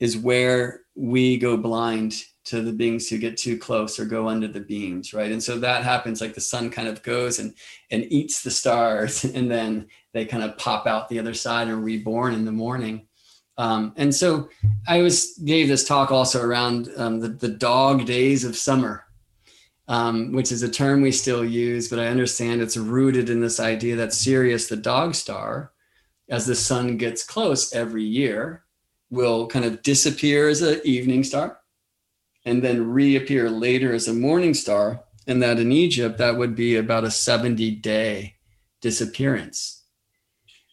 is 0.00 0.16
where 0.16 0.80
we 0.94 1.38
go 1.38 1.56
blind 1.56 2.24
to 2.44 2.62
the 2.62 2.72
beings 2.72 3.08
who 3.08 3.18
get 3.18 3.36
too 3.36 3.58
close 3.58 3.98
or 3.98 4.04
go 4.04 4.28
under 4.28 4.46
the 4.46 4.60
beams 4.60 5.12
right 5.12 5.32
and 5.32 5.42
so 5.42 5.58
that 5.58 5.82
happens 5.82 6.20
like 6.20 6.32
the 6.32 6.40
sun 6.40 6.70
kind 6.70 6.86
of 6.88 7.02
goes 7.02 7.38
and 7.38 7.52
and 7.90 8.04
eats 8.04 8.42
the 8.42 8.50
stars 8.50 9.24
and 9.34 9.50
then 9.50 9.86
they 10.14 10.24
kind 10.24 10.42
of 10.42 10.56
pop 10.56 10.86
out 10.86 11.08
the 11.08 11.18
other 11.18 11.34
side 11.34 11.68
and 11.68 11.84
reborn 11.84 12.32
in 12.32 12.44
the 12.44 12.52
morning 12.52 13.05
um, 13.58 13.92
and 13.96 14.14
so 14.14 14.48
i 14.88 15.02
was 15.02 15.38
gave 15.44 15.68
this 15.68 15.86
talk 15.86 16.10
also 16.10 16.42
around 16.42 16.88
um, 16.96 17.20
the, 17.20 17.28
the 17.28 17.48
dog 17.48 18.06
days 18.06 18.44
of 18.44 18.56
summer 18.56 19.04
um, 19.88 20.32
which 20.32 20.50
is 20.50 20.62
a 20.62 20.70
term 20.70 21.00
we 21.00 21.12
still 21.12 21.44
use 21.44 21.88
but 21.88 21.98
i 21.98 22.06
understand 22.06 22.60
it's 22.60 22.76
rooted 22.76 23.30
in 23.30 23.40
this 23.40 23.60
idea 23.60 23.96
that 23.96 24.12
sirius 24.12 24.68
the 24.68 24.76
dog 24.76 25.14
star 25.14 25.72
as 26.28 26.46
the 26.46 26.54
sun 26.54 26.96
gets 26.96 27.24
close 27.24 27.72
every 27.72 28.02
year 28.02 28.64
will 29.10 29.46
kind 29.46 29.64
of 29.64 29.82
disappear 29.82 30.48
as 30.48 30.62
an 30.62 30.80
evening 30.84 31.22
star 31.22 31.60
and 32.44 32.62
then 32.62 32.90
reappear 32.90 33.50
later 33.50 33.92
as 33.92 34.08
a 34.08 34.14
morning 34.14 34.54
star. 34.54 35.02
And 35.26 35.42
that 35.42 35.58
in 35.58 35.72
Egypt, 35.72 36.18
that 36.18 36.36
would 36.36 36.54
be 36.54 36.76
about 36.76 37.04
a 37.04 37.10
70 37.10 37.72
day 37.72 38.36
disappearance. 38.80 39.84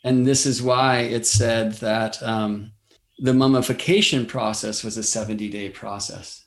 And 0.04 0.26
this 0.26 0.46
is 0.46 0.62
why 0.62 1.00
it 1.00 1.26
said 1.26 1.74
that 1.74 2.22
um, 2.22 2.73
the 3.20 3.34
mummification 3.34 4.26
process 4.26 4.84
was 4.84 4.98
a 4.98 5.04
70 5.04 5.50
day 5.50 5.70
process. 5.70 6.46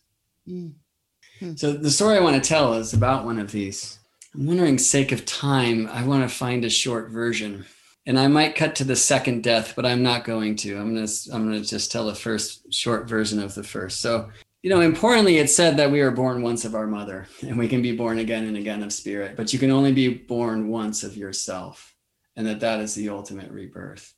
Mm-hmm. 0.49 1.55
So 1.57 1.73
the 1.73 1.91
story 1.91 2.17
I 2.17 2.23
want 2.23 2.43
to 2.43 2.49
tell 2.49 2.75
is 2.75 2.95
about 2.95 3.25
one 3.25 3.39
of 3.39 3.53
these. 3.53 3.99
I'm 4.35 4.47
wondering, 4.47 4.79
sake 4.79 5.13
of 5.13 5.25
time, 5.25 5.89
I 5.89 6.03
want 6.03 6.29
to 6.29 6.35
find 6.35 6.65
a 6.65 6.71
short 6.71 7.11
version. 7.11 7.65
And 8.07 8.19
I 8.19 8.29
might 8.29 8.55
cut 8.55 8.77
to 8.77 8.85
the 8.85 8.97
second 8.97 9.43
death, 9.43 9.75
but 9.75 9.85
I'm 9.85 10.03
not 10.03 10.25
going 10.25 10.55
to. 10.57 10.79
I'm 10.79 10.95
gonna 10.95 11.09
I'm 11.33 11.45
gonna 11.45 11.61
just 11.61 11.91
tell 11.91 12.07
the 12.07 12.15
first 12.15 12.73
short 12.73 13.09
version 13.09 13.43
of 13.43 13.55
the 13.55 13.65
first. 13.65 14.01
So 14.01 14.31
you 14.63 14.71
know, 14.71 14.81
importantly, 14.81 15.39
it 15.39 15.51
said 15.51 15.77
that 15.77 15.91
we 15.91 16.01
are 16.01 16.11
born 16.11 16.43
once 16.43 16.65
of 16.65 16.75
our 16.75 16.87
mother 16.87 17.29
and 17.43 17.57
we 17.57 17.69
can 17.69 17.83
be 17.83 17.97
born 17.97 18.19
again 18.19 18.47
and 18.47 18.57
again 18.57 18.83
of 18.83 18.93
spirit, 18.93 19.37
but 19.37 19.53
you 19.53 19.59
can 19.59 19.71
only 19.71 19.93
be 19.93 20.09
born 20.09 20.69
once 20.69 21.05
of 21.05 21.17
yourself 21.17 21.95
and 22.37 22.47
that 22.47 22.61
that 22.61 22.81
is 22.81 22.95
the 22.95 23.09
ultimate 23.09 23.51
rebirth. 23.51 24.13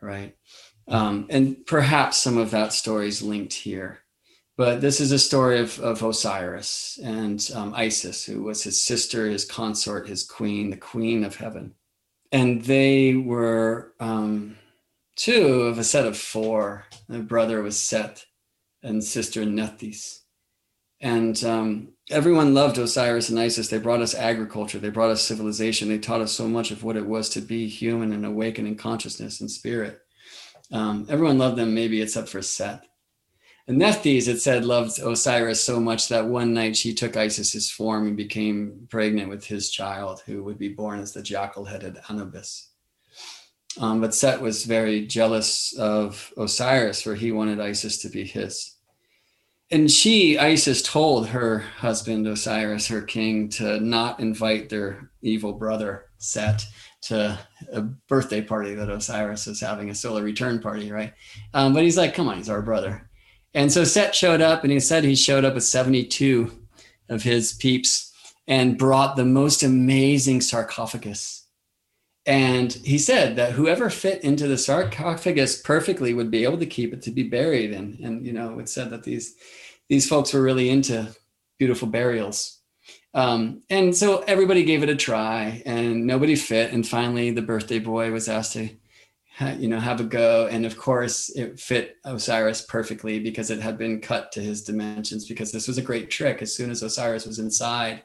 Right. 0.00 0.36
Um, 0.88 1.26
and 1.30 1.66
perhaps 1.66 2.18
some 2.18 2.36
of 2.36 2.50
that 2.50 2.72
story 2.72 3.08
is 3.08 3.22
linked 3.22 3.52
here. 3.52 4.00
But 4.56 4.80
this 4.80 5.00
is 5.00 5.10
a 5.10 5.18
story 5.18 5.58
of, 5.58 5.80
of 5.80 6.02
Osiris 6.02 6.98
and 7.02 7.50
um, 7.54 7.74
Isis, 7.74 8.24
who 8.24 8.42
was 8.42 8.62
his 8.62 8.84
sister, 8.84 9.28
his 9.28 9.44
consort, 9.44 10.08
his 10.08 10.24
queen, 10.24 10.70
the 10.70 10.76
queen 10.76 11.24
of 11.24 11.36
heaven. 11.36 11.74
And 12.30 12.62
they 12.62 13.14
were 13.14 13.94
um, 13.98 14.56
two 15.16 15.62
of 15.62 15.78
a 15.78 15.84
set 15.84 16.06
of 16.06 16.16
four. 16.16 16.84
The 17.08 17.20
brother 17.20 17.62
was 17.62 17.78
Set 17.78 18.24
and 18.82 19.02
sister 19.02 19.44
Nephthys. 19.44 20.22
And 21.00 21.42
um, 21.44 21.88
everyone 22.10 22.54
loved 22.54 22.78
Osiris 22.78 23.28
and 23.28 23.38
Isis. 23.38 23.68
They 23.68 23.78
brought 23.78 24.00
us 24.02 24.14
agriculture, 24.14 24.78
they 24.78 24.90
brought 24.90 25.10
us 25.10 25.22
civilization, 25.22 25.88
they 25.88 25.98
taught 25.98 26.20
us 26.20 26.32
so 26.32 26.48
much 26.48 26.70
of 26.70 26.84
what 26.84 26.96
it 26.96 27.06
was 27.06 27.28
to 27.30 27.40
be 27.40 27.66
human 27.66 28.12
and 28.12 28.24
awaken 28.24 28.66
in 28.66 28.76
consciousness 28.76 29.40
and 29.40 29.50
spirit. 29.50 30.00
Um, 30.72 31.06
everyone 31.08 31.38
loved 31.38 31.56
them, 31.56 31.74
maybe 31.74 32.00
except 32.00 32.28
for 32.28 32.42
Set. 32.42 32.84
And 33.66 33.78
Nephthys, 33.78 34.28
it 34.28 34.40
said, 34.40 34.64
loved 34.64 34.98
Osiris 34.98 35.62
so 35.62 35.80
much 35.80 36.08
that 36.08 36.26
one 36.26 36.52
night 36.52 36.76
she 36.76 36.92
took 36.92 37.16
Isis's 37.16 37.70
form 37.70 38.08
and 38.08 38.16
became 38.16 38.86
pregnant 38.90 39.30
with 39.30 39.44
his 39.44 39.70
child, 39.70 40.22
who 40.26 40.44
would 40.44 40.58
be 40.58 40.68
born 40.68 41.00
as 41.00 41.12
the 41.12 41.22
jackal 41.22 41.64
headed 41.64 41.98
Anubis. 42.10 42.70
Um, 43.78 44.00
but 44.00 44.14
Set 44.14 44.40
was 44.40 44.64
very 44.64 45.06
jealous 45.06 45.74
of 45.78 46.32
Osiris, 46.36 47.02
for 47.02 47.14
he 47.14 47.32
wanted 47.32 47.58
Isis 47.58 47.98
to 48.02 48.08
be 48.08 48.24
his 48.24 48.74
and 49.70 49.90
she, 49.90 50.38
Isis, 50.38 50.82
told 50.82 51.26
her 51.28 51.58
husband 51.58 52.26
Osiris, 52.28 52.86
her 52.88 53.02
king, 53.02 53.48
to 53.50 53.80
not 53.80 54.20
invite 54.20 54.68
their 54.68 55.10
evil 55.22 55.52
brother 55.52 56.06
Set 56.18 56.64
to 57.04 57.38
a 57.72 57.82
birthday 57.82 58.40
party 58.40 58.74
that 58.74 58.90
Osiris 58.90 59.46
is 59.46 59.60
having, 59.60 59.90
a 59.90 59.94
solar 59.94 60.22
return 60.22 60.58
party, 60.58 60.90
right? 60.90 61.12
Um, 61.52 61.74
but 61.74 61.82
he's 61.82 61.96
like, 61.96 62.14
come 62.14 62.28
on, 62.28 62.38
he's 62.38 62.48
our 62.48 62.62
brother. 62.62 63.10
And 63.52 63.70
so 63.70 63.84
Set 63.84 64.14
showed 64.14 64.40
up 64.40 64.64
and 64.64 64.72
he 64.72 64.80
said 64.80 65.04
he 65.04 65.14
showed 65.14 65.44
up 65.44 65.54
with 65.54 65.64
72 65.64 66.50
of 67.08 67.22
his 67.22 67.52
peeps 67.52 68.12
and 68.46 68.78
brought 68.78 69.16
the 69.16 69.24
most 69.24 69.62
amazing 69.62 70.40
sarcophagus. 70.40 71.46
And 72.26 72.72
he 72.72 72.98
said 72.98 73.36
that 73.36 73.52
whoever 73.52 73.90
fit 73.90 74.24
into 74.24 74.48
the 74.48 74.56
sarcophagus 74.56 75.60
perfectly 75.60 76.14
would 76.14 76.30
be 76.30 76.44
able 76.44 76.58
to 76.58 76.66
keep 76.66 76.94
it 76.94 77.02
to 77.02 77.10
be 77.10 77.24
buried. 77.24 77.72
And, 77.72 77.98
and 78.00 78.26
you 78.26 78.32
know, 78.32 78.58
it 78.58 78.68
said 78.68 78.90
that 78.90 79.02
these, 79.02 79.34
these 79.88 80.08
folks 80.08 80.32
were 80.32 80.42
really 80.42 80.70
into 80.70 81.14
beautiful 81.58 81.86
burials. 81.86 82.60
Um, 83.14 83.62
and 83.70 83.94
so 83.96 84.18
everybody 84.26 84.64
gave 84.64 84.82
it 84.82 84.88
a 84.88 84.96
try 84.96 85.62
and 85.64 86.06
nobody 86.06 86.34
fit. 86.34 86.72
And 86.72 86.86
finally, 86.86 87.30
the 87.30 87.42
birthday 87.42 87.78
boy 87.78 88.10
was 88.10 88.28
asked 88.28 88.54
to 88.54 88.68
you 89.58 89.68
know 89.68 89.80
have 89.80 90.00
a 90.00 90.04
go. 90.04 90.46
And 90.46 90.64
of 90.66 90.76
course 90.76 91.30
it 91.30 91.58
fit 91.58 91.96
osiris 92.04 92.62
perfectly 92.62 93.18
because 93.18 93.50
it 93.50 93.60
had 93.60 93.78
been 93.78 94.00
cut 94.00 94.30
to 94.32 94.40
his 94.40 94.62
dimensions 94.62 95.26
because 95.26 95.50
this 95.52 95.66
was 95.68 95.78
a 95.78 95.82
great 95.82 96.10
trick. 96.10 96.42
As 96.42 96.54
soon 96.54 96.70
as 96.70 96.82
osiris 96.82 97.26
was 97.26 97.38
inside 97.38 98.02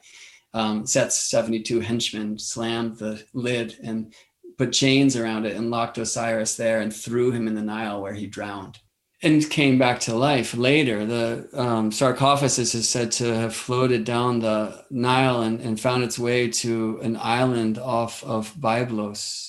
um, 0.52 0.86
set's 0.86 1.16
72 1.16 1.80
henchmen 1.80 2.38
slammed 2.38 2.96
the 2.96 3.22
lid 3.34 3.76
and 3.82 4.12
put 4.58 4.72
chains 4.72 5.16
around 5.16 5.46
it 5.46 5.56
and 5.56 5.70
locked 5.70 5.98
osiris 5.98 6.56
there 6.56 6.80
and 6.80 6.94
threw 6.94 7.30
him 7.30 7.46
in 7.46 7.54
the 7.54 7.62
nile 7.62 8.02
where 8.02 8.12
he 8.12 8.26
drowned 8.26 8.78
and 9.22 9.48
came 9.50 9.78
back 9.78 10.00
to 10.00 10.14
life 10.14 10.54
later 10.54 11.04
the 11.04 11.48
um, 11.52 11.92
sarcophagus 11.92 12.58
is 12.58 12.88
said 12.88 13.12
to 13.12 13.34
have 13.34 13.54
floated 13.54 14.04
down 14.04 14.40
the 14.40 14.84
nile 14.90 15.42
and, 15.42 15.60
and 15.60 15.78
found 15.78 16.02
its 16.02 16.18
way 16.18 16.48
to 16.48 16.98
an 17.02 17.16
island 17.20 17.78
off 17.78 18.24
of 18.24 18.54
byblos. 18.54 19.48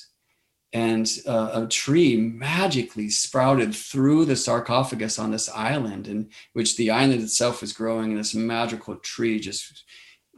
And 0.73 1.09
uh, 1.27 1.63
a 1.63 1.67
tree 1.67 2.15
magically 2.15 3.09
sprouted 3.09 3.75
through 3.75 4.23
the 4.23 4.37
sarcophagus 4.37 5.19
on 5.19 5.31
this 5.31 5.49
island 5.49 6.07
in 6.07 6.29
which 6.53 6.77
the 6.77 6.91
island 6.91 7.21
itself 7.21 7.59
was 7.59 7.73
growing 7.73 8.11
and 8.11 8.19
this 8.19 8.33
magical 8.33 8.95
tree 8.95 9.37
just 9.39 9.83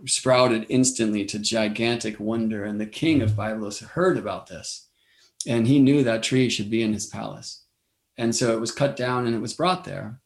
sprouted 0.08 0.66
instantly 0.70 1.24
to 1.26 1.38
gigantic 1.38 2.20
wonder. 2.20 2.64
And 2.66 2.82
the 2.82 2.88
king 2.88 3.22
of 3.22 3.32
byblos 3.32 3.84
heard 3.84 4.18
about 4.18 4.48
this 4.48 4.88
and 5.46 5.68
he 5.68 5.80
knew 5.80 6.04
that 6.04 6.24
tree 6.24 6.50
should 6.50 6.72
be 6.72 6.82
in 6.82 6.94
his 6.94 7.06
palace 7.06 7.62
and 8.18 8.36
so 8.36 8.53
it 8.53 8.59
was 8.59 8.72
cut 8.72 8.95
down 8.95 9.26
and 9.26 9.36
it 9.36 9.41
was 9.41 9.53
brought 9.53 9.84
there 9.84 10.20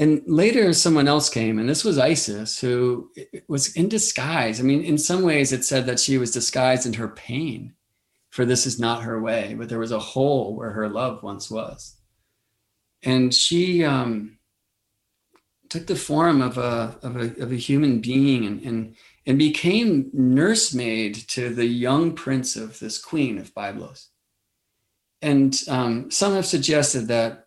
and 0.00 0.22
later 0.26 0.72
someone 0.72 1.08
else 1.08 1.28
came 1.28 1.58
and 1.58 1.68
this 1.68 1.84
was 1.84 1.98
isis 1.98 2.60
who 2.60 3.10
was 3.48 3.74
in 3.74 3.88
disguise 3.88 4.60
i 4.60 4.62
mean 4.62 4.82
in 4.82 4.98
some 4.98 5.22
ways 5.22 5.52
it 5.52 5.64
said 5.64 5.86
that 5.86 6.00
she 6.00 6.18
was 6.18 6.30
disguised 6.30 6.86
in 6.86 6.94
her 6.94 7.08
pain 7.08 7.74
for 8.30 8.44
this 8.44 8.66
is 8.66 8.78
not 8.78 9.02
her 9.02 9.20
way, 9.20 9.54
but 9.58 9.68
there 9.68 9.78
was 9.78 9.92
a 9.92 9.98
hole 9.98 10.54
where 10.54 10.70
her 10.70 10.88
love 10.88 11.22
once 11.22 11.50
was. 11.50 11.96
And 13.02 13.32
she 13.32 13.84
um, 13.84 14.38
took 15.68 15.86
the 15.86 15.96
form 15.96 16.42
of 16.42 16.58
a, 16.58 16.98
of 17.02 17.16
a, 17.16 17.42
of 17.42 17.52
a 17.52 17.56
human 17.56 18.00
being 18.00 18.44
and, 18.44 18.62
and, 18.62 18.96
and 19.26 19.38
became 19.38 20.10
nursemaid 20.12 21.14
to 21.28 21.54
the 21.54 21.66
young 21.66 22.14
prince 22.14 22.56
of 22.56 22.78
this 22.78 22.98
queen 22.98 23.38
of 23.38 23.54
Byblos. 23.54 24.08
And 25.22 25.58
um, 25.68 26.10
some 26.10 26.34
have 26.34 26.46
suggested 26.46 27.08
that 27.08 27.46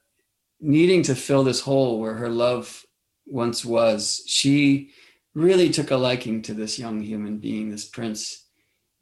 needing 0.60 1.04
to 1.04 1.16
fill 1.16 1.44
this 1.44 1.62
hole 1.62 2.00
where 2.00 2.16
her 2.16 2.30
love 2.30 2.86
once 3.26 3.64
was, 3.64 4.24
she 4.28 4.92
really 5.34 5.70
took 5.70 5.92
a 5.92 5.98
liking 5.98 6.42
to 6.44 6.54
this 6.54 6.78
young 6.78 7.02
human 7.02 7.38
being, 7.38 7.70
this 7.70 7.86
prince, 7.86 8.46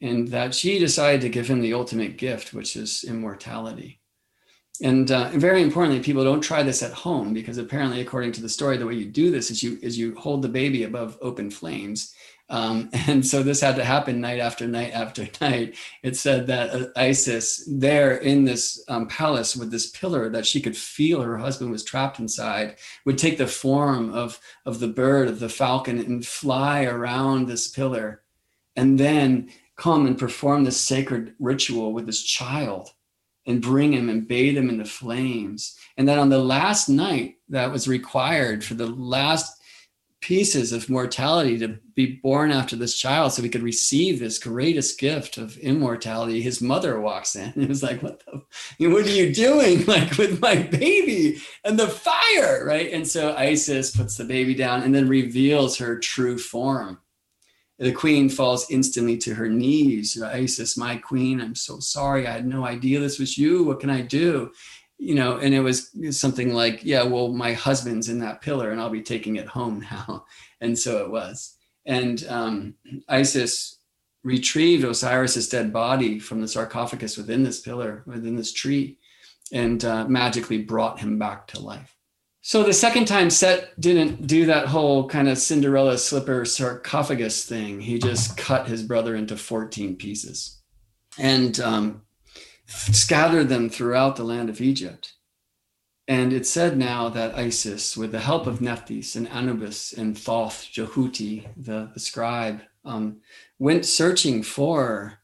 and 0.02 0.28
that 0.30 0.54
she 0.54 0.80
decided 0.80 1.22
to 1.22 1.30
give 1.30 1.48
him 1.48 1.62
the 1.62 1.74
ultimate 1.74 2.18
gift, 2.18 2.54
which 2.54 2.76
is 2.76 3.04
immortality. 3.04 4.00
And 4.82 5.12
uh, 5.12 5.30
very 5.34 5.62
importantly, 5.62 6.02
people 6.02 6.24
don't 6.24 6.40
try 6.40 6.64
this 6.64 6.82
at 6.82 6.94
home 6.94 7.34
because 7.34 7.58
apparently, 7.58 8.00
according 8.00 8.32
to 8.34 8.42
the 8.42 8.48
story, 8.48 8.78
the 8.78 8.86
way 8.86 8.94
you 8.94 9.06
do 9.06 9.30
this 9.30 9.52
is 9.52 9.62
you 9.62 9.78
is 9.82 9.98
you 9.98 10.16
hold 10.16 10.42
the 10.42 10.48
baby 10.48 10.84
above 10.84 11.18
open 11.22 11.52
flames. 11.52 12.14
Um, 12.50 12.90
and 13.08 13.26
so 13.26 13.44
this 13.44 13.62
had 13.62 13.76
to 13.76 13.86
happen 13.86 14.22
night 14.22 14.40
after 14.40 14.68
night 14.68 14.92
after 14.94 15.28
night. 15.42 15.76
It 16.04 16.16
said 16.16 16.48
that 16.48 16.70
uh, 16.72 16.88
Isis, 16.96 17.68
there 17.72 18.18
in 18.18 18.44
this 18.44 18.84
um, 18.88 19.08
palace 19.08 19.56
with 19.56 19.72
this 19.72 19.90
pillar 19.92 20.30
that 20.30 20.46
she 20.46 20.62
could 20.62 20.78
feel 20.78 21.22
her 21.22 21.38
husband 21.38 21.72
was 21.72 21.84
trapped 21.84 22.20
inside, 22.20 22.78
would 23.06 23.18
take 23.18 23.38
the 23.38 23.48
form 23.48 24.14
of, 24.14 24.40
of 24.66 24.80
the 24.80 24.88
bird, 24.88 25.28
of 25.28 25.40
the 25.40 25.50
falcon, 25.50 26.00
and 26.00 26.26
fly 26.26 26.84
around 26.84 27.48
this 27.48 27.68
pillar. 27.68 28.24
And 28.76 29.00
then 29.00 29.52
come 29.76 30.06
and 30.06 30.18
perform 30.18 30.64
this 30.64 30.80
sacred 30.80 31.34
ritual 31.40 31.94
with 31.94 32.06
this 32.06 32.22
child 32.22 32.92
and 33.46 33.62
bring 33.62 33.94
him 33.94 34.10
and 34.10 34.28
bathe 34.28 34.58
him 34.58 34.70
in 34.70 34.78
the 34.78 34.86
flames. 34.86 35.78
And 35.98 36.08
that 36.08 36.20
on 36.20 36.30
the 36.30 36.40
last 36.40 36.88
night 36.88 37.38
that 37.50 37.72
was 37.72 37.88
required 37.88 38.64
for 38.64 38.76
the 38.76 38.86
last 38.86 39.59
pieces 40.22 40.74
of 40.74 40.90
mortality 40.90 41.58
to 41.58 41.80
be 41.96 42.20
born 42.22 42.52
after 42.52 42.76
this 42.76 42.98
child 42.98 43.32
so 43.32 43.42
we 43.42 43.50
could 43.50 43.64
receive 43.64 44.20
this 44.20 44.38
greatest 44.38 45.00
gift 45.00 45.38
of 45.38 45.58
immortality 45.60 46.42
his 46.42 46.62
mother 46.62 47.00
walks 47.00 47.36
in 47.36 47.54
and 47.56 47.70
was 47.70 47.82
like 47.84 48.04
what 48.04 48.22
the 48.26 48.90
what 48.90 49.06
are 49.06 49.10
you 49.10 49.34
doing 49.34 49.86
like 49.88 50.18
with 50.18 50.42
my 50.42 50.56
baby 50.56 51.42
and 51.64 51.80
the 51.80 51.88
fire 51.88 52.66
right 52.66 52.92
and 52.92 53.08
so 53.08 53.34
isis 53.36 53.96
puts 53.96 54.18
the 54.18 54.26
baby 54.26 54.54
down 54.54 54.84
and 54.84 54.94
then 54.94 55.08
reveals 55.08 55.78
her 55.78 55.98
true 55.98 56.38
form 56.38 57.00
the 57.80 57.94
queen 57.94 58.28
falls 58.28 58.70
instantly 58.70 59.18
to 59.20 59.34
her 59.34 59.48
knees. 59.48 60.22
Isis, 60.22 60.76
my 60.76 60.98
queen, 60.98 61.40
I'm 61.40 61.56
so 61.56 61.80
sorry. 61.80 62.28
I 62.28 62.32
had 62.32 62.46
no 62.46 62.66
idea 62.66 63.00
this 63.00 63.20
was 63.20 63.38
you. 63.38 63.64
What 63.64 63.80
can 63.80 63.90
I 63.90 64.02
do? 64.02 64.52
You 65.02 65.16
know, 65.16 65.38
and 65.38 65.54
it 65.54 65.62
was 65.62 65.92
something 66.12 66.54
like, 66.54 66.84
yeah, 66.84 67.04
well, 67.04 67.30
my 67.30 67.54
husband's 67.54 68.10
in 68.10 68.20
that 68.20 68.42
pillar 68.42 68.72
and 68.72 68.82
I'll 68.82 68.90
be 68.90 69.02
taking 69.02 69.38
it 69.38 69.48
home 69.48 69.80
now. 69.92 70.26
And 70.62 70.78
so 70.78 71.04
it 71.04 71.10
was. 71.10 71.56
And 71.86 72.26
um, 72.28 72.76
Isis 73.08 73.80
retrieved 74.24 74.84
Osiris's 74.84 75.48
dead 75.48 75.72
body 75.72 76.20
from 76.20 76.42
the 76.42 76.48
sarcophagus 76.48 77.18
within 77.18 77.44
this 77.44 77.62
pillar, 77.62 78.04
within 78.06 78.36
this 78.36 78.52
tree, 78.52 78.98
and 79.54 79.84
uh, 79.86 80.06
magically 80.06 80.60
brought 80.60 81.00
him 81.00 81.18
back 81.18 81.48
to 81.48 81.60
life. 81.60 81.96
So 82.42 82.64
the 82.64 82.74
second 82.74 83.06
time 83.06 83.30
Set 83.30 83.80
didn't 83.80 84.28
do 84.28 84.46
that 84.46 84.68
whole 84.68 85.08
kind 85.08 85.30
of 85.30 85.38
Cinderella 85.38 85.98
slipper 85.98 86.46
sarcophagus 86.46 87.46
thing. 87.46 87.80
He 87.80 88.00
just 88.00 88.38
cut 88.38 88.68
his 88.68 88.84
brother 88.84 89.16
into 89.16 89.38
14 89.38 89.96
pieces 89.96 90.60
and 91.18 91.60
um, 91.60 92.02
scattered 92.70 93.50
them 93.50 93.70
throughout 93.70 94.16
the 94.16 94.24
land 94.24 94.50
of 94.50 94.62
Egypt. 94.62 95.14
And 96.08 96.34
it's 96.34 96.50
said 96.50 96.78
now 96.78 97.10
that 97.10 97.36
Isis, 97.36 97.96
with 97.96 98.12
the 98.12 98.20
help 98.20 98.48
of 98.48 98.62
Nephthys 98.62 99.16
and 99.16 99.28
Anubis 99.30 99.94
and 99.94 100.18
Thoth, 100.18 100.68
Jehuti, 100.72 101.48
the, 101.56 101.92
the 101.94 102.00
scribe, 102.00 102.62
um, 102.84 103.18
went 103.60 103.86
searching 103.86 104.42
for 104.42 105.20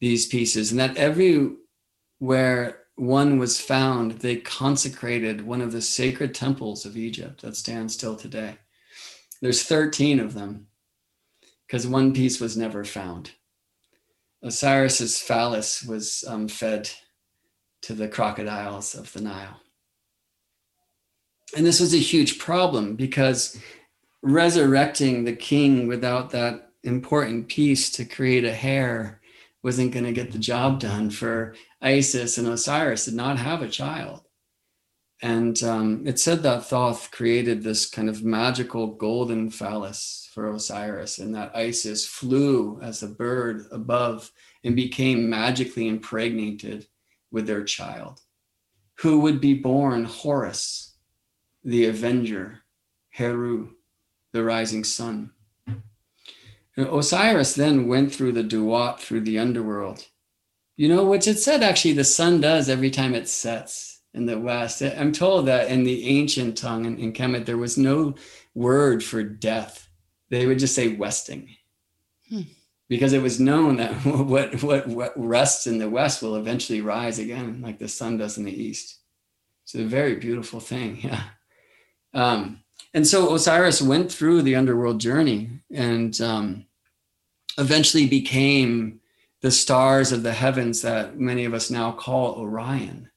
these 0.00 0.26
pieces, 0.26 0.70
and 0.70 0.80
that 0.80 0.96
everywhere 0.96 2.80
one 2.96 3.38
was 3.38 3.60
found, 3.60 4.12
they 4.12 4.36
consecrated 4.36 5.46
one 5.46 5.60
of 5.60 5.72
the 5.72 5.82
sacred 5.82 6.34
temples 6.34 6.84
of 6.84 6.96
Egypt 6.96 7.42
that 7.42 7.56
stands 7.56 7.94
still 7.94 8.16
today. 8.16 8.56
There's 9.40 9.62
13 9.62 10.20
of 10.20 10.34
them 10.34 10.68
because 11.66 11.86
one 11.86 12.12
piece 12.12 12.40
was 12.40 12.56
never 12.56 12.84
found. 12.84 13.32
Osiris's 14.44 15.18
phallus 15.18 15.82
was 15.82 16.22
um, 16.28 16.48
fed 16.48 16.90
to 17.82 17.94
the 17.94 18.08
crocodiles 18.08 18.94
of 18.94 19.12
the 19.12 19.20
Nile. 19.20 19.60
And 21.56 21.64
this 21.64 21.80
was 21.80 21.94
a 21.94 21.98
huge 21.98 22.38
problem 22.38 22.94
because 22.94 23.58
resurrecting 24.22 25.24
the 25.24 25.36
king 25.36 25.86
without 25.86 26.30
that 26.30 26.70
important 26.82 27.48
piece 27.48 27.90
to 27.92 28.04
create 28.04 28.44
a 28.44 28.52
hair 28.52 29.20
wasn't 29.62 29.92
going 29.92 30.04
to 30.04 30.12
get 30.12 30.32
the 30.32 30.38
job 30.38 30.80
done 30.80 31.10
for 31.10 31.54
Isis 31.80 32.36
and 32.36 32.46
Osiris 32.46 33.06
did 33.06 33.14
not 33.14 33.38
have 33.38 33.62
a 33.62 33.68
child. 33.68 34.22
And 35.24 35.62
um, 35.62 36.06
it 36.06 36.20
said 36.20 36.42
that 36.42 36.66
Thoth 36.66 37.10
created 37.10 37.62
this 37.62 37.88
kind 37.88 38.10
of 38.10 38.22
magical 38.22 38.88
golden 38.88 39.48
phallus 39.48 40.28
for 40.34 40.52
Osiris, 40.52 41.18
and 41.18 41.34
that 41.34 41.56
Isis 41.56 42.06
flew 42.06 42.78
as 42.82 43.02
a 43.02 43.08
bird 43.08 43.64
above 43.72 44.30
and 44.64 44.76
became 44.76 45.30
magically 45.30 45.88
impregnated 45.88 46.88
with 47.32 47.46
their 47.46 47.64
child, 47.64 48.20
who 48.96 49.20
would 49.20 49.40
be 49.40 49.54
born 49.54 50.04
Horus, 50.04 50.94
the 51.64 51.86
avenger, 51.86 52.60
Heru, 53.08 53.70
the 54.34 54.44
rising 54.44 54.84
sun. 54.84 55.30
And 56.76 56.86
Osiris 56.86 57.54
then 57.54 57.88
went 57.88 58.14
through 58.14 58.32
the 58.32 58.42
Duat, 58.42 59.00
through 59.00 59.22
the 59.22 59.38
underworld, 59.38 60.06
you 60.76 60.86
know, 60.86 61.06
which 61.06 61.26
it 61.26 61.38
said 61.38 61.62
actually 61.62 61.94
the 61.94 62.04
sun 62.04 62.42
does 62.42 62.68
every 62.68 62.90
time 62.90 63.14
it 63.14 63.26
sets 63.26 63.93
in 64.14 64.26
the 64.26 64.38
west. 64.38 64.80
I'm 64.80 65.12
told 65.12 65.46
that 65.46 65.68
in 65.68 65.84
the 65.84 66.08
ancient 66.08 66.56
tongue 66.56 66.84
in, 66.84 66.98
in 66.98 67.12
Kemet, 67.12 67.44
there 67.44 67.58
was 67.58 67.76
no 67.76 68.14
word 68.54 69.02
for 69.02 69.22
death. 69.22 69.88
They 70.30 70.46
would 70.46 70.58
just 70.58 70.74
say 70.74 70.94
westing. 70.94 71.50
Hmm. 72.28 72.42
Because 72.88 73.12
it 73.12 73.22
was 73.22 73.40
known 73.40 73.76
that 73.76 73.92
what, 74.04 74.62
what 74.62 74.86
what 74.86 75.12
rests 75.16 75.66
in 75.66 75.78
the 75.78 75.90
west 75.90 76.22
will 76.22 76.36
eventually 76.36 76.80
rise 76.80 77.18
again, 77.18 77.60
like 77.60 77.78
the 77.78 77.88
sun 77.88 78.18
does 78.18 78.38
in 78.38 78.44
the 78.44 78.62
east. 78.62 79.00
It's 79.64 79.74
a 79.74 79.84
very 79.84 80.16
beautiful 80.16 80.60
thing, 80.60 81.00
yeah. 81.02 81.22
Um, 82.12 82.60
and 82.92 83.06
so 83.06 83.34
Osiris 83.34 83.82
went 83.82 84.12
through 84.12 84.42
the 84.42 84.54
underworld 84.54 85.00
journey 85.00 85.50
and 85.72 86.18
um, 86.20 86.66
eventually 87.58 88.06
became 88.06 89.00
the 89.40 89.50
stars 89.50 90.12
of 90.12 90.22
the 90.22 90.32
heavens 90.32 90.82
that 90.82 91.18
many 91.18 91.44
of 91.44 91.54
us 91.54 91.70
now 91.70 91.90
call 91.90 92.36
Orion. 92.36 93.10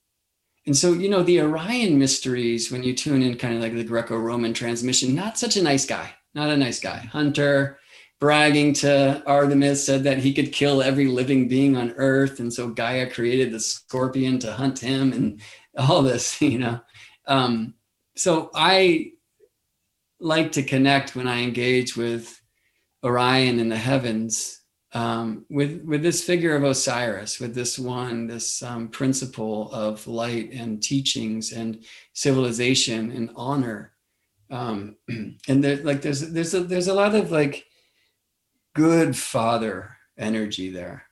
And 0.68 0.76
so, 0.76 0.92
you 0.92 1.08
know, 1.08 1.24
the 1.24 1.40
Orion 1.40 1.98
mysteries, 1.98 2.70
when 2.70 2.84
you 2.84 2.94
tune 2.94 3.22
in 3.24 3.38
kind 3.38 3.56
of 3.56 3.62
like 3.62 3.74
the 3.74 3.86
Greco 3.86 4.18
Roman 4.18 4.54
transmission, 4.54 5.16
not 5.16 5.38
such 5.38 5.56
a 5.56 5.64
nice 5.64 5.86
guy, 5.86 6.14
not 6.36 6.50
a 6.50 6.58
nice 6.58 6.82
guy. 6.82 6.98
Hunter, 6.98 7.80
bragging 8.20 8.74
to 8.74 9.24
Artemis, 9.26 9.86
said 9.86 10.04
that 10.04 10.18
he 10.18 10.34
could 10.34 10.52
kill 10.52 10.84
every 10.84 11.08
living 11.08 11.48
being 11.48 11.78
on 11.78 11.92
earth. 11.92 12.42
And 12.42 12.54
so 12.54 12.68
Gaia 12.68 13.10
created 13.10 13.54
the 13.54 13.62
scorpion 13.62 14.40
to 14.40 14.52
hunt 14.52 14.80
him 14.80 15.14
and 15.14 15.42
all 15.78 16.02
this, 16.02 16.42
you 16.42 16.60
know. 16.60 16.82
Um, 17.28 17.76
so 18.18 18.52
I 18.54 19.14
like 20.20 20.52
to 20.54 20.64
connect 20.64 21.16
when 21.16 21.30
I 21.30 21.44
engage 21.44 21.96
with 21.96 22.42
Orion 23.06 23.60
in 23.60 23.70
the 23.70 23.78
heavens 23.78 24.60
um, 24.94 25.46
with 25.50 25.84
with 25.84 26.02
this 26.02 26.24
figure 26.24 26.56
of 26.56 26.64
Osiris, 26.64 27.40
with 27.40 27.54
this 27.54 27.78
one, 27.78 28.28
this 28.28 28.64
um, 28.64 28.88
principle 28.88 29.72
of 29.72 30.08
light 30.08 30.52
and 30.54 30.82
teachings 30.82 31.52
and 31.52 31.84
civilization 32.14 33.12
and 33.12 33.32
honor. 33.36 33.94
Um, 34.50 34.96
and 35.10 35.64
there, 35.64 35.78
like 35.78 36.02
there's 36.02 36.32
there's 36.32 36.54
a 36.54 36.62
there's 36.62 36.88
a 36.88 36.94
lot 36.94 37.16
of 37.16 37.32
like 37.32 37.66
good 38.74 39.18
father 39.18 39.98
energy 40.18 40.70
there. 40.70 41.04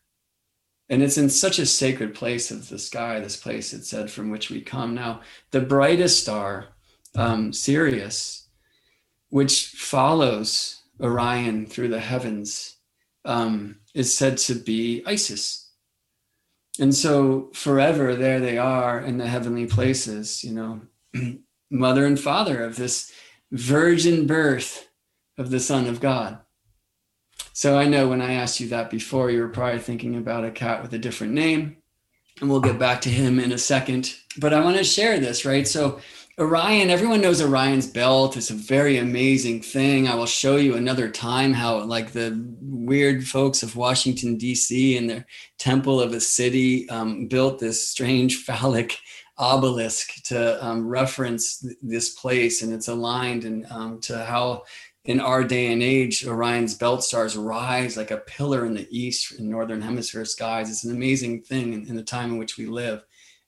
And 0.87 1.01
it's 1.01 1.17
in 1.17 1.29
such 1.29 1.57
a 1.57 1.65
sacred 1.65 2.13
place 2.13 2.51
of 2.51 2.69
the 2.69 2.77
sky, 2.77 3.19
this 3.19 3.37
place 3.37 3.73
it 3.73 3.85
said 3.85 4.11
from 4.11 4.29
which 4.29 4.51
we 4.51 4.61
come. 4.61 4.93
Now, 4.93 5.21
the 5.49 5.61
brightest 5.61 6.21
star, 6.21 6.67
um, 7.15 7.51
Sirius, 7.51 8.49
which 9.29 9.69
follows 9.69 10.83
Orion 11.01 11.65
through 11.65 11.87
the 11.87 11.99
heavens, 11.99 12.74
um, 13.25 13.79
is 13.93 14.15
said 14.15 14.37
to 14.37 14.55
be 14.55 15.03
Isis. 15.05 15.71
And 16.79 16.93
so 16.93 17.49
forever 17.53 18.15
there 18.15 18.39
they 18.39 18.57
are 18.57 18.99
in 18.99 19.17
the 19.17 19.27
heavenly 19.27 19.65
places, 19.65 20.43
you 20.43 20.51
know, 20.51 20.81
mother 21.71 22.05
and 22.05 22.19
father 22.19 22.63
of 22.63 22.75
this 22.75 23.11
virgin 23.51 24.27
birth 24.27 24.87
of 25.37 25.49
the 25.49 25.59
Son 25.59 25.87
of 25.87 25.99
God. 25.99 26.39
So 27.53 27.77
I 27.77 27.85
know 27.85 28.09
when 28.09 28.21
I 28.21 28.33
asked 28.33 28.59
you 28.59 28.67
that 28.69 28.89
before, 28.89 29.31
you 29.31 29.41
were 29.41 29.49
probably 29.49 29.79
thinking 29.79 30.17
about 30.17 30.43
a 30.43 30.51
cat 30.51 30.81
with 30.81 30.93
a 30.93 30.99
different 30.99 31.33
name. 31.33 31.77
And 32.41 32.49
we'll 32.49 32.59
get 32.59 32.77
back 32.77 32.99
to 33.01 33.09
him 33.09 33.39
in 33.39 33.53
a 33.53 33.57
second. 33.57 34.13
But 34.37 34.53
I 34.53 34.61
want 34.61 34.75
to 34.75 34.83
share 34.83 35.19
this, 35.19 35.45
right? 35.45 35.65
So 35.65 36.01
Orion, 36.37 36.89
everyone 36.89 37.21
knows 37.21 37.41
Orion's 37.41 37.87
belt. 37.87 38.35
It's 38.35 38.49
a 38.49 38.55
very 38.55 38.97
amazing 38.97 39.61
thing. 39.61 40.09
I 40.09 40.15
will 40.15 40.25
show 40.25 40.57
you 40.57 40.75
another 40.75 41.09
time 41.09 41.53
how, 41.53 41.81
like, 41.85 42.11
the 42.11 42.37
weird 42.59 43.25
folks 43.25 43.63
of 43.63 43.77
Washington, 43.77 44.35
D.C., 44.35 44.97
and 44.97 45.09
their 45.09 45.25
temple 45.57 46.01
of 46.01 46.11
a 46.11 46.19
city 46.19 46.89
um, 46.89 47.27
built 47.27 47.59
this 47.59 47.87
strange 47.87 48.35
phallic 48.43 48.97
obelisk 49.37 50.23
to 50.25 50.61
um, 50.65 50.85
reference 50.85 51.59
th- 51.59 51.77
this 51.81 52.09
place. 52.15 52.63
And 52.63 52.73
it's 52.73 52.89
aligned 52.89 53.45
and 53.45 53.65
um, 53.69 54.01
to 54.01 54.25
how 54.25 54.63
in 55.05 55.21
our 55.21 55.41
day 55.41 55.71
and 55.71 55.81
age, 55.81 56.27
Orion's 56.27 56.75
belt 56.75 57.05
stars 57.05 57.37
rise 57.37 57.95
like 57.95 58.11
a 58.11 58.17
pillar 58.17 58.65
in 58.65 58.73
the 58.73 58.89
east 58.91 59.39
in 59.39 59.49
northern 59.49 59.81
hemisphere 59.81 60.25
skies. 60.25 60.69
It's 60.69 60.83
an 60.83 60.93
amazing 60.93 61.43
thing 61.43 61.71
in, 61.71 61.87
in 61.87 61.95
the 61.95 62.03
time 62.03 62.31
in 62.31 62.37
which 62.37 62.57
we 62.57 62.65
live. 62.65 63.05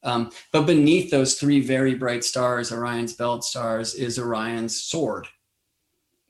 Um, 0.07 0.31
but 0.53 0.65
beneath 0.65 1.11
those 1.11 1.35
three 1.35 1.59
very 1.59 1.93
bright 1.93 2.23
stars, 2.23 2.71
Orion's 2.71 3.13
belt 3.13 3.43
stars, 3.43 3.93
is 3.93 4.17
Orion's 4.17 4.81
sword. 4.81 5.27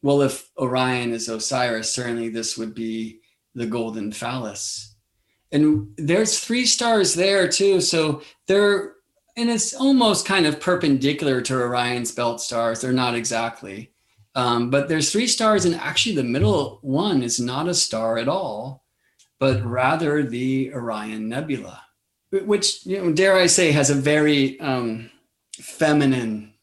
Well, 0.01 0.23
if 0.23 0.49
Orion 0.57 1.11
is 1.13 1.29
Osiris, 1.29 1.93
certainly 1.93 2.29
this 2.29 2.57
would 2.57 2.73
be 2.73 3.19
the 3.53 3.67
golden 3.67 4.11
phallus. 4.11 4.95
And 5.51 5.93
there's 5.95 6.39
three 6.39 6.65
stars 6.65 7.13
there 7.13 7.47
too. 7.47 7.79
So 7.79 8.23
they're, 8.47 8.95
and 9.37 9.49
it's 9.49 9.75
almost 9.75 10.25
kind 10.25 10.47
of 10.47 10.59
perpendicular 10.59 11.41
to 11.41 11.61
Orion's 11.61 12.11
belt 12.11 12.41
stars. 12.41 12.81
They're 12.81 12.91
not 12.91 13.15
exactly. 13.15 13.93
Um, 14.33 14.69
but 14.69 14.87
there's 14.87 15.11
three 15.11 15.27
stars, 15.27 15.65
and 15.65 15.73
actually, 15.75 16.15
the 16.15 16.23
middle 16.23 16.77
one 16.81 17.23
is 17.23 17.39
not 17.39 17.67
a 17.67 17.73
star 17.73 18.19
at 18.19 18.27
all, 18.27 18.85
but 19.39 19.63
rather 19.65 20.21
the 20.21 20.71
Orion 20.73 21.27
Nebula, 21.27 21.81
which, 22.31 22.85
you 22.85 23.01
know, 23.01 23.11
dare 23.13 23.35
I 23.35 23.47
say, 23.47 23.71
has 23.71 23.89
a 23.89 23.95
very 23.95 24.59
um, 24.59 25.09
feminine 25.59 26.53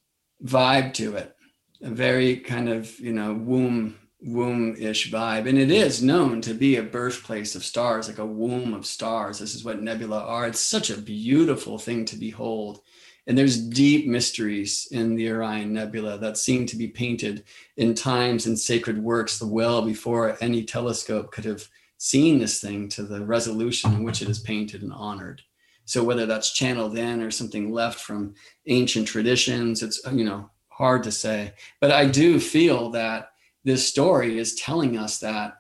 vibe 0.44 0.92
to 0.94 1.16
it, 1.16 1.34
a 1.82 1.90
very 1.90 2.36
kind 2.36 2.68
of, 2.68 2.98
you 3.00 3.12
know, 3.12 3.34
womb 3.34 3.96
womb-ish 4.26 5.12
vibe. 5.12 5.46
And 5.46 5.58
it 5.58 5.70
is 5.70 6.02
known 6.02 6.40
to 6.42 6.54
be 6.54 6.76
a 6.76 6.82
birthplace 6.82 7.54
of 7.54 7.62
stars 7.62 8.08
like 8.08 8.18
a 8.18 8.24
womb 8.24 8.72
of 8.72 8.86
stars. 8.86 9.38
This 9.38 9.54
is 9.54 9.64
what 9.64 9.82
nebula 9.82 10.18
are. 10.18 10.46
It's 10.46 10.60
such 10.60 10.88
a 10.88 10.96
beautiful 10.96 11.78
thing 11.78 12.06
to 12.06 12.16
behold. 12.16 12.80
And 13.26 13.36
there's 13.36 13.58
deep 13.58 14.06
mysteries 14.06 14.88
in 14.90 15.14
the 15.14 15.30
Orion 15.30 15.72
Nebula 15.72 16.18
that 16.18 16.36
seem 16.36 16.66
to 16.66 16.76
be 16.76 16.88
painted 16.88 17.44
in 17.76 17.94
times 17.94 18.46
and 18.46 18.58
sacred 18.58 19.02
works 19.02 19.38
the 19.38 19.46
well 19.46 19.82
before 19.82 20.36
any 20.40 20.62
telescope 20.62 21.32
could 21.32 21.44
have 21.44 21.68
seen 21.96 22.38
this 22.38 22.60
thing 22.60 22.88
to 22.90 23.02
the 23.02 23.24
resolution 23.24 23.94
in 23.94 24.04
which 24.04 24.20
it 24.20 24.28
is 24.28 24.38
painted 24.38 24.82
and 24.82 24.92
honored. 24.92 25.42
So 25.85 26.03
whether 26.03 26.26
that's 26.26 26.53
channeled 26.53 26.97
in 26.97 27.20
or 27.20 27.30
something 27.30 27.72
left 27.72 28.01
from 28.01 28.35
ancient 28.66 29.07
traditions, 29.07 29.82
it's 29.82 30.01
you 30.12 30.24
know 30.24 30.51
hard 30.68 31.03
to 31.05 31.12
say. 31.12 31.53
But 31.80 31.91
I 31.91 32.07
do 32.07 32.41
feel 32.41 32.91
that 32.91 33.30
this 33.64 33.89
story 33.89 34.39
is 34.39 34.55
telling 34.55 34.99
us 34.99 35.18
that 35.18 35.55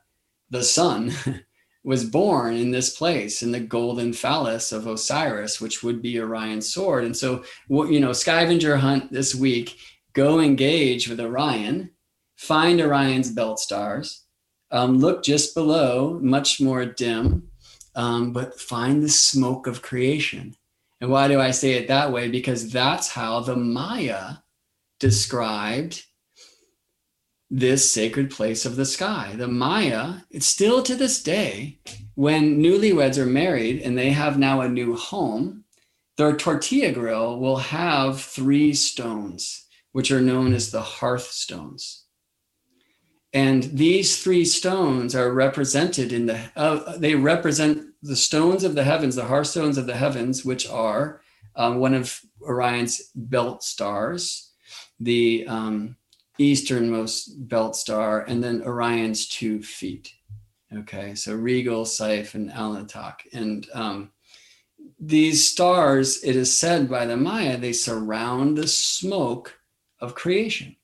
the 0.50 0.62
sun 0.62 1.12
was 1.84 2.04
born 2.04 2.54
in 2.54 2.70
this 2.70 2.96
place 2.96 3.42
in 3.42 3.52
the 3.52 3.60
golden 3.60 4.12
phallus 4.12 4.72
of 4.72 4.86
Osiris, 4.86 5.60
which 5.60 5.82
would 5.82 6.00
be 6.00 6.18
Orion's 6.18 6.72
sword. 6.72 7.04
And 7.04 7.16
so, 7.16 7.44
you 7.68 8.00
know, 8.00 8.12
scavenger 8.12 8.76
hunt 8.76 9.12
this 9.12 9.34
week, 9.34 9.76
go 10.14 10.40
engage 10.40 11.08
with 11.08 11.20
Orion, 11.20 11.90
find 12.36 12.80
Orion's 12.80 13.30
belt 13.30 13.58
stars, 13.58 14.24
um, 14.70 14.98
look 14.98 15.22
just 15.22 15.54
below, 15.54 16.18
much 16.22 16.60
more 16.60 16.86
dim, 16.86 17.48
um, 17.94 18.32
but 18.32 18.60
find 18.60 19.02
the 19.02 19.08
smoke 19.08 19.66
of 19.66 19.82
creation. 19.82 20.56
And 21.00 21.10
why 21.10 21.28
do 21.28 21.40
I 21.40 21.50
say 21.50 21.72
it 21.72 21.88
that 21.88 22.12
way? 22.12 22.28
Because 22.28 22.70
that's 22.70 23.10
how 23.10 23.40
the 23.40 23.56
Maya 23.56 24.36
described 24.98 26.04
this 27.50 27.90
sacred 27.90 28.30
place 28.30 28.64
of 28.64 28.76
the 28.76 28.86
sky. 28.86 29.34
The 29.36 29.48
Maya, 29.48 30.14
it's 30.30 30.46
still 30.46 30.82
to 30.82 30.94
this 30.94 31.22
day, 31.22 31.78
when 32.14 32.62
newlyweds 32.62 33.18
are 33.18 33.26
married 33.26 33.82
and 33.82 33.96
they 33.96 34.10
have 34.10 34.38
now 34.38 34.60
a 34.60 34.68
new 34.68 34.96
home, 34.96 35.64
their 36.16 36.36
tortilla 36.36 36.92
grill 36.92 37.38
will 37.38 37.56
have 37.56 38.20
three 38.20 38.72
stones, 38.72 39.66
which 39.92 40.10
are 40.10 40.20
known 40.20 40.54
as 40.54 40.70
the 40.70 40.82
hearth 40.82 41.26
stones. 41.26 42.03
And 43.34 43.64
these 43.64 44.22
three 44.22 44.44
stones 44.44 45.16
are 45.16 45.32
represented 45.32 46.12
in 46.12 46.26
the, 46.26 46.40
uh, 46.54 46.96
they 46.96 47.16
represent 47.16 47.88
the 48.00 48.14
stones 48.14 48.62
of 48.62 48.76
the 48.76 48.84
heavens, 48.84 49.16
the 49.16 49.24
hearthstones 49.24 49.76
of 49.76 49.86
the 49.86 49.96
heavens, 49.96 50.44
which 50.44 50.68
are 50.68 51.20
um, 51.56 51.78
one 51.78 51.94
of 51.94 52.20
Orion's 52.40 53.10
belt 53.16 53.64
stars, 53.64 54.52
the 55.00 55.44
um, 55.48 55.96
easternmost 56.38 57.48
belt 57.48 57.74
star, 57.74 58.22
and 58.22 58.42
then 58.42 58.62
Orion's 58.62 59.26
two 59.26 59.60
feet. 59.62 60.12
Okay, 60.72 61.16
so 61.16 61.34
Rigel, 61.34 61.84
Saiph, 61.84 62.34
and 62.34 62.50
Alnitak. 62.50 63.14
And 63.32 63.66
um, 63.74 64.12
these 65.00 65.48
stars, 65.48 66.22
it 66.22 66.36
is 66.36 66.56
said 66.56 66.88
by 66.88 67.04
the 67.06 67.16
Maya, 67.16 67.56
they 67.56 67.72
surround 67.72 68.56
the 68.56 68.68
smoke 68.68 69.58
of 70.00 70.14
creation. 70.14 70.76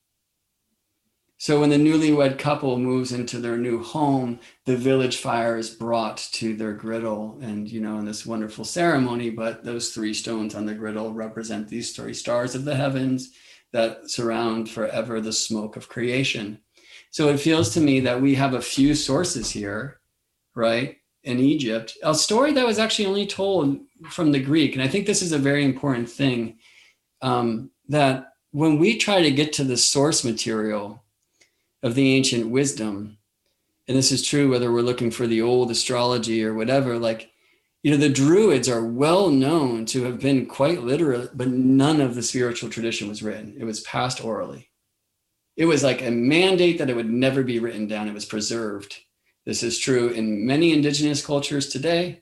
So 1.41 1.59
when 1.59 1.71
the 1.71 1.77
newlywed 1.77 2.39
couple 2.39 2.79
moves 2.79 3.13
into 3.13 3.39
their 3.39 3.57
new 3.57 3.83
home, 3.83 4.41
the 4.67 4.77
village 4.77 5.17
fire 5.17 5.57
is 5.57 5.71
brought 5.71 6.19
to 6.33 6.55
their 6.55 6.75
griddle 6.75 7.39
and, 7.41 7.67
you 7.67 7.81
know, 7.81 7.99
in 7.99 8.05
this 8.05 8.27
wonderful 8.27 8.67
ceremony. 8.67 9.31
But 9.31 9.65
those 9.65 9.89
three 9.95 10.13
stones 10.13 10.55
on 10.55 10.67
the 10.67 10.75
griddle 10.75 11.15
represent 11.15 11.67
these 11.67 11.97
three 11.97 12.13
stars 12.13 12.55
of 12.55 12.67
the 12.67 12.77
heavens 12.77 13.31
that 13.73 14.11
surround 14.11 14.69
forever 14.69 15.19
the 15.23 15.33
smoke 15.33 15.79
of 15.79 15.89
creation. 15.89 16.61
So 17.11 17.31
it 17.31 17.41
feels 17.41 17.73
to 17.73 17.81
me 17.81 18.01
that 18.01 18.21
we 18.21 18.35
have 18.35 18.53
a 18.53 18.61
few 18.61 18.95
sources 18.95 19.51
here, 19.51 20.01
right, 20.55 20.99
in 21.25 21.39
Egypt, 21.39 21.97
a 22.03 22.15
story 22.15 22.53
that 22.53 22.67
was 22.67 22.79
actually 22.79 23.07
only 23.07 23.27
told 23.27 23.81
from 24.11 24.31
the 24.31 24.41
Greek. 24.41 24.75
And 24.75 24.83
I 24.83 24.89
think 24.89 25.07
this 25.07 25.23
is 25.23 25.33
a 25.33 25.39
very 25.39 25.65
important 25.65 26.11
thing 26.11 26.59
um, 27.23 27.71
that 27.89 28.35
when 28.51 28.79
we 28.79 28.99
try 28.99 29.23
to 29.23 29.31
get 29.31 29.55
to 29.55 29.65
the 29.65 29.79
source 29.79 30.23
material 30.23 31.03
of 31.83 31.95
the 31.95 32.15
ancient 32.15 32.51
wisdom, 32.51 33.19
and 33.89 33.97
this 33.97 34.13
is 34.13 34.27
true 34.27 34.51
whether 34.51 34.73
we're 34.73 34.83
looking 34.83 35.11
for 35.11 35.27
the 35.27 35.43
old 35.43 35.71
astrology 35.71 36.45
or 36.45 36.55
whatever, 36.55 36.99
like 36.99 37.31
you 37.83 37.91
know, 37.91 37.97
the 37.97 38.11
Druids 38.11 38.69
are 38.69 38.85
well 38.85 39.31
known 39.31 39.87
to 39.87 40.05
have 40.05 40.21
been 40.21 40.45
quite 40.45 40.83
literate, 40.83 41.37
but 41.37 41.49
none 41.49 42.01
of 42.01 42.15
the 42.15 42.23
spiritual 42.23 42.69
tradition 42.69 43.09
was 43.09 43.23
written. 43.23 43.57
It 43.59 43.65
was 43.65 43.81
passed 43.81 44.23
orally. 44.23 44.69
It 45.57 45.65
was 45.65 45.83
like 45.83 46.03
a 46.03 46.11
mandate 46.11 46.79
that 46.79 46.91
it 46.91 46.97
would 46.97 47.09
never 47.09 47.43
be 47.43 47.59
written 47.59 47.87
down. 47.87 48.07
It 48.07 48.15
was 48.15 48.27
preserved. 48.27 48.97
This 49.47 49.63
is 49.63 49.79
true 49.79 50.09
in 50.11 50.47
many 50.47 50.73
indigenous 50.73 51.25
cultures 51.25 51.69
today 51.69 52.21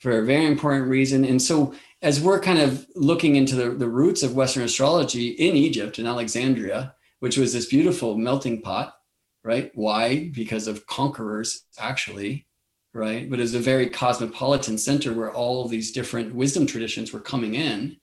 for 0.00 0.18
a 0.18 0.24
very 0.24 0.46
important 0.46 0.88
reason. 0.88 1.24
And 1.24 1.40
so, 1.40 1.74
as 2.02 2.20
we're 2.20 2.40
kind 2.40 2.58
of 2.58 2.86
looking 2.94 3.36
into 3.36 3.54
the, 3.54 3.70
the 3.70 3.88
roots 3.88 4.22
of 4.22 4.34
Western 4.34 4.62
astrology 4.62 5.28
in 5.28 5.56
Egypt, 5.56 5.98
in 5.98 6.06
Alexandria, 6.06 6.94
which 7.26 7.36
was 7.36 7.52
this 7.52 7.66
beautiful 7.66 8.16
melting 8.16 8.62
pot, 8.62 8.94
right? 9.42 9.72
Why? 9.74 10.30
Because 10.32 10.68
of 10.68 10.86
conquerors, 10.86 11.64
actually, 11.76 12.46
right? 12.94 13.28
But 13.28 13.40
it 13.40 13.42
was 13.42 13.56
a 13.56 13.58
very 13.58 13.90
cosmopolitan 13.90 14.78
center 14.78 15.12
where 15.12 15.32
all 15.32 15.66
these 15.66 15.90
different 15.90 16.36
wisdom 16.36 16.68
traditions 16.68 17.12
were 17.12 17.18
coming 17.18 17.56
in. 17.56 17.96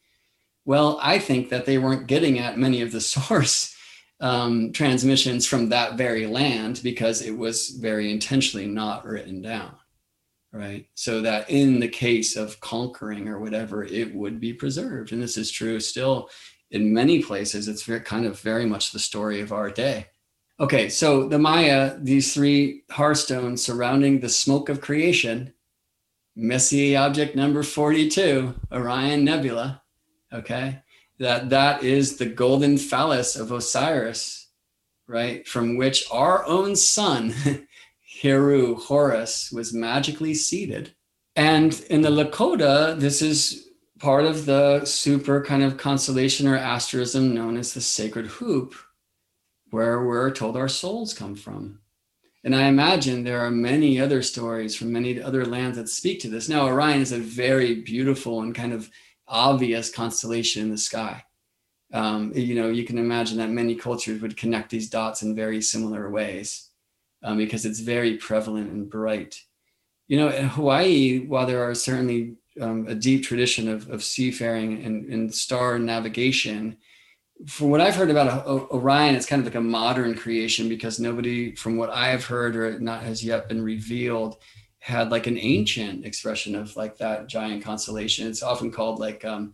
Well, 0.66 1.00
I 1.02 1.20
think 1.20 1.48
that 1.52 1.66
they 1.66 1.78
weren't 1.78 2.08
getting 2.08 2.38
at 2.38 2.58
many 2.58 2.82
of 2.82 2.92
the 2.92 3.00
source 3.16 3.74
um, 4.20 4.74
transmissions 4.74 5.46
from 5.46 5.70
that 5.70 5.98
very 5.98 6.28
land 6.28 6.82
because 6.84 7.22
it 7.22 7.38
was 7.38 7.70
very 7.70 8.12
intentionally 8.12 8.68
not 8.68 9.06
written 9.06 9.42
down 9.42 9.74
right? 10.54 10.86
So 10.94 11.20
that 11.22 11.50
in 11.50 11.80
the 11.80 11.88
case 11.88 12.36
of 12.36 12.60
conquering 12.60 13.28
or 13.28 13.40
whatever, 13.40 13.84
it 13.84 14.14
would 14.14 14.40
be 14.40 14.54
preserved. 14.54 15.12
And 15.12 15.22
this 15.22 15.36
is 15.36 15.50
true 15.50 15.80
still 15.80 16.30
in 16.74 16.94
many 16.94 17.22
places. 17.22 17.68
It's 17.68 17.84
very 17.84 18.02
kind 18.02 18.26
of 18.26 18.40
very 18.42 18.66
much 18.66 18.92
the 18.92 19.00
story 19.00 19.40
of 19.40 19.54
our 19.54 19.70
day. 19.70 20.08
Okay, 20.60 20.90
so 20.90 21.28
the 21.28 21.40
Maya, 21.40 21.98
these 22.00 22.34
three 22.34 22.84
hearthstones 22.92 23.64
surrounding 23.64 24.20
the 24.20 24.30
smoke 24.30 24.70
of 24.70 24.82
creation, 24.82 25.54
Messier 26.36 27.00
object 27.00 27.36
number 27.36 27.64
42, 27.64 28.54
Orion 28.72 29.24
Nebula. 29.24 29.82
Okay, 30.34 30.80
that 31.20 31.50
that 31.50 31.84
is 31.84 32.18
the 32.18 32.26
golden 32.26 32.78
phallus 32.78 33.36
of 33.36 33.52
Osiris, 33.52 34.50
right? 35.08 35.48
From 35.48 35.78
which 35.78 36.06
our 36.12 36.46
own 36.46 36.76
sun 36.76 37.34
Heru, 38.22 38.76
Horus, 38.76 39.52
was 39.52 39.74
magically 39.74 40.34
seated. 40.34 40.96
And 41.36 41.80
in 41.90 42.02
the 42.02 42.10
Lakota, 42.10 43.00
this 43.00 43.22
is 43.22 43.63
part 44.04 44.26
of 44.26 44.46
the 44.46 44.84
super 44.84 45.42
kind 45.46 45.64
of 45.64 45.78
constellation 45.78 46.46
or 46.46 46.58
asterism 46.58 47.34
known 47.34 47.56
as 47.56 47.74
the 47.74 47.80
sacred 47.80 48.26
hoop, 48.26 48.76
where 49.70 50.04
we're 50.04 50.30
told 50.30 50.58
our 50.58 50.68
souls 50.68 51.14
come 51.14 51.36
from. 51.36 51.80
And 52.44 52.54
I 52.54 52.64
imagine 52.64 53.24
there 53.24 53.40
are 53.40 53.50
many 53.50 54.02
other 54.02 54.22
stories 54.22 54.76
from 54.76 54.92
many 54.92 55.22
other 55.22 55.46
lands 55.46 55.78
that 55.78 55.88
speak 55.88 56.20
to 56.20 56.28
this. 56.28 56.50
Now, 56.50 56.68
Orion 56.68 57.00
is 57.00 57.14
a 57.14 57.18
very 57.18 57.76
beautiful 57.76 58.42
and 58.42 58.54
kind 58.54 58.74
of 58.74 58.90
obvious 59.26 59.90
constellation 59.90 60.64
in 60.64 60.70
the 60.70 60.78
sky. 60.78 61.24
Um, 61.94 62.34
you 62.36 62.56
know, 62.56 62.68
you 62.68 62.84
can 62.84 62.98
imagine 62.98 63.38
that 63.38 63.52
many 63.52 63.74
cultures 63.74 64.22
would 64.22 64.36
connect 64.36 64.70
these 64.70 64.90
dots 64.90 65.22
in 65.22 65.34
very 65.34 65.62
similar 65.62 66.10
ways 66.10 66.72
um, 67.24 67.38
because 67.38 67.66
it's 67.66 67.80
very 67.80 68.18
prevalent 68.18 68.70
and 68.70 68.90
bright. 68.90 69.40
You 70.10 70.18
know, 70.18 70.28
in 70.28 70.50
Hawaii, 70.50 71.26
while 71.26 71.48
there 71.48 71.64
are 71.64 71.74
certainly 71.74 72.36
um, 72.60 72.88
a 72.88 72.96
deep 72.96 73.24
tradition 73.24 73.68
of, 73.68 73.90
of 73.90 74.04
seafaring 74.04 74.84
and, 74.84 75.06
and, 75.06 75.34
star 75.34 75.80
navigation, 75.80 76.78
from 77.48 77.70
what 77.70 77.82
I've 77.82 77.96
heard 77.96 78.12
about 78.12 78.46
Orion, 78.48 79.16
it's 79.16 79.26
kind 79.26 79.40
of 79.40 79.46
like 79.46 79.56
a 79.56 79.62
modern 79.62 80.16
creation 80.16 80.70
because 80.70 81.00
nobody, 81.00 81.56
from 81.56 81.78
what 81.78 81.90
I've 81.90 82.26
heard 82.26 82.56
or 82.56 82.80
not 82.80 83.04
has 83.04 83.24
yet 83.24 83.50
been 83.50 83.62
revealed, 83.62 84.38
had 84.80 85.12
like 85.12 85.28
an 85.28 85.38
ancient 85.38 86.06
expression 86.06 86.56
of 86.56 86.76
like 86.76 86.98
that 86.98 87.28
giant 87.28 87.64
constellation. 87.64 88.28
It's 88.28 88.44
often 88.44 88.72
called 88.72 89.00
like 89.00 89.24
um, 89.26 89.54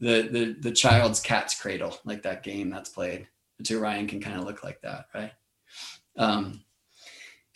the 0.00 0.28
the 0.30 0.56
the 0.60 0.72
child's 0.72 1.20
cat's 1.20 1.60
cradle, 1.60 1.98
like 2.04 2.22
that 2.22 2.42
game 2.42 2.70
that's 2.70 2.90
played. 2.90 3.26
To 3.64 3.78
Orion 3.78 4.06
can 4.06 4.20
kind 4.20 4.38
of 4.38 4.44
look 4.44 4.62
like 4.62 4.82
that, 4.82 5.06
right? 5.14 5.32
Um, 6.18 6.62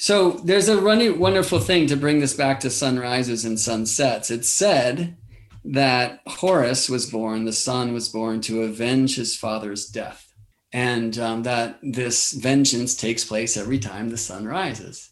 so 0.00 0.30
there's 0.30 0.70
a 0.70 0.80
runny, 0.80 1.10
wonderful 1.10 1.58
thing 1.58 1.86
to 1.88 1.96
bring 1.96 2.20
this 2.20 2.32
back 2.32 2.60
to 2.60 2.70
sunrises 2.70 3.44
and 3.44 3.60
sunsets. 3.60 4.30
It's 4.30 4.48
said 4.48 5.18
that 5.62 6.22
Horus 6.26 6.88
was 6.88 7.10
born, 7.10 7.44
the 7.44 7.52
son 7.52 7.92
was 7.92 8.08
born 8.08 8.40
to 8.42 8.62
avenge 8.62 9.16
his 9.16 9.36
father's 9.36 9.90
death, 9.90 10.32
and 10.72 11.18
um, 11.18 11.42
that 11.42 11.80
this 11.82 12.32
vengeance 12.32 12.94
takes 12.94 13.26
place 13.26 13.58
every 13.58 13.78
time 13.78 14.08
the 14.08 14.16
sun 14.16 14.46
rises. 14.46 15.10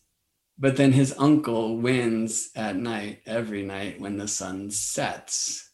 But 0.59 0.79
then 0.79 0.93
his 0.93 1.15
uncle 1.19 1.77
wins 1.77 2.49
at 2.57 2.77
night, 2.77 3.21
every 3.27 3.65
night 3.65 4.01
when 4.01 4.17
the 4.17 4.27
sun 4.27 4.71
sets, 4.71 5.71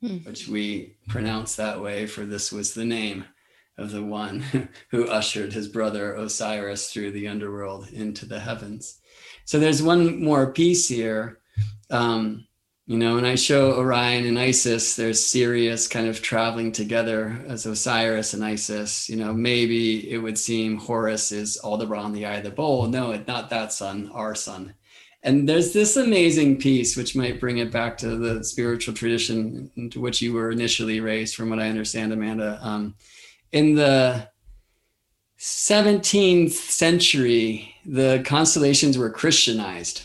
hmm. 0.00 0.16
which 0.24 0.48
we 0.48 0.96
pronounce 1.08 1.56
that 1.56 1.82
way, 1.82 2.06
for 2.06 2.24
this 2.24 2.50
was 2.50 2.72
the 2.72 2.86
name 2.86 3.26
of 3.78 3.90
the 3.90 4.02
one 4.02 4.40
who 4.90 5.08
ushered 5.08 5.52
his 5.52 5.68
brother 5.68 6.14
Osiris 6.14 6.92
through 6.92 7.12
the 7.12 7.28
underworld 7.28 7.88
into 7.90 8.26
the 8.26 8.40
heavens. 8.40 9.00
So 9.44 9.58
there's 9.58 9.82
one 9.82 10.22
more 10.22 10.52
piece 10.52 10.88
here. 10.88 11.40
Um, 11.90 12.46
you 12.88 12.98
know, 12.98 13.16
when 13.16 13.24
I 13.24 13.34
show 13.34 13.72
Orion 13.72 14.26
and 14.26 14.38
Isis, 14.38 14.94
there's 14.94 15.24
Sirius 15.24 15.88
kind 15.88 16.06
of 16.06 16.22
traveling 16.22 16.70
together 16.70 17.44
as 17.48 17.66
Osiris 17.66 18.32
and 18.32 18.44
Isis. 18.44 19.08
You 19.08 19.16
know, 19.16 19.32
maybe 19.32 20.08
it 20.08 20.18
would 20.18 20.38
seem 20.38 20.78
Horus 20.78 21.32
is 21.32 21.56
all 21.56 21.76
the 21.76 21.92
in 21.92 22.12
the 22.12 22.26
eye 22.26 22.36
of 22.36 22.44
the 22.44 22.50
bowl. 22.50 22.86
No, 22.86 23.10
it's 23.10 23.26
not 23.26 23.50
that 23.50 23.72
sun, 23.72 24.08
our 24.12 24.36
sun. 24.36 24.74
And 25.24 25.48
there's 25.48 25.72
this 25.72 25.96
amazing 25.96 26.58
piece, 26.58 26.96
which 26.96 27.16
might 27.16 27.40
bring 27.40 27.58
it 27.58 27.72
back 27.72 27.98
to 27.98 28.16
the 28.16 28.44
spiritual 28.44 28.94
tradition 28.94 29.68
into 29.74 30.00
which 30.00 30.22
you 30.22 30.32
were 30.32 30.52
initially 30.52 31.00
raised, 31.00 31.34
from 31.34 31.50
what 31.50 31.58
I 31.58 31.68
understand, 31.68 32.12
Amanda. 32.12 32.60
Um, 32.62 32.94
in 33.52 33.74
the 33.74 34.28
17th 35.38 36.50
century, 36.50 37.74
the 37.84 38.22
constellations 38.24 38.98
were 38.98 39.10
Christianized, 39.10 40.04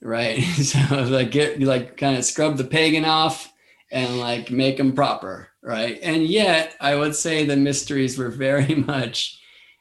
right? 0.00 0.40
so 0.62 0.78
like 1.04 1.30
get 1.30 1.60
like 1.60 1.96
kind 1.96 2.16
of 2.16 2.24
scrub 2.24 2.56
the 2.56 2.64
pagan 2.64 3.04
off 3.04 3.52
and 3.90 4.18
like 4.18 4.50
make 4.50 4.78
them 4.78 4.94
proper, 4.94 5.48
right? 5.62 5.98
And 6.02 6.26
yet, 6.26 6.74
I 6.80 6.96
would 6.96 7.14
say 7.14 7.44
the 7.44 7.56
mysteries 7.56 8.16
were 8.16 8.30
very 8.30 8.74
much 8.86 9.38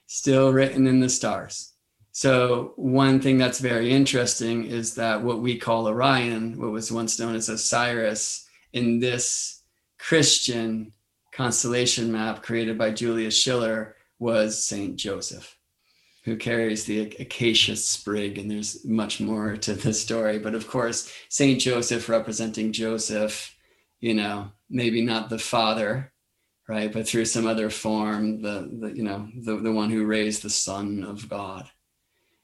still 0.07 0.51
written 0.51 0.87
in 0.87 0.99
the 0.99 1.09
stars. 1.09 1.71
So 2.11 2.73
one 2.75 3.21
thing 3.21 3.37
that's 3.37 3.59
very 3.59 3.91
interesting 3.91 4.65
is 4.65 4.95
that 4.95 5.23
what 5.23 5.39
we 5.39 5.57
call 5.57 5.87
Orion, 5.87 6.59
what 6.59 6.71
was 6.71 6.91
once 6.91 7.17
known 7.17 7.35
as 7.35 7.47
Osiris, 7.47 8.45
in 8.73 8.99
this 8.99 9.63
Christian 9.97 10.91
constellation 11.31 12.11
map 12.11 12.43
created 12.43 12.77
by 12.77 12.91
Julius 12.91 13.37
Schiller 13.37 13.95
was 14.19 14.63
Saint 14.63 14.97
Joseph, 14.97 15.57
who 16.23 16.35
carries 16.35 16.85
the 16.85 17.15
acacia 17.19 17.75
sprig. 17.75 18.37
And 18.37 18.49
there's 18.49 18.85
much 18.85 19.19
more 19.19 19.57
to 19.57 19.73
the 19.73 19.93
story. 19.93 20.39
But 20.39 20.55
of 20.55 20.67
course, 20.67 21.11
Saint 21.29 21.59
Joseph 21.59 22.09
representing 22.09 22.71
Joseph, 22.71 23.55
you 23.99 24.13
know, 24.13 24.51
maybe 24.69 25.01
not 25.01 25.29
the 25.29 25.39
father, 25.39 26.11
right? 26.67 26.91
But 26.91 27.07
through 27.07 27.25
some 27.25 27.47
other 27.47 27.69
form, 27.69 28.41
the, 28.41 28.69
the 28.79 28.95
you 28.95 29.03
know, 29.03 29.27
the, 29.35 29.57
the 29.57 29.71
one 29.71 29.89
who 29.89 30.05
raised 30.05 30.43
the 30.43 30.49
son 30.49 31.03
of 31.03 31.27
God. 31.27 31.69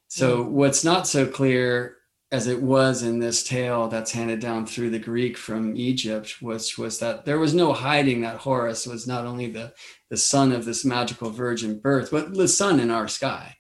So 0.08 0.44
mm. 0.44 0.50
what's 0.50 0.84
not 0.84 1.08
so 1.08 1.28
clear 1.28 1.97
as 2.32 2.48
it 2.48 2.62
was 2.62 3.04
in 3.04 3.20
this 3.20 3.44
tale 3.44 3.88
that's 3.88 4.12
handed 4.12 4.40
down 4.40 4.66
through 4.66 4.90
the 4.90 5.00
Greek 5.00 5.38
from 5.38 5.78
Egypt, 5.78 6.42
which 6.42 6.78
was 6.78 7.00
that 7.00 7.24
there 7.24 7.40
was 7.40 7.54
no 7.54 7.72
hiding 7.72 8.22
that 8.22 8.38
Horus 8.38 8.86
was 8.86 9.08
not 9.08 9.26
only 9.26 9.48
the, 9.50 9.74
the 10.10 10.18
son 10.18 10.52
of 10.52 10.66
this 10.66 10.84
magical 10.84 11.30
virgin 11.30 11.80
birth, 11.80 12.12
but 12.12 12.34
the 12.34 12.48
sun 12.48 12.80
in 12.80 12.92
our 12.92 13.08
sky. 13.08 13.56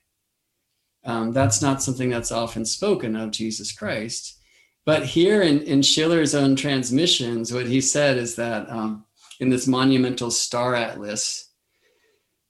Um, 1.06 1.32
that's 1.32 1.62
not 1.62 1.82
something 1.82 2.10
that's 2.10 2.34
often 2.34 2.66
spoken 2.66 3.16
of 3.16 3.32
Jesus 3.32 3.72
Christ. 3.72 4.38
But 4.86 5.06
here 5.06 5.42
in, 5.42 5.62
in 5.62 5.82
Schiller's 5.82 6.36
own 6.36 6.58
transmissions, 6.58 7.54
what 7.54 7.68
he 7.68 7.80
said 7.80 8.18
is 8.18 8.36
that 8.36 8.70
um, 8.70 9.06
in 9.40 9.50
this 9.50 9.68
monumental 9.68 10.32
star 10.32 10.76
atlas, 10.76 11.47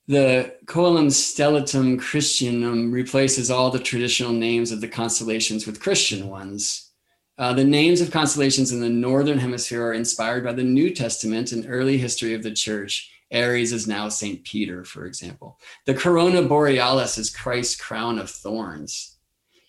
the 0.07 0.55
Coelum 0.65 1.07
Stellatum 1.07 1.99
Christianum 1.99 2.93
replaces 2.93 3.51
all 3.51 3.69
the 3.69 3.79
traditional 3.79 4.31
names 4.31 4.71
of 4.71 4.79
the 4.79 4.87
constellations 4.87 5.67
with 5.67 5.81
Christian 5.81 6.29
ones. 6.29 6.91
Uh, 7.37 7.53
the 7.53 7.63
names 7.63 7.99
of 7.99 8.09
constellations 8.09 8.71
in 8.71 8.79
the 8.79 8.89
Northern 8.89 9.37
Hemisphere 9.37 9.85
are 9.85 9.93
inspired 9.93 10.43
by 10.43 10.53
the 10.53 10.63
New 10.63 10.93
Testament 10.93 11.51
and 11.51 11.65
early 11.67 11.97
history 11.97 12.33
of 12.33 12.41
the 12.41 12.53
church. 12.53 13.11
Aries 13.31 13.73
is 13.73 13.87
now 13.87 14.07
St. 14.07 14.43
Peter, 14.45 14.85
for 14.85 15.05
example. 15.05 15.59
The 15.85 15.93
Corona 15.93 16.41
Borealis 16.41 17.17
is 17.17 17.29
Christ's 17.29 17.75
crown 17.75 18.17
of 18.17 18.29
thorns. 18.29 19.17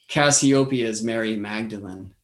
Cassiopeia 0.09 0.89
is 0.89 1.03
Mary 1.03 1.37
Magdalene 1.37 2.15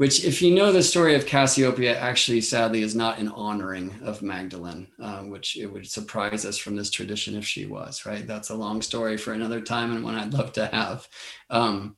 which 0.00 0.24
if 0.24 0.40
you 0.40 0.50
know 0.54 0.72
the 0.72 0.82
story 0.82 1.14
of 1.14 1.26
Cassiopeia, 1.26 1.94
actually 1.94 2.40
sadly 2.40 2.80
is 2.80 2.94
not 2.94 3.18
an 3.18 3.28
honoring 3.28 3.92
of 4.02 4.22
Magdalene, 4.22 4.86
uh, 4.98 5.18
which 5.18 5.58
it 5.58 5.66
would 5.66 5.86
surprise 5.86 6.46
us 6.46 6.56
from 6.56 6.74
this 6.74 6.90
tradition 6.90 7.36
if 7.36 7.46
she 7.46 7.66
was, 7.66 8.06
right? 8.06 8.26
That's 8.26 8.48
a 8.48 8.54
long 8.54 8.80
story 8.80 9.18
for 9.18 9.34
another 9.34 9.60
time 9.60 9.92
and 9.92 10.02
one 10.02 10.14
I'd 10.14 10.32
love 10.32 10.54
to 10.54 10.68
have, 10.68 11.06
um, 11.50 11.96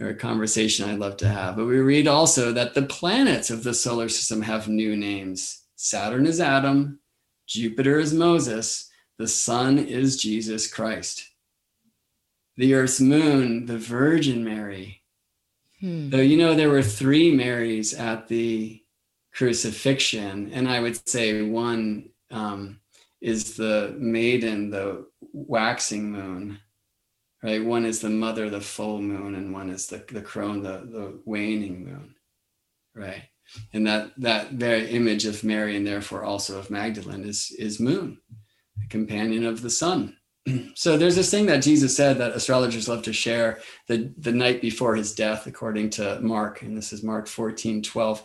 or 0.00 0.08
a 0.08 0.16
conversation 0.16 0.90
I'd 0.90 0.98
love 0.98 1.18
to 1.18 1.28
have. 1.28 1.54
But 1.54 1.66
we 1.66 1.78
read 1.78 2.08
also 2.08 2.50
that 2.50 2.74
the 2.74 2.82
planets 2.82 3.48
of 3.48 3.62
the 3.62 3.74
solar 3.74 4.08
system 4.08 4.42
have 4.42 4.66
new 4.66 4.96
names. 4.96 5.62
Saturn 5.76 6.26
is 6.26 6.40
Adam, 6.40 6.98
Jupiter 7.46 8.00
is 8.00 8.12
Moses, 8.12 8.90
the 9.18 9.28
sun 9.28 9.78
is 9.78 10.20
Jesus 10.20 10.66
Christ. 10.66 11.28
The 12.56 12.74
earth's 12.74 13.00
moon, 13.00 13.66
the 13.66 13.78
Virgin 13.78 14.42
Mary. 14.42 14.99
Hmm. 15.80 16.10
Though 16.10 16.20
you 16.20 16.36
know 16.36 16.54
there 16.54 16.68
were 16.68 16.82
three 16.82 17.34
Marys 17.34 17.94
at 17.94 18.28
the 18.28 18.82
crucifixion, 19.32 20.52
and 20.52 20.68
I 20.68 20.80
would 20.80 21.08
say 21.08 21.42
one 21.42 22.10
um, 22.30 22.80
is 23.20 23.56
the 23.56 23.94
maiden, 23.98 24.70
the 24.70 25.06
waxing 25.32 26.10
moon, 26.10 26.58
right? 27.42 27.64
One 27.64 27.84
is 27.84 28.00
the 28.00 28.10
mother, 28.10 28.50
the 28.50 28.60
full 28.60 29.00
moon, 29.00 29.34
and 29.34 29.52
one 29.52 29.70
is 29.70 29.86
the, 29.86 30.04
the 30.12 30.22
crone, 30.22 30.62
the, 30.62 30.86
the 30.90 31.20
waning 31.24 31.84
moon, 31.84 32.14
right? 32.94 33.22
And 33.72 33.86
that 33.86 34.12
that 34.18 34.52
very 34.52 34.90
image 34.90 35.24
of 35.24 35.42
Mary 35.42 35.76
and 35.76 35.86
therefore 35.86 36.22
also 36.22 36.58
of 36.58 36.70
Magdalene 36.70 37.24
is 37.24 37.50
is 37.58 37.80
moon, 37.80 38.18
the 38.80 38.86
companion 38.88 39.44
of 39.44 39.62
the 39.62 39.70
sun. 39.70 40.16
so 40.74 40.96
there's 40.96 41.16
this 41.16 41.30
thing 41.30 41.46
that 41.46 41.62
Jesus 41.62 41.96
said 41.96 42.18
that 42.18 42.32
astrologers 42.32 42.88
love 42.88 43.02
to 43.02 43.12
share 43.12 43.60
the, 43.86 44.12
the 44.18 44.32
night 44.32 44.60
before 44.60 44.94
his 44.94 45.14
death, 45.14 45.46
according 45.46 45.90
to 45.90 46.20
Mark, 46.20 46.62
and 46.62 46.76
this 46.76 46.92
is 46.92 47.02
Mark 47.02 47.26
14, 47.26 47.82
12. 47.82 48.24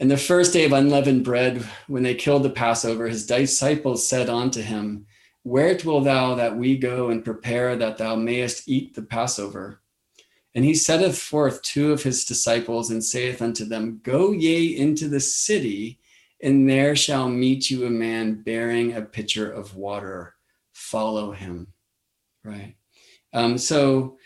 And 0.00 0.10
the 0.10 0.16
first 0.16 0.52
day 0.52 0.64
of 0.64 0.72
unleavened 0.72 1.24
bread, 1.24 1.66
when 1.88 2.04
they 2.04 2.14
killed 2.14 2.44
the 2.44 2.50
Passover, 2.50 3.08
his 3.08 3.26
disciples 3.26 4.08
said 4.08 4.28
unto 4.28 4.62
him, 4.62 5.06
Where 5.42 5.76
wilt 5.84 6.04
thou 6.04 6.36
that 6.36 6.56
we 6.56 6.76
go 6.76 7.10
and 7.10 7.24
prepare 7.24 7.76
that 7.76 7.98
thou 7.98 8.14
mayest 8.14 8.68
eat 8.68 8.94
the 8.94 9.02
Passover? 9.02 9.80
And 10.54 10.64
he 10.64 10.74
setteth 10.74 11.18
forth 11.18 11.62
two 11.62 11.92
of 11.92 12.02
his 12.02 12.24
disciples 12.24 12.90
and 12.90 13.02
saith 13.02 13.42
unto 13.42 13.64
them, 13.64 14.00
Go 14.02 14.32
ye 14.32 14.76
into 14.76 15.08
the 15.08 15.20
city, 15.20 15.98
and 16.40 16.68
there 16.68 16.94
shall 16.94 17.28
meet 17.28 17.70
you 17.70 17.86
a 17.86 17.90
man 17.90 18.42
bearing 18.42 18.92
a 18.92 19.02
pitcher 19.02 19.50
of 19.50 19.76
water. 19.76 20.34
Follow 20.78 21.32
him. 21.32 21.66
Right. 22.44 22.76
Um, 23.32 23.58
so 23.58 24.16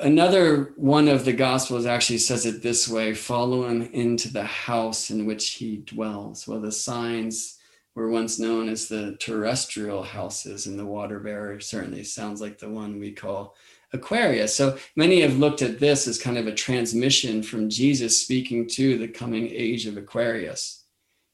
another 0.00 0.72
one 0.76 1.08
of 1.08 1.24
the 1.26 1.32
gospels 1.32 1.84
actually 1.84 2.18
says 2.18 2.46
it 2.46 2.62
this 2.62 2.88
way 2.88 3.14
follow 3.14 3.66
him 3.68 3.82
into 3.92 4.32
the 4.32 4.44
house 4.44 5.10
in 5.10 5.24
which 5.24 5.50
he 5.50 5.76
dwells 5.78 6.48
well 6.48 6.60
the 6.60 6.72
signs 6.72 7.58
were 7.94 8.10
once 8.10 8.40
known 8.40 8.68
as 8.68 8.88
the 8.88 9.16
terrestrial 9.20 10.02
houses 10.02 10.66
and 10.66 10.76
the 10.76 10.84
water 10.84 11.20
bearer 11.20 11.60
certainly 11.60 12.02
sounds 12.02 12.40
like 12.40 12.58
the 12.58 12.68
one 12.68 12.98
we 12.98 13.12
call 13.12 13.54
aquarius 13.92 14.52
so 14.52 14.76
many 14.96 15.20
have 15.20 15.38
looked 15.38 15.62
at 15.62 15.78
this 15.78 16.08
as 16.08 16.20
kind 16.20 16.36
of 16.36 16.48
a 16.48 16.54
transmission 16.54 17.40
from 17.40 17.70
jesus 17.70 18.20
speaking 18.20 18.66
to 18.66 18.98
the 18.98 19.08
coming 19.08 19.46
age 19.48 19.86
of 19.86 19.96
aquarius 19.96 20.84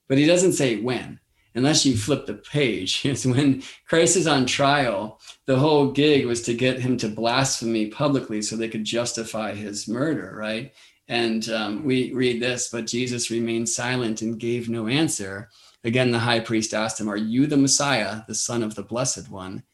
but 0.07 0.19
he 0.19 0.27
doesn't 0.27 0.53
say 0.53 0.77
when 0.77 1.19
unless 1.55 1.85
you 1.85 1.97
flip 1.97 2.27
the 2.27 2.35
page, 2.35 3.05
is 3.07 3.27
when 3.27 3.63
Christ 3.87 4.17
is 4.17 4.27
on 4.27 4.47
trial, 4.47 5.21
the 5.47 5.59
whole 5.59 5.91
gig 5.91 6.27
was 6.27 6.43
to 6.43 6.55
get 6.55 6.81
him 6.81 6.97
to 6.99 7.09
blasphemy 7.09 7.87
publicly 7.87 8.43
so 8.43 8.57
they 8.57 8.69
could 8.69 8.85
justify 8.85 9.55
his 9.55 9.89
murder, 9.89 10.35
right? 10.37 10.73
And 11.09 11.49
um, 11.51 11.85
we 11.85 12.13
read 12.13 12.41
this, 12.41 12.69
but 12.69 12.87
Jesus 12.87 13.31
remained 13.31 13.69
silent 13.69 14.23
and 14.23 14.39
gave 14.39 14.69
no 14.69 14.87
answer. 14.87 15.51
Again, 15.85 16.11
the 16.11 16.19
high 16.19 16.41
priest 16.41 16.75
asked 16.75 17.01
him, 17.01 17.09
Are 17.11 17.17
you 17.17 17.47
the 17.47 17.57
Messiah, 17.57 18.23
the 18.29 18.35
Son 18.35 18.63
of 18.63 18.75
the 18.75 18.85
Blessed 18.85 19.31
One? 19.31 19.65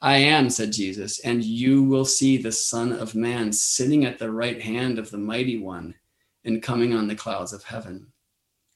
I 0.00 0.16
am, 0.18 0.50
said 0.50 0.72
Jesus, 0.72 1.20
and 1.20 1.42
you 1.42 1.82
will 1.82 2.04
see 2.04 2.36
the 2.36 2.52
Son 2.52 2.92
of 2.92 3.14
Man 3.14 3.52
sitting 3.52 4.04
at 4.04 4.18
the 4.18 4.30
right 4.30 4.60
hand 4.60 4.98
of 4.98 5.10
the 5.10 5.18
Mighty 5.18 5.58
One 5.58 5.94
and 6.44 6.62
coming 6.62 6.92
on 6.92 7.08
the 7.08 7.14
clouds 7.14 7.54
of 7.54 7.64
heaven. 7.64 8.12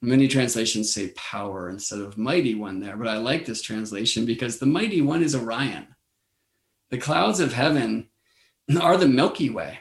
Many 0.01 0.29
translations 0.29 0.93
say 0.93 1.09
power 1.17 1.69
instead 1.69 1.99
of 1.99 2.17
mighty 2.17 2.55
one 2.55 2.79
there, 2.79 2.97
but 2.97 3.09
I 3.09 3.17
like 3.17 3.45
this 3.45 3.63
translation 3.63 4.25
because 4.25 4.59
the 4.59 4.67
mighty 4.67 5.03
one 5.03 5.23
is 5.23 5.35
Orion. 5.35 5.89
The 6.91 6.99
clouds 6.99 7.41
of 7.41 7.53
heaven 7.53 8.09
are 8.81 8.97
the 8.97 9.09
Milky 9.09 9.51
Way, 9.51 9.81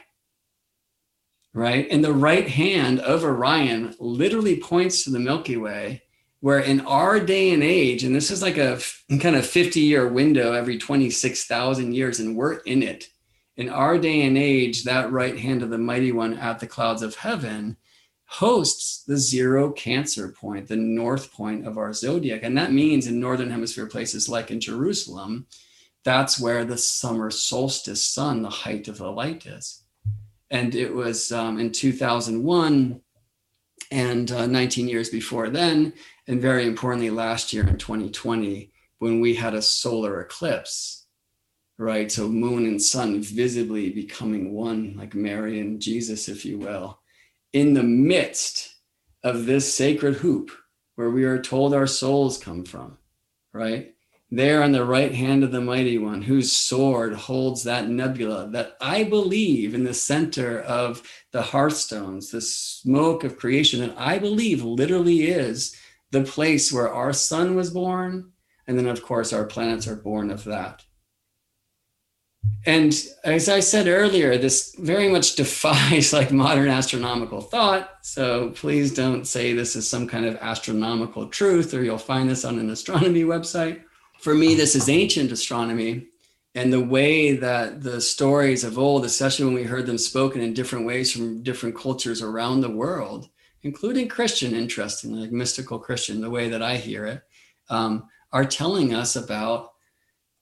right? 1.54 1.86
And 1.88 2.04
the 2.04 2.12
right 2.12 2.48
hand 2.48 2.98
of 2.98 3.22
Orion 3.22 3.94
literally 4.00 4.60
points 4.60 5.04
to 5.04 5.10
the 5.10 5.20
Milky 5.20 5.56
Way, 5.56 6.02
where 6.40 6.58
in 6.58 6.80
our 6.80 7.20
day 7.20 7.52
and 7.52 7.62
age, 7.62 8.02
and 8.02 8.14
this 8.14 8.32
is 8.32 8.42
like 8.42 8.58
a 8.58 8.80
kind 9.20 9.36
of 9.36 9.46
50 9.46 9.78
year 9.80 10.08
window 10.08 10.52
every 10.52 10.78
26,000 10.78 11.92
years, 11.94 12.18
and 12.18 12.36
we're 12.36 12.54
in 12.54 12.82
it. 12.82 13.08
In 13.56 13.68
our 13.68 13.98
day 13.98 14.22
and 14.22 14.36
age, 14.36 14.82
that 14.84 15.12
right 15.12 15.38
hand 15.38 15.62
of 15.62 15.70
the 15.70 15.78
mighty 15.78 16.10
one 16.10 16.34
at 16.34 16.58
the 16.58 16.66
clouds 16.66 17.02
of 17.02 17.14
heaven 17.14 17.76
hosts 18.28 19.04
the 19.04 19.16
zero 19.16 19.72
cancer 19.72 20.28
point, 20.28 20.68
the 20.68 20.76
north 20.76 21.32
point 21.32 21.66
of 21.66 21.78
our 21.78 21.94
zodiac. 21.94 22.42
And 22.42 22.56
that 22.58 22.72
means 22.72 23.06
in 23.06 23.18
northern 23.18 23.50
hemisphere 23.50 23.86
places 23.86 24.28
like 24.28 24.50
in 24.50 24.60
Jerusalem, 24.60 25.46
that's 26.04 26.38
where 26.38 26.64
the 26.64 26.76
summer 26.76 27.30
solstice 27.30 28.04
sun, 28.04 28.42
the 28.42 28.50
height 28.50 28.86
of 28.86 28.98
the 28.98 29.10
light 29.10 29.46
is. 29.46 29.82
And 30.50 30.74
it 30.74 30.94
was 30.94 31.32
um, 31.32 31.58
in 31.58 31.72
2001 31.72 33.00
and 33.90 34.30
uh, 34.30 34.46
19 34.46 34.88
years 34.88 35.08
before 35.08 35.48
then, 35.48 35.94
and 36.26 36.40
very 36.40 36.66
importantly, 36.66 37.08
last 37.08 37.54
year 37.54 37.66
in 37.66 37.78
2020, 37.78 38.70
when 38.98 39.20
we 39.20 39.34
had 39.34 39.54
a 39.54 39.62
solar 39.62 40.20
eclipse, 40.20 41.06
right? 41.78 42.12
So 42.12 42.28
moon 42.28 42.66
and 42.66 42.80
sun 42.80 43.22
visibly 43.22 43.88
becoming 43.88 44.52
one, 44.52 44.96
like 44.98 45.14
Mary 45.14 45.60
and 45.60 45.80
Jesus, 45.80 46.28
if 46.28 46.44
you 46.44 46.58
will 46.58 47.00
in 47.52 47.74
the 47.74 47.82
midst 47.82 48.74
of 49.22 49.46
this 49.46 49.74
sacred 49.74 50.16
hoop 50.16 50.50
where 50.96 51.10
we 51.10 51.24
are 51.24 51.40
told 51.40 51.74
our 51.74 51.86
souls 51.86 52.38
come 52.38 52.64
from, 52.64 52.98
right? 53.52 53.94
There 54.30 54.62
on 54.62 54.72
the 54.72 54.84
right 54.84 55.14
hand 55.14 55.42
of 55.42 55.52
the 55.52 55.60
mighty 55.60 55.96
one, 55.96 56.20
whose 56.22 56.52
sword 56.52 57.14
holds 57.14 57.64
that 57.64 57.88
nebula 57.88 58.50
that 58.50 58.76
I 58.80 59.04
believe 59.04 59.74
in 59.74 59.84
the 59.84 59.94
center 59.94 60.60
of 60.60 61.02
the 61.32 61.40
hearthstones, 61.40 62.30
the 62.30 62.42
smoke 62.42 63.24
of 63.24 63.38
creation, 63.38 63.80
that 63.80 63.94
I 63.96 64.18
believe 64.18 64.62
literally 64.62 65.28
is 65.28 65.74
the 66.10 66.24
place 66.24 66.70
where 66.70 66.92
our 66.92 67.12
sun 67.14 67.54
was 67.54 67.70
born. 67.70 68.32
And 68.66 68.78
then, 68.78 68.86
of 68.86 69.02
course, 69.02 69.32
our 69.32 69.46
planets 69.46 69.88
are 69.88 69.96
born 69.96 70.30
of 70.30 70.44
that. 70.44 70.84
And 72.66 72.94
as 73.24 73.48
I 73.48 73.60
said 73.60 73.88
earlier, 73.88 74.36
this 74.36 74.74
very 74.78 75.08
much 75.08 75.36
defies 75.36 76.12
like 76.12 76.30
modern 76.30 76.68
astronomical 76.68 77.40
thought. 77.40 77.90
So 78.02 78.50
please 78.50 78.92
don't 78.92 79.26
say 79.26 79.52
this 79.52 79.74
is 79.76 79.88
some 79.88 80.06
kind 80.06 80.26
of 80.26 80.36
astronomical 80.36 81.28
truth, 81.28 81.72
or 81.72 81.82
you'll 81.82 81.98
find 81.98 82.28
this 82.28 82.44
on 82.44 82.58
an 82.58 82.70
astronomy 82.70 83.22
website. 83.22 83.82
For 84.20 84.34
me, 84.34 84.54
this 84.54 84.74
is 84.74 84.88
ancient 84.88 85.32
astronomy. 85.32 86.08
And 86.54 86.72
the 86.72 86.84
way 86.84 87.32
that 87.36 87.82
the 87.82 88.00
stories 88.00 88.64
of 88.64 88.78
old, 88.78 89.04
especially 89.04 89.44
when 89.44 89.54
we 89.54 89.62
heard 89.62 89.86
them 89.86 89.98
spoken 89.98 90.40
in 90.40 90.54
different 90.54 90.86
ways 90.86 91.12
from 91.12 91.42
different 91.42 91.76
cultures 91.76 92.20
around 92.20 92.60
the 92.60 92.70
world, 92.70 93.28
including 93.62 94.08
Christian, 94.08 94.54
interestingly, 94.54 95.20
like 95.20 95.32
mystical 95.32 95.78
Christian, 95.78 96.20
the 96.20 96.30
way 96.30 96.48
that 96.48 96.62
I 96.62 96.76
hear 96.76 97.06
it, 97.06 97.22
um, 97.70 98.08
are 98.32 98.44
telling 98.44 98.92
us 98.92 99.14
about 99.14 99.72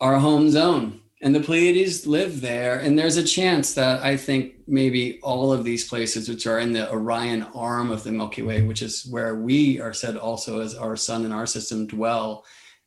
our 0.01 0.19
home 0.19 0.51
zone 0.51 1.03
and 1.27 1.35
the 1.35 1.41
Pleiades 1.41 2.07
live 2.07 2.41
there. 2.41 2.79
And 2.79 2.97
there's 2.97 3.17
a 3.17 3.25
chance 3.25 3.75
that 3.75 4.01
I 4.01 4.17
think 4.17 4.55
maybe 4.69 5.19
all 5.25 5.53
of 5.53 5.65
these 5.65 5.89
places, 5.89 6.29
which 6.29 6.47
are 6.47 6.61
in 6.61 6.73
the 6.73 6.89
Orion 6.89 7.43
arm 7.53 7.91
of 7.91 8.05
the 8.05 8.13
Milky 8.13 8.43
Way, 8.43 8.63
which 8.63 8.81
is 8.81 9.05
where 9.07 9.35
we 9.35 9.81
are 9.81 9.93
said 9.93 10.17
also 10.17 10.61
as 10.61 10.77
our 10.77 10.95
sun 10.95 11.25
and 11.25 11.35
our 11.35 11.45
system 11.45 11.89
dwell, 11.89 12.45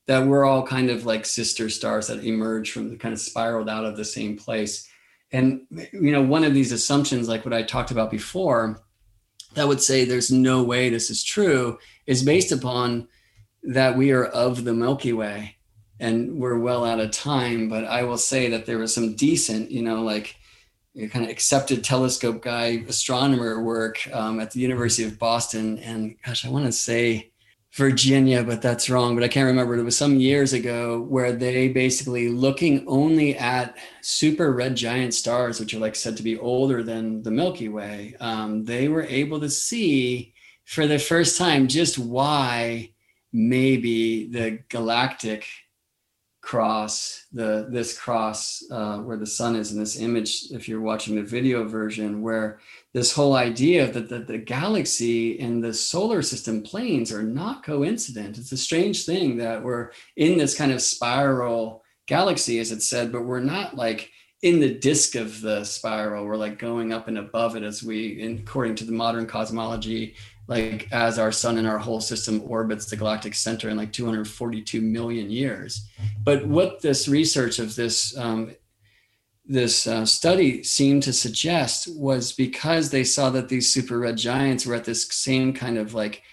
that 0.07 0.25
we're 0.25 0.45
all 0.45 0.65
kind 0.65 0.89
of 0.89 1.05
like 1.05 1.25
sister 1.25 1.69
stars 1.69 2.07
that 2.07 2.23
emerge 2.23 2.71
from 2.71 2.89
the 2.89 2.95
kind 2.95 3.13
of 3.13 3.19
spiraled 3.19 3.67
out 3.67 3.83
of 3.83 3.97
the 3.97 4.05
same 4.05 4.37
place. 4.37 4.87
And, 5.33 5.63
you 5.91 6.13
know, 6.13 6.21
one 6.21 6.45
of 6.45 6.53
these 6.53 6.71
assumptions, 6.71 7.27
like 7.27 7.43
what 7.43 7.53
I 7.53 7.63
talked 7.63 7.91
about 7.91 8.09
before, 8.09 8.81
that 9.55 9.67
would 9.67 9.81
say 9.81 10.05
there's 10.05 10.31
no 10.31 10.63
way 10.63 10.89
this 10.89 11.09
is 11.09 11.25
true, 11.25 11.77
is 12.07 12.23
based 12.23 12.53
upon 12.53 13.09
that 13.63 13.97
we 13.97 14.13
are 14.13 14.27
of 14.27 14.63
the 14.63 14.73
Milky 14.73 15.11
Way 15.11 15.57
and 15.99 16.37
we're 16.37 16.59
well 16.59 16.85
out 16.85 16.99
of 16.99 17.11
time. 17.11 17.69
But 17.69 17.85
I 17.85 18.03
will 18.03 18.17
say 18.17 18.49
that 18.49 18.65
there 18.65 18.77
was 18.77 18.93
some 18.93 19.15
decent, 19.15 19.71
you 19.71 19.81
know, 19.81 20.01
like 20.01 20.35
kind 21.11 21.25
of 21.25 21.31
accepted 21.31 21.83
telescope 21.83 22.41
guy 22.41 22.83
astronomer 22.87 23.63
work 23.63 24.07
um, 24.13 24.39
at 24.39 24.51
the 24.51 24.59
University 24.59 25.03
of 25.03 25.19
Boston. 25.19 25.79
And 25.79 26.15
gosh, 26.25 26.45
I 26.45 26.49
want 26.49 26.65
to 26.65 26.71
say 26.71 27.31
Virginia, 27.73 28.43
but 28.43 28.61
that's 28.61 28.89
wrong. 28.89 29.15
But 29.15 29.23
I 29.23 29.27
can't 29.27 29.45
remember. 29.45 29.77
It 29.77 29.83
was 29.83 29.97
some 29.97 30.19
years 30.19 30.53
ago 30.53 31.01
where 31.01 31.31
they 31.31 31.67
basically 31.67 32.29
looking 32.29 32.83
only 32.87 33.37
at 33.37 33.77
super 34.01 34.51
red 34.51 34.75
giant 34.75 35.13
stars, 35.13 35.59
which 35.59 35.73
are 35.73 35.79
like 35.79 35.95
said 35.95 36.17
to 36.17 36.23
be 36.23 36.37
older 36.39 36.81
than 36.81 37.21
the 37.21 37.31
Milky 37.31 37.69
Way. 37.69 38.15
Um, 38.19 38.65
they 38.65 38.87
were 38.87 39.03
able 39.03 39.39
to 39.39 39.49
see 39.49 40.33
for 40.65 40.87
the 40.87 40.99
first 40.99 41.37
time 41.37 41.67
just 41.67 41.99
why 41.99 42.91
maybe 43.31 44.27
the 44.27 44.59
galactic 44.69 45.45
cross 46.49 47.27
the 47.31 47.67
this 47.69 47.95
cross 47.95 48.63
uh, 48.71 48.97
where 48.97 49.17
the 49.17 49.33
sun 49.39 49.55
is 49.55 49.71
in 49.71 49.77
this 49.77 49.99
image 49.99 50.45
if 50.49 50.67
you're 50.67 50.81
watching 50.81 51.13
the 51.15 51.21
video 51.21 51.63
version 51.63 52.23
where 52.23 52.59
this 52.91 53.13
whole 53.13 53.35
idea 53.35 53.91
that 53.91 54.09
the, 54.09 54.17
the 54.17 54.39
galaxy 54.39 55.39
and 55.39 55.63
the 55.63 55.71
solar 55.71 56.23
system 56.23 56.63
planes 56.63 57.13
are 57.13 57.21
not 57.21 57.63
coincident. 57.63 58.39
It's 58.39 58.51
a 58.51 58.57
strange 58.57 59.05
thing 59.05 59.37
that 59.37 59.63
we're 59.63 59.91
in 60.15 60.39
this 60.39 60.57
kind 60.57 60.71
of 60.71 60.81
spiral 60.81 61.83
galaxy 62.07 62.57
as 62.57 62.71
it 62.71 62.81
said 62.81 63.11
but 63.11 63.25
we're 63.25 63.41
not 63.41 63.75
like 63.75 64.09
in 64.41 64.59
the 64.59 64.73
disk 64.73 65.13
of 65.13 65.41
the 65.41 65.63
spiral. 65.63 66.25
We're 66.25 66.35
like 66.35 66.57
going 66.57 66.91
up 66.91 67.07
and 67.07 67.19
above 67.19 67.57
it 67.57 67.63
as 67.63 67.83
we 67.83 68.23
according 68.23 68.73
to 68.77 68.85
the 68.85 68.91
modern 68.91 69.27
cosmology 69.27 70.15
like 70.49 70.87
as 70.91 71.19
our 71.19 71.31
sun 71.31 71.59
and 71.59 71.67
our 71.67 71.77
whole 71.77 72.01
system 72.01 72.41
orbits 72.43 72.87
the 72.87 72.95
galactic 72.95 73.35
center 73.35 73.69
in 73.69 73.77
like 73.77 73.93
242 73.93 74.81
million 74.81 75.29
years. 75.29 75.87
But 76.23 76.47
what 76.47 76.81
this 76.81 77.07
research 77.07 77.59
of 77.59 77.75
this 77.75 78.17
um, 78.17 78.55
this 79.45 79.87
uh, 79.87 80.05
study 80.05 80.63
seemed 80.63 81.03
to 81.03 81.13
suggest 81.13 81.87
was 81.95 82.33
because 82.33 82.89
they 82.89 83.03
saw 83.03 83.29
that 83.31 83.49
these 83.49 83.71
super 83.71 83.99
red 83.99 84.17
giants 84.17 84.65
were 84.65 84.75
at 84.75 84.85
this 84.85 85.07
same 85.07 85.53
kind 85.53 85.77
of 85.77 85.93
like 85.93 86.23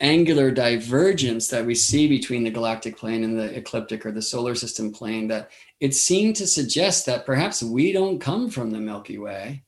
angular 0.00 0.50
divergence 0.50 1.48
that 1.48 1.64
we 1.64 1.74
see 1.74 2.06
between 2.06 2.44
the 2.44 2.50
galactic 2.50 2.96
plane 2.96 3.24
and 3.24 3.38
the 3.38 3.56
ecliptic 3.56 4.04
or 4.04 4.12
the 4.12 4.20
solar 4.22 4.54
system 4.54 4.92
plane 4.92 5.28
that 5.28 5.50
it 5.80 5.94
seemed 5.94 6.36
to 6.36 6.46
suggest 6.46 7.06
that 7.06 7.24
perhaps 7.24 7.62
we 7.62 7.92
don't 7.92 8.20
come 8.20 8.50
from 8.50 8.70
the 8.70 8.80
milky 8.80 9.16
way 9.16 9.62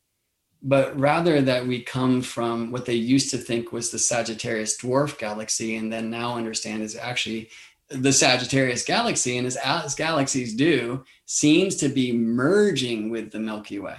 but 0.63 0.99
rather 0.99 1.41
that 1.41 1.67
we 1.67 1.83
come 1.83 2.21
from 2.21 2.73
what 2.73 2.85
they 2.85 2.95
used 2.95 3.31
to 3.31 3.39
think 3.39 3.73
was 3.73 3.91
the 3.91 3.99
Sagittarius 3.99 4.77
dwarf 4.77 5.19
galaxy, 5.19 5.77
and 5.77 5.93
then 5.93 6.11
now 6.11 6.37
understand 6.37 6.83
is 6.83 6.97
actually 6.97 7.51
the 7.89 8.13
Sagittarius 8.13 8.85
galaxy. 8.85 9.39
And 9.39 9.47
as, 9.47 9.57
as 9.57 9.95
galaxies 9.95 10.55
do, 10.55 11.05
seems 11.27 11.77
to 11.77 11.89
be 11.89 12.13
merging 12.13 13.11
with 13.11 13.31
the 13.31 13.39
Milky 13.39 13.79
Way. 13.79 13.97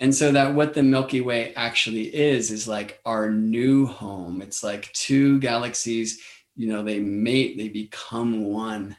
And 0.00 0.14
so 0.14 0.32
that 0.32 0.54
what 0.54 0.74
the 0.74 0.82
Milky 0.82 1.20
Way 1.20 1.54
actually 1.54 2.14
is, 2.14 2.50
is 2.50 2.66
like 2.66 3.00
our 3.06 3.30
new 3.30 3.86
home. 3.86 4.42
It's 4.42 4.64
like 4.64 4.92
two 4.92 5.38
galaxies, 5.38 6.20
you 6.56 6.66
know, 6.66 6.82
they 6.82 6.98
mate, 6.98 7.56
they 7.56 7.68
become 7.68 8.44
one. 8.44 8.96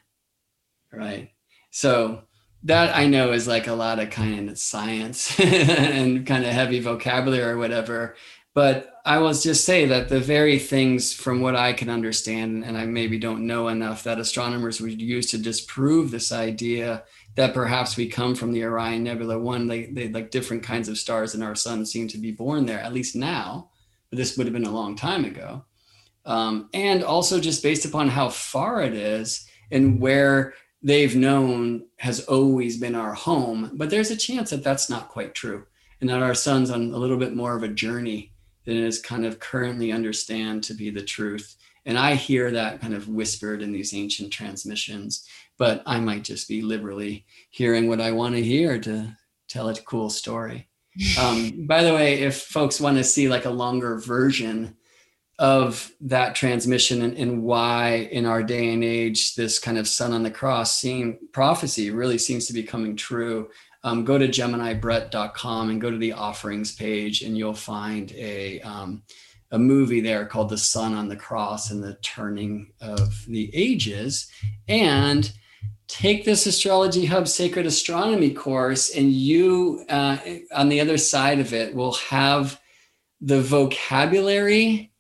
Right. 0.92 1.32
So 1.72 2.24
that 2.66 2.96
I 2.96 3.08
know 3.08 3.34
is 3.34 3.48
like 3.48 3.68
a 3.68 3.74
lot 3.74 4.00
of 4.00 4.10
kind 4.10 4.50
of 4.50 4.58
science 4.58 5.38
and 5.40 6.26
kind 6.26 6.46
of 6.46 6.52
heavy 6.52 6.80
vocabulary 6.80 7.52
or 7.52 7.58
whatever. 7.58 8.16
But 8.54 8.94
I 9.04 9.18
will 9.18 9.34
just 9.34 9.66
say 9.66 9.86
that 9.86 10.10
the 10.10 10.20
very 10.20 10.60
things 10.60 11.12
from 11.12 11.42
what 11.42 11.56
I 11.56 11.74
can 11.74 11.90
understand, 11.90 12.64
and 12.64 12.78
I 12.78 12.86
maybe 12.86 13.18
don't 13.18 13.48
know 13.48 13.68
enough, 13.68 14.04
that 14.04 14.20
astronomers 14.20 14.80
would 14.80 15.02
use 15.02 15.32
to 15.32 15.38
disprove 15.38 16.12
this 16.12 16.32
idea 16.32 17.04
that 17.36 17.56
perhaps 17.56 17.98
we 17.98 18.08
come 18.08 18.36
from 18.36 18.52
the 18.52 18.64
Orion 18.64 19.04
Nebula. 19.04 19.40
One, 19.40 19.68
they, 19.68 19.88
they 19.88 20.08
like 20.08 20.30
different 20.30 20.62
kinds 20.64 20.88
of 20.88 21.00
stars 21.00 21.34
in 21.34 21.42
our 21.42 21.56
sun 21.56 21.86
seem 21.86 22.08
to 22.10 22.20
be 22.20 22.32
born 22.32 22.68
there, 22.68 22.80
at 22.80 22.94
least 22.94 23.16
now, 23.16 23.72
but 24.12 24.18
this 24.18 24.38
would 24.38 24.46
have 24.46 24.54
been 24.54 24.66
a 24.66 24.72
long 24.72 24.96
time 24.96 25.26
ago. 25.26 25.66
Um, 26.26 26.70
and 26.74 27.04
also 27.04 27.40
just 27.40 27.64
based 27.64 27.86
upon 27.86 28.08
how 28.08 28.30
far 28.30 28.82
it 28.84 28.94
is 28.94 29.48
and 29.72 30.00
where 30.00 30.54
they've 30.84 31.16
known 31.16 31.86
has 31.98 32.26
always 32.26 32.78
been 32.78 32.96
our 32.96 33.14
home. 33.14 33.72
But 33.74 33.90
there's 33.90 34.12
a 34.12 34.18
chance 34.18 34.50
that 34.50 34.64
that's 34.64 34.90
not 34.90 35.10
quite 35.10 35.34
true 35.34 35.66
and 36.02 36.10
that 36.10 36.22
our 36.22 36.34
sun's 36.34 36.70
on 36.70 36.92
a 36.92 36.98
little 36.98 37.18
bit 37.18 37.34
more 37.34 37.56
of 37.56 37.64
a 37.64 37.70
journey 37.70 38.34
than 38.66 38.76
it 38.76 38.84
is 38.84 39.02
kind 39.02 39.26
of 39.26 39.40
currently 39.40 39.92
understand 39.92 40.64
to 40.64 40.74
be 40.74 40.90
the 40.90 41.02
truth. 41.02 41.56
And 41.86 41.98
I 41.98 42.16
hear 42.16 42.52
that 42.52 42.82
kind 42.82 42.94
of 42.94 43.08
whispered 43.08 43.62
in 43.62 43.72
these 43.72 43.94
ancient 43.94 44.32
transmissions, 44.32 45.26
but 45.58 45.82
I 45.86 46.00
might 46.00 46.24
just 46.24 46.48
be 46.48 46.62
liberally 46.62 47.26
hearing 47.52 47.88
what 47.88 48.02
I 48.02 48.12
want 48.12 48.36
to 48.36 48.44
hear 48.44 48.80
to 48.80 49.16
tell 49.48 49.70
a 49.70 49.76
cool 49.76 50.10
story. 50.10 50.68
Um, 51.20 51.66
by 51.66 51.82
the 51.82 51.92
way, 51.92 52.20
if 52.20 52.40
folks 52.40 52.80
want 52.80 52.98
to 52.98 53.04
see 53.04 53.28
like 53.28 53.46
a 53.46 53.50
longer 53.50 53.98
version 53.98 54.76
of 55.44 55.92
that 56.00 56.36
transmission 56.36 57.02
and, 57.02 57.18
and, 57.18 57.44
why 57.44 58.08
in 58.14 58.26
our 58.26 58.42
day 58.42 58.72
and 58.72 58.82
age 58.82 59.36
this 59.36 59.60
kind 59.60 59.78
of 59.78 59.90
sun 59.90 60.14
on 60.14 60.24
the 60.24 60.32
cross 60.32 60.74
seem 60.74 61.20
prophecy 61.34 61.92
really 61.92 62.18
seems 62.18 62.46
to 62.46 62.54
be 62.54 62.64
coming 62.64 62.96
true. 62.96 63.50
Um, 63.84 64.06
go 64.06 64.18
to 64.18 64.30
geminibrett.com 64.30 65.70
and 65.70 65.82
go 65.82 65.92
to 65.92 65.98
the 65.98 66.14
offerings 66.14 66.74
page 66.74 67.24
and 67.24 67.38
you'll 67.38 67.54
find 67.54 68.14
a 68.14 68.62
um, 68.62 69.04
a 69.52 69.60
movie 69.60 70.00
there 70.00 70.26
called 70.26 70.48
the 70.48 70.58
sun 70.58 70.94
on 70.94 71.10
the 71.10 71.18
cross 71.18 71.72
and 71.72 71.84
the 71.84 71.96
turning 71.96 72.72
of 72.80 73.26
the 73.28 73.52
ages. 73.54 74.32
And 74.70 75.30
take 75.90 76.24
this 76.24 76.46
astrology 76.46 77.06
hub 77.06 77.28
sacred 77.28 77.66
astronomy 77.66 78.34
course 78.34 78.96
and 78.96 79.12
you 79.12 79.84
uh, 79.90 80.18
on 80.56 80.70
the 80.70 80.80
other 80.80 80.98
side 80.98 81.40
of 81.40 81.54
it 81.54 81.76
will 81.76 81.96
have 81.96 82.62
the 83.20 83.42
vocabulary 83.42 84.93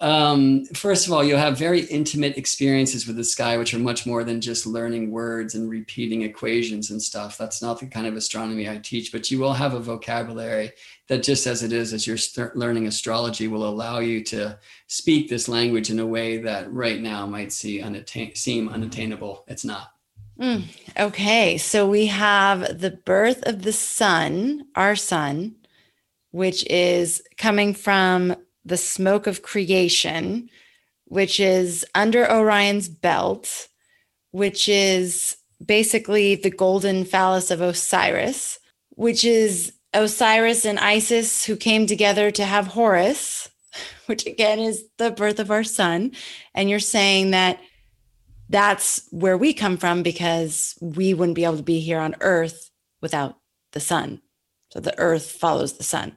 um, 0.00 0.64
first 0.66 1.06
of 1.06 1.12
all, 1.12 1.22
you'll 1.22 1.38
have 1.38 1.58
very 1.58 1.82
intimate 1.82 2.38
experiences 2.38 3.06
with 3.06 3.16
the 3.16 3.24
sky, 3.24 3.58
which 3.58 3.74
are 3.74 3.78
much 3.78 4.06
more 4.06 4.24
than 4.24 4.40
just 4.40 4.66
learning 4.66 5.10
words 5.10 5.54
and 5.54 5.68
repeating 5.68 6.22
equations 6.22 6.90
and 6.90 7.02
stuff. 7.02 7.36
That's 7.36 7.60
not 7.60 7.80
the 7.80 7.86
kind 7.86 8.06
of 8.06 8.16
astronomy 8.16 8.68
I 8.68 8.78
teach, 8.78 9.12
but 9.12 9.30
you 9.30 9.38
will 9.38 9.52
have 9.52 9.74
a 9.74 9.80
vocabulary 9.80 10.72
that, 11.08 11.22
just 11.22 11.46
as 11.46 11.62
it 11.62 11.72
is, 11.72 11.92
as 11.92 12.06
you're 12.06 12.50
learning 12.54 12.86
astrology, 12.86 13.46
will 13.46 13.68
allow 13.68 13.98
you 13.98 14.24
to 14.24 14.58
speak 14.86 15.28
this 15.28 15.48
language 15.48 15.90
in 15.90 15.98
a 15.98 16.06
way 16.06 16.38
that 16.38 16.72
right 16.72 17.00
now 17.00 17.26
might 17.26 17.52
see 17.52 17.82
unattain- 17.82 18.34
seem 18.34 18.70
unattainable. 18.70 19.44
It's 19.48 19.66
not. 19.66 19.92
Mm, 20.40 20.62
okay, 20.98 21.58
so 21.58 21.86
we 21.86 22.06
have 22.06 22.80
the 22.80 22.92
birth 22.92 23.42
of 23.46 23.60
the 23.60 23.74
sun, 23.74 24.64
our 24.74 24.96
sun, 24.96 25.56
which 26.30 26.64
is 26.70 27.22
coming 27.36 27.74
from 27.74 28.34
the 28.64 28.76
smoke 28.76 29.26
of 29.26 29.42
creation, 29.42 30.48
which 31.06 31.40
is 31.40 31.84
under 31.94 32.30
Orion's 32.30 32.88
belt, 32.88 33.68
which 34.30 34.68
is 34.68 35.36
basically 35.64 36.36
the 36.36 36.50
golden 36.50 37.04
phallus 37.04 37.50
of 37.50 37.60
Osiris, 37.60 38.58
which 38.90 39.24
is 39.24 39.72
Osiris 39.92 40.64
and 40.64 40.78
Isis 40.78 41.44
who 41.44 41.56
came 41.56 41.86
together 41.86 42.30
to 42.30 42.44
have 42.44 42.68
Horus, 42.68 43.48
which 44.06 44.26
again 44.26 44.58
is 44.58 44.84
the 44.98 45.10
birth 45.10 45.38
of 45.38 45.50
our 45.50 45.64
sun. 45.64 46.12
And 46.54 46.70
you're 46.70 46.78
saying 46.78 47.32
that 47.32 47.60
that's 48.48 49.06
where 49.10 49.38
we 49.38 49.54
come 49.54 49.76
from 49.76 50.02
because 50.02 50.76
we 50.80 51.14
wouldn't 51.14 51.36
be 51.36 51.44
able 51.44 51.56
to 51.58 51.62
be 51.62 51.80
here 51.80 51.98
on 51.98 52.16
Earth 52.20 52.70
without 53.00 53.36
the 53.72 53.80
sun. 53.80 54.20
So 54.72 54.80
the 54.80 54.96
Earth 54.98 55.30
follows 55.30 55.74
the 55.74 55.84
sun. 55.84 56.16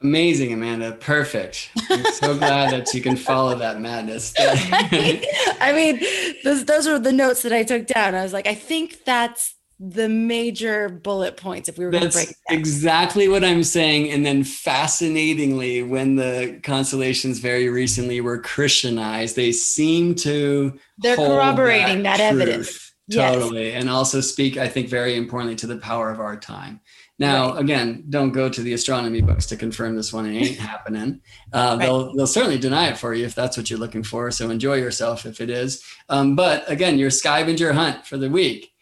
Amazing, 0.00 0.52
Amanda. 0.52 0.92
Perfect. 0.92 1.70
I'm 1.90 2.04
so 2.12 2.34
glad 2.38 2.72
that 2.72 2.94
you 2.94 3.02
can 3.02 3.16
follow 3.16 3.56
that 3.56 3.80
madness. 3.80 4.32
I 4.38 5.72
mean, 5.74 6.00
those 6.44 6.64
those 6.64 6.86
were 6.86 6.98
the 6.98 7.12
notes 7.12 7.42
that 7.42 7.52
I 7.52 7.64
took 7.64 7.86
down. 7.86 8.14
I 8.14 8.22
was 8.22 8.32
like, 8.32 8.46
I 8.46 8.54
think 8.54 9.04
that's 9.04 9.56
the 9.80 10.08
major 10.08 10.88
bullet 10.88 11.36
points 11.36 11.68
if 11.68 11.78
we 11.78 11.84
were 11.84 11.92
going 11.92 12.02
to 12.02 12.10
break 12.10 12.34
exactly 12.50 13.28
what 13.28 13.44
i'm 13.44 13.62
saying 13.62 14.10
and 14.10 14.26
then 14.26 14.42
fascinatingly 14.42 15.84
when 15.84 16.16
the 16.16 16.58
constellations 16.64 17.38
very 17.38 17.68
recently 17.68 18.20
were 18.20 18.40
christianized 18.40 19.36
they 19.36 19.52
seem 19.52 20.16
to 20.16 20.76
they're 20.98 21.14
corroborating 21.14 22.02
that, 22.02 22.18
that 22.18 22.32
evidence 22.34 22.92
totally 23.12 23.68
yes. 23.68 23.80
and 23.80 23.88
also 23.88 24.20
speak 24.20 24.56
i 24.56 24.66
think 24.66 24.88
very 24.88 25.16
importantly 25.16 25.54
to 25.54 25.68
the 25.68 25.78
power 25.78 26.10
of 26.10 26.18
our 26.18 26.36
time 26.36 26.80
now, 27.18 27.54
right. 27.54 27.60
again, 27.60 28.04
don't 28.08 28.30
go 28.30 28.48
to 28.48 28.62
the 28.62 28.74
astronomy 28.74 29.20
books 29.20 29.46
to 29.46 29.56
confirm 29.56 29.96
this 29.96 30.12
one. 30.12 30.26
It 30.26 30.38
ain't 30.38 30.58
happening. 30.58 31.20
Uh, 31.52 31.76
right. 31.78 31.84
They'll 31.84 32.14
they'll 32.14 32.26
certainly 32.26 32.58
deny 32.58 32.88
it 32.88 32.98
for 32.98 33.12
you 33.12 33.24
if 33.24 33.34
that's 33.34 33.56
what 33.56 33.68
you're 33.68 33.78
looking 33.78 34.04
for. 34.04 34.30
So 34.30 34.50
enjoy 34.50 34.74
yourself 34.74 35.26
if 35.26 35.40
it 35.40 35.50
is. 35.50 35.82
Um, 36.08 36.36
but 36.36 36.70
again, 36.70 36.98
your 36.98 37.10
scavenger 37.10 37.72
hunt 37.72 38.06
for 38.06 38.16
the 38.16 38.30
week. 38.30 38.72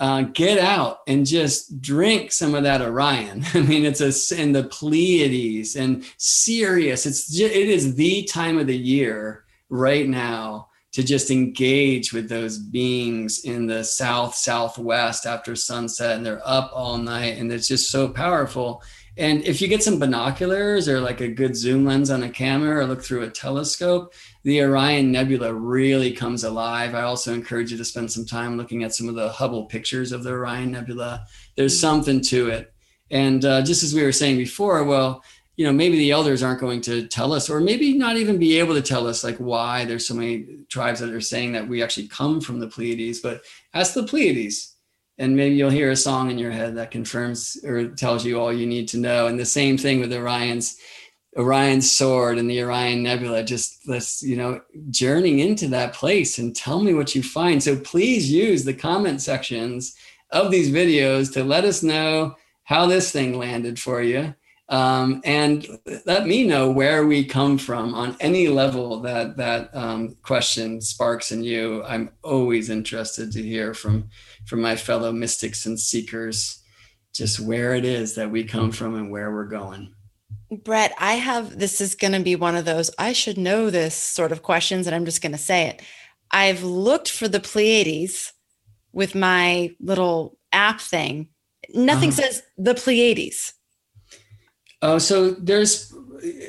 Uh, 0.00 0.22
get 0.22 0.58
out 0.58 1.00
and 1.06 1.26
just 1.26 1.82
drink 1.82 2.32
some 2.32 2.54
of 2.54 2.62
that 2.62 2.80
Orion. 2.80 3.44
I 3.54 3.60
mean, 3.60 3.84
it's 3.84 4.00
a 4.00 4.40
in 4.40 4.52
the 4.52 4.64
Pleiades 4.64 5.76
and 5.76 6.04
Sirius. 6.16 7.04
It's 7.04 7.26
just, 7.26 7.54
it 7.54 7.68
is 7.68 7.94
the 7.96 8.24
time 8.24 8.58
of 8.58 8.66
the 8.66 8.76
year 8.76 9.44
right 9.68 10.08
now 10.08 10.69
to 10.92 11.04
just 11.04 11.30
engage 11.30 12.12
with 12.12 12.28
those 12.28 12.58
beings 12.58 13.44
in 13.44 13.66
the 13.66 13.84
south 13.84 14.34
southwest 14.34 15.24
after 15.24 15.54
sunset 15.54 16.16
and 16.16 16.26
they're 16.26 16.42
up 16.44 16.72
all 16.74 16.98
night 16.98 17.38
and 17.38 17.52
it's 17.52 17.68
just 17.68 17.90
so 17.90 18.08
powerful. 18.08 18.82
And 19.16 19.44
if 19.44 19.60
you 19.60 19.68
get 19.68 19.82
some 19.82 19.98
binoculars 19.98 20.88
or 20.88 21.00
like 21.00 21.20
a 21.20 21.28
good 21.28 21.54
zoom 21.54 21.84
lens 21.84 22.10
on 22.10 22.22
a 22.22 22.30
camera 22.30 22.78
or 22.78 22.86
look 22.86 23.02
through 23.02 23.22
a 23.22 23.30
telescope 23.30 24.14
the 24.42 24.62
orion 24.62 25.12
nebula 25.12 25.52
really 25.52 26.12
comes 26.12 26.44
alive. 26.44 26.94
I 26.94 27.02
also 27.02 27.34
encourage 27.34 27.70
you 27.70 27.78
to 27.78 27.84
spend 27.84 28.10
some 28.10 28.24
time 28.24 28.56
looking 28.56 28.84
at 28.84 28.94
some 28.94 29.08
of 29.08 29.14
the 29.14 29.28
hubble 29.28 29.66
pictures 29.66 30.12
of 30.12 30.22
the 30.22 30.30
orion 30.30 30.72
nebula. 30.72 31.26
There's 31.56 31.78
something 31.78 32.22
to 32.22 32.48
it. 32.48 32.72
And 33.10 33.44
uh, 33.44 33.62
just 33.62 33.82
as 33.82 33.94
we 33.94 34.02
were 34.02 34.12
saying 34.12 34.38
before 34.38 34.82
well 34.84 35.22
you 35.60 35.66
know 35.66 35.72
maybe 35.74 35.98
the 35.98 36.10
elders 36.10 36.42
aren't 36.42 36.58
going 36.58 36.80
to 36.80 37.06
tell 37.06 37.34
us 37.34 37.50
or 37.50 37.60
maybe 37.60 37.92
not 37.92 38.16
even 38.16 38.38
be 38.38 38.58
able 38.58 38.72
to 38.72 38.80
tell 38.80 39.06
us 39.06 39.22
like 39.22 39.36
why 39.36 39.84
there's 39.84 40.06
so 40.06 40.14
many 40.14 40.46
tribes 40.70 41.00
that 41.00 41.12
are 41.12 41.20
saying 41.20 41.52
that 41.52 41.68
we 41.68 41.82
actually 41.82 42.08
come 42.08 42.40
from 42.40 42.60
the 42.60 42.66
pleiades 42.66 43.20
but 43.20 43.42
ask 43.74 43.92
the 43.92 44.04
pleiades. 44.04 44.74
And 45.18 45.36
maybe 45.36 45.56
you'll 45.56 45.68
hear 45.68 45.90
a 45.90 45.96
song 45.96 46.30
in 46.30 46.38
your 46.38 46.50
head 46.50 46.76
that 46.76 46.90
confirms 46.90 47.58
or 47.62 47.88
tells 47.88 48.24
you 48.24 48.40
all 48.40 48.50
you 48.50 48.66
need 48.66 48.88
to 48.88 48.96
know. 48.96 49.26
And 49.26 49.38
the 49.38 49.44
same 49.44 49.76
thing 49.76 50.00
with 50.00 50.14
orion's 50.14 50.78
orion's 51.36 51.90
sword 51.90 52.38
and 52.38 52.48
the 52.48 52.62
orion 52.62 53.02
nebula 53.02 53.44
just 53.44 53.86
let's 53.86 54.22
you 54.22 54.36
know 54.36 54.62
journeying 54.88 55.40
into 55.40 55.68
that 55.68 55.92
place 55.92 56.38
and 56.38 56.56
tell 56.56 56.80
me 56.80 56.94
what 56.94 57.14
you 57.14 57.22
find. 57.22 57.62
So 57.62 57.76
please 57.76 58.32
use 58.32 58.64
the 58.64 58.72
comment 58.72 59.20
sections 59.20 59.94
of 60.30 60.50
these 60.50 60.70
videos 60.70 61.30
to 61.34 61.44
let 61.44 61.66
us 61.66 61.82
know 61.82 62.36
how 62.64 62.86
this 62.86 63.12
thing 63.12 63.36
landed 63.36 63.78
for 63.78 64.00
you 64.00 64.34
um, 64.70 65.20
and 65.24 65.66
let 66.06 66.26
me 66.28 66.44
know 66.44 66.70
where 66.70 67.04
we 67.04 67.24
come 67.24 67.58
from 67.58 67.92
on 67.92 68.16
any 68.20 68.46
level 68.46 69.00
that 69.00 69.36
that 69.36 69.74
um, 69.74 70.16
question 70.22 70.80
sparks 70.80 71.32
in 71.32 71.42
you. 71.42 71.82
I'm 71.84 72.10
always 72.22 72.70
interested 72.70 73.32
to 73.32 73.42
hear 73.42 73.74
from 73.74 74.08
from 74.46 74.60
my 74.60 74.76
fellow 74.76 75.10
mystics 75.10 75.66
and 75.66 75.78
seekers, 75.78 76.62
just 77.12 77.40
where 77.40 77.74
it 77.74 77.84
is 77.84 78.14
that 78.14 78.30
we 78.30 78.44
come 78.44 78.70
from 78.70 78.94
and 78.94 79.10
where 79.10 79.32
we're 79.32 79.48
going. 79.48 79.92
Brett, 80.64 80.94
I 80.98 81.14
have 81.14 81.58
this 81.58 81.80
is 81.80 81.96
going 81.96 82.12
to 82.12 82.20
be 82.20 82.36
one 82.36 82.54
of 82.54 82.64
those 82.64 82.92
I 82.96 83.12
should 83.12 83.38
know 83.38 83.70
this 83.70 83.96
sort 83.96 84.30
of 84.30 84.44
questions, 84.44 84.86
and 84.86 84.94
I'm 84.94 85.04
just 85.04 85.20
going 85.22 85.32
to 85.32 85.38
say 85.38 85.66
it. 85.66 85.82
I've 86.30 86.62
looked 86.62 87.10
for 87.10 87.26
the 87.26 87.40
Pleiades 87.40 88.32
with 88.92 89.16
my 89.16 89.74
little 89.80 90.38
app 90.52 90.80
thing. 90.80 91.28
Nothing 91.74 92.10
uh-huh. 92.10 92.22
says 92.22 92.42
the 92.56 92.74
Pleiades. 92.74 93.52
Oh, 94.82 94.98
so 94.98 95.32
there's, 95.32 95.92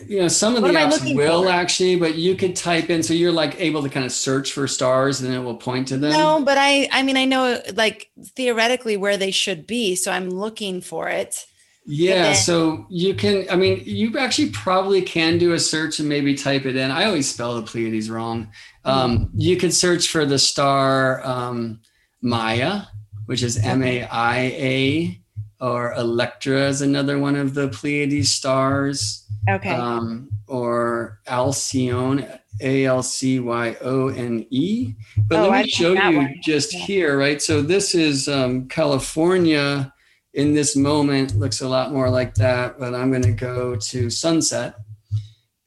you 0.08 0.20
know, 0.20 0.28
some 0.28 0.56
of 0.56 0.62
what 0.62 0.72
the 0.74 0.80
apps 0.80 1.16
will 1.16 1.44
for? 1.44 1.50
actually, 1.50 1.98
but 1.98 2.16
you 2.16 2.36
could 2.36 2.56
type 2.56 2.90
in, 2.90 3.04
so 3.04 3.14
you're 3.14 3.32
like 3.32 3.60
able 3.60 3.84
to 3.84 3.90
kind 3.90 4.06
of 4.06 4.12
search 4.12 4.54
for 4.54 4.68
stars 4.68 5.22
and 5.22 5.34
it 5.34 5.40
will 5.40 5.58
point 5.58 5.90
to 5.90 5.98
them. 5.98 6.12
No, 6.12 6.44
but 6.44 6.58
I, 6.58 6.88
I 6.92 7.04
mean, 7.04 7.18
I 7.18 7.26
know 7.26 7.62
like 7.74 8.10
theoretically 8.36 8.96
where 8.98 9.18
they 9.18 9.32
should 9.32 9.68
be. 9.68 9.96
So 9.96 10.12
I'm 10.12 10.30
looking 10.30 10.82
for 10.82 11.10
it. 11.10 11.46
Yeah, 11.86 12.24
then- 12.24 12.36
so 12.36 12.86
you 12.90 13.16
can, 13.16 13.48
I 13.50 13.56
mean, 13.56 13.82
you 13.86 14.18
actually 14.18 14.52
probably 14.52 15.02
can 15.02 15.38
do 15.38 15.54
a 15.54 15.60
search 15.60 16.00
and 16.00 16.08
maybe 16.08 16.36
type 16.36 16.66
it 16.66 16.76
in. 16.76 16.92
I 16.92 17.06
always 17.06 17.30
spell 17.30 17.56
the 17.56 17.64
Pleiades 17.64 18.10
wrong. 18.10 18.50
Um, 18.86 19.18
mm-hmm. 19.18 19.40
You 19.40 19.58
could 19.58 19.74
search 19.74 20.08
for 20.10 20.26
the 20.26 20.40
star 20.40 21.26
um, 21.26 21.82
Maia, 22.22 22.84
which 23.26 23.44
is 23.44 23.58
M 23.58 23.84
A 23.84 24.04
I 24.04 24.38
A 24.40 25.21
or 25.62 25.93
Electra 25.93 26.68
is 26.68 26.82
another 26.82 27.20
one 27.20 27.36
of 27.36 27.53
the 27.53 27.70
Pleiades 27.70 28.34
stars. 28.34 29.26
Okay. 29.49 29.70
Um, 29.70 30.30
or 30.47 31.20
Alcyone, 31.28 32.39
A 32.62 32.86
L 32.86 33.01
C 33.01 33.39
Y 33.39 33.78
O 33.82 34.09
N 34.09 34.45
E. 34.49 34.93
But 35.28 35.39
oh, 35.39 35.41
let 35.43 35.51
me 35.51 35.57
I 35.59 35.68
show 35.68 35.93
you 35.93 36.18
one. 36.18 36.36
just 36.43 36.74
yeah. 36.74 36.80
here, 36.80 37.18
right? 37.18 37.41
So 37.41 37.62
this 37.62 37.95
is 37.95 38.28
um, 38.28 38.68
California 38.68 39.93
in 40.34 40.53
this 40.53 40.76
moment, 40.76 41.38
looks 41.38 41.62
a 41.62 41.68
lot 41.68 41.91
more 41.91 42.09
like 42.09 42.36
that, 42.36 42.80
but 42.80 42.95
I'm 42.95 43.09
going 43.09 43.24
to 43.24 43.34
go 43.34 43.76
to 43.76 44.09
sunset. 44.09 44.76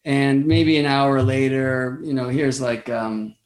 And 0.05 0.47
maybe 0.47 0.78
an 0.78 0.86
hour 0.86 1.22
later, 1.22 2.01
you 2.03 2.14
know, 2.14 2.28
here's 2.28 2.61
like 2.61 2.88
um, 2.90 3.36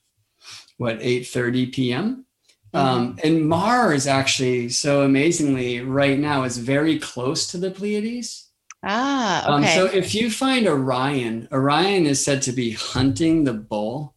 what 0.77 0.99
8:30 0.99 1.73
p.m. 1.73 2.27
Um, 2.75 3.17
mm-hmm. 3.17 3.27
and 3.27 3.49
Mars 3.49 4.07
actually, 4.07 4.69
so 4.69 5.03
amazingly, 5.03 5.81
right 5.81 6.19
now 6.19 6.45
is 6.45 6.59
very 6.59 6.99
close 6.99 7.47
to 7.49 7.59
the 7.59 7.71
Pleiades. 7.71 8.51
Ah, 8.83 9.43
okay. 9.43 9.53
Um, 9.53 9.65
so 9.65 9.87
if 9.87 10.15
you 10.15 10.31
find 10.31 10.67
Orion, 10.67 11.49
Orion 11.51 12.07
is 12.07 12.25
said 12.25 12.43
to 12.43 12.53
be 12.53 12.73
hunting 12.73 13.45
the 13.45 13.55
bull. 13.55 14.15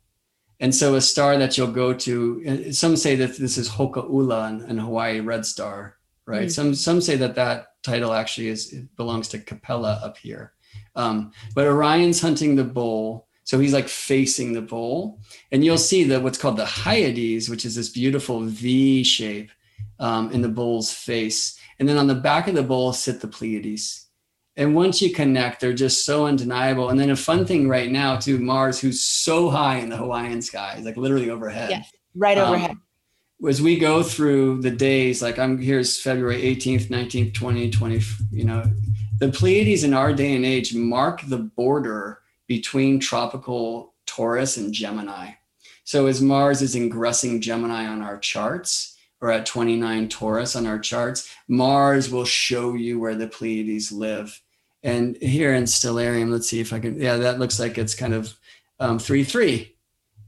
And 0.59 0.75
so 0.75 0.93
a 0.93 1.01
star 1.01 1.37
that 1.37 1.57
you'll 1.57 1.71
go 1.71 1.91
to, 1.91 2.67
uh, 2.69 2.71
some 2.71 2.95
say 2.95 3.15
that 3.15 3.37
this 3.37 3.57
is 3.57 3.67
Hōkūʻula 3.67 4.49
in, 4.49 4.69
in 4.69 4.77
Hawaii 4.77 5.19
Red 5.19 5.43
Star, 5.43 5.97
right? 6.27 6.49
Mm. 6.49 6.51
Some 6.51 6.75
some 6.75 7.01
say 7.01 7.15
that 7.15 7.33
that 7.33 7.81
title 7.81 8.13
actually 8.13 8.49
is 8.49 8.71
belongs 8.95 9.27
to 9.29 9.39
Capella 9.39 9.99
up 10.03 10.17
here. 10.17 10.53
Um, 10.95 11.31
but 11.55 11.65
Orion's 11.65 12.21
hunting 12.21 12.55
the 12.55 12.63
bull. 12.63 13.27
So 13.51 13.59
he's 13.59 13.73
like 13.73 13.89
facing 13.89 14.53
the 14.53 14.61
bull, 14.61 15.19
and 15.51 15.61
you'll 15.61 15.77
see 15.77 16.05
that 16.05 16.23
what's 16.23 16.37
called 16.37 16.55
the 16.55 16.65
Hyades, 16.65 17.49
which 17.49 17.65
is 17.65 17.75
this 17.75 17.89
beautiful 17.89 18.39
V 18.39 19.03
shape 19.03 19.51
um, 19.99 20.31
in 20.31 20.41
the 20.41 20.47
bull's 20.47 20.93
face. 20.93 21.59
And 21.77 21.89
then 21.89 21.97
on 21.97 22.07
the 22.07 22.15
back 22.15 22.47
of 22.47 22.55
the 22.55 22.63
bull 22.63 22.93
sit 22.93 23.19
the 23.19 23.27
Pleiades. 23.27 24.07
And 24.55 24.73
once 24.73 25.01
you 25.01 25.11
connect, 25.11 25.59
they're 25.59 25.73
just 25.73 26.05
so 26.05 26.27
undeniable. 26.27 26.91
And 26.91 26.97
then 26.97 27.09
a 27.09 27.15
fun 27.17 27.45
thing 27.45 27.67
right 27.67 27.91
now 27.91 28.15
to 28.19 28.39
Mars, 28.39 28.79
who's 28.79 29.03
so 29.03 29.49
high 29.49 29.79
in 29.79 29.89
the 29.89 29.97
Hawaiian 29.97 30.41
sky, 30.41 30.79
like 30.81 30.95
literally 30.95 31.29
overhead. 31.29 31.71
Yes, 31.71 31.91
right 32.15 32.37
um, 32.37 32.53
overhead. 32.53 32.71
Um, 32.71 33.49
as 33.49 33.61
we 33.61 33.77
go 33.77 34.01
through 34.01 34.61
the 34.61 34.71
days, 34.71 35.21
like 35.21 35.37
I'm 35.37 35.57
here's 35.57 36.01
February 36.01 36.41
18th, 36.41 36.87
19th, 36.87 37.33
20, 37.33 37.69
20, 37.69 38.01
you 38.31 38.45
know, 38.45 38.63
the 39.19 39.27
Pleiades 39.27 39.83
in 39.83 39.93
our 39.93 40.13
day 40.13 40.37
and 40.37 40.45
age 40.45 40.73
mark 40.73 41.21
the 41.27 41.39
border 41.39 42.20
between 42.47 42.99
tropical 42.99 43.93
Taurus 44.05 44.57
and 44.57 44.73
Gemini. 44.73 45.31
So 45.83 46.07
as 46.07 46.21
Mars 46.21 46.61
is 46.61 46.75
ingressing 46.75 47.41
Gemini 47.41 47.85
on 47.85 48.01
our 48.01 48.17
charts, 48.17 48.97
or 49.21 49.31
at 49.31 49.45
29 49.45 50.09
Taurus 50.09 50.55
on 50.55 50.65
our 50.65 50.79
charts, 50.79 51.33
Mars 51.47 52.09
will 52.09 52.25
show 52.25 52.73
you 52.73 52.99
where 52.99 53.15
the 53.15 53.27
Pleiades 53.27 53.91
live. 53.91 54.41
And 54.83 55.15
here 55.17 55.53
in 55.53 55.65
Stellarium, 55.65 56.31
let's 56.31 56.49
see 56.49 56.59
if 56.59 56.73
I 56.73 56.79
can, 56.79 56.99
yeah, 56.99 57.17
that 57.17 57.39
looks 57.39 57.59
like 57.59 57.77
it's 57.77 57.93
kind 57.93 58.13
of 58.13 58.35
um, 58.79 58.97
3 58.97 59.23
3. 59.23 59.75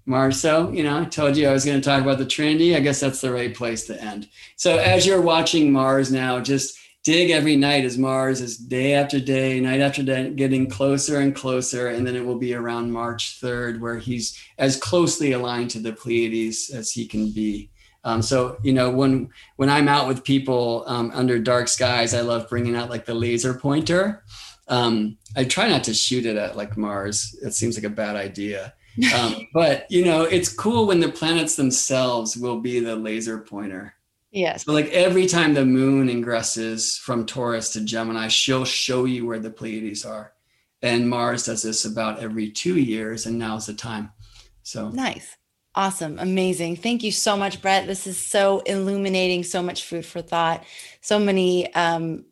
Mars, 0.06 0.40
so, 0.40 0.70
you 0.72 0.84
know, 0.84 1.00
I 1.00 1.06
told 1.06 1.38
you 1.38 1.48
I 1.48 1.54
was 1.54 1.64
going 1.64 1.80
to 1.80 1.84
talk 1.84 2.02
about 2.02 2.18
the 2.18 2.26
Trinity. 2.26 2.76
I 2.76 2.82
guess 2.82 3.00
that's 3.00 3.22
the 3.22 3.32
right 3.32 3.56
place 3.56 3.86
to 3.88 4.02
end. 4.02 4.28
So 4.58 4.78
as 4.78 5.08
you're 5.08 5.22
watching 5.22 5.72
Mars 5.72 6.12
now, 6.12 6.42
just 6.42 6.78
dig 7.04 7.32
every 7.32 7.56
night 7.56 7.84
as 7.84 7.98
Mars 7.98 8.40
is 8.42 8.58
day 8.58 8.94
after 8.94 9.20
day, 9.20 9.60
night 9.60 9.82
after 9.82 10.02
day, 10.04 10.30
getting 10.32 10.70
closer 10.70 11.20
and 11.20 11.36
closer. 11.36 11.90
And 11.90 12.08
then 12.08 12.16
it 12.16 12.26
will 12.26 12.38
be 12.38 12.54
around 12.54 12.92
March 12.92 13.40
3rd, 13.42 13.80
where 13.82 13.98
he's 13.98 14.40
as 14.58 14.78
closely 14.78 15.34
aligned 15.34 15.70
to 15.72 15.80
the 15.80 15.94
Pleiades 15.94 16.70
as 16.70 16.92
he 16.92 17.06
can 17.06 17.32
be. 17.32 17.70
Um, 18.06 18.22
so 18.22 18.58
you 18.64 18.74
know 18.74 18.90
when 18.90 19.30
when 19.56 19.70
I'm 19.70 19.88
out 19.88 20.08
with 20.08 20.24
people 20.24 20.84
um, 20.88 21.12
under 21.14 21.40
dark 21.40 21.68
skies, 21.68 22.14
I 22.14 22.22
love 22.22 22.50
bringing 22.50 22.76
out 22.76 22.90
like 22.90 23.06
the 23.06 23.14
laser 23.14 23.54
pointer. 23.54 24.24
Um, 24.68 25.18
I 25.36 25.44
try 25.46 25.70
not 25.70 25.84
to 25.86 25.94
shoot 25.94 26.26
it 26.26 26.36
at 26.36 26.58
like 26.58 26.78
Mars. 26.78 27.38
It 27.42 27.54
seems 27.54 27.78
like 27.78 27.86
a 27.86 27.90
bad 27.90 28.16
idea. 28.16 28.74
Um, 29.16 29.48
but 29.56 29.90
you 29.90 30.06
know 30.06 30.22
it's 30.22 30.54
cool 30.54 30.86
when 30.86 31.00
the 31.00 31.10
planets 31.10 31.56
themselves 31.56 32.38
will 32.38 32.60
be 32.60 32.80
the 32.80 32.96
laser 32.96 33.40
pointer. 33.40 33.96
Yes. 34.34 34.66
So 34.66 34.74
like 34.74 34.90
every 34.90 35.28
time 35.28 35.54
the 35.54 35.64
moon 35.64 36.08
ingresses 36.08 36.98
from 36.98 37.26
Taurus 37.26 37.70
to 37.74 37.82
Gemini, 37.82 38.28
she'll 38.30 38.66
show 38.66 39.06
you 39.06 39.28
where 39.28 39.38
the 39.38 39.52
Pleiades 39.52 40.04
are. 40.04 40.34
And 40.82 41.08
Mars 41.08 41.46
does 41.46 41.62
this 41.62 41.86
about 41.86 42.20
every 42.20 42.50
two 42.50 42.78
years, 42.78 43.26
and 43.26 43.38
now's 43.38 43.68
the 43.68 43.74
time. 43.76 44.12
So 44.64 44.90
nice. 44.90 45.38
Awesome. 45.76 46.18
Amazing. 46.20 46.78
Thank 46.78 47.04
you 47.04 47.12
so 47.12 47.38
much, 47.38 47.62
Brett. 47.62 47.88
This 47.88 48.06
is 48.06 48.18
so 48.18 48.60
illuminating, 48.62 49.44
so 49.44 49.62
much 49.62 49.86
food 49.86 50.06
for 50.06 50.22
thought, 50.22 50.64
so 51.02 51.20
many 51.20 51.74
um, 51.74 52.26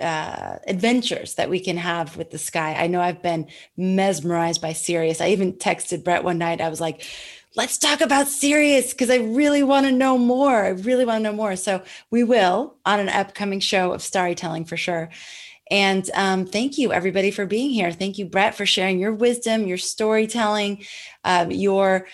uh, 0.00 0.56
adventures 0.66 1.34
that 1.34 1.50
we 1.50 1.60
can 1.60 1.76
have 1.76 2.16
with 2.16 2.30
the 2.30 2.38
sky. 2.38 2.74
I 2.74 2.86
know 2.86 3.00
I've 3.00 3.22
been 3.22 3.48
mesmerized 3.76 4.62
by 4.62 4.72
Sirius. 4.74 5.20
I 5.20 5.28
even 5.30 5.54
texted 5.54 6.04
Brett 6.04 6.24
one 6.24 6.38
night. 6.38 6.60
I 6.60 6.68
was 6.68 6.80
like, 6.80 7.04
let's 7.58 7.76
talk 7.76 8.00
about 8.00 8.28
Sirius 8.28 8.92
because 8.92 9.10
I 9.10 9.16
really 9.16 9.64
want 9.64 9.84
to 9.84 9.90
know 9.90 10.16
more. 10.16 10.64
I 10.64 10.68
really 10.68 11.04
want 11.04 11.18
to 11.18 11.22
know 11.24 11.36
more. 11.36 11.56
So 11.56 11.82
we 12.08 12.22
will 12.22 12.76
on 12.86 13.00
an 13.00 13.08
upcoming 13.08 13.58
show 13.58 13.92
of 13.92 14.00
StarryTelling 14.00 14.68
for 14.68 14.76
sure. 14.76 15.10
And 15.68 16.08
um, 16.14 16.46
thank 16.46 16.78
you, 16.78 16.92
everybody, 16.92 17.32
for 17.32 17.46
being 17.46 17.70
here. 17.70 17.90
Thank 17.90 18.16
you, 18.16 18.26
Brett, 18.26 18.54
for 18.54 18.64
sharing 18.64 19.00
your 19.00 19.12
wisdom, 19.12 19.66
your 19.66 19.76
storytelling, 19.76 20.84
um, 21.24 21.50
your 21.50 22.06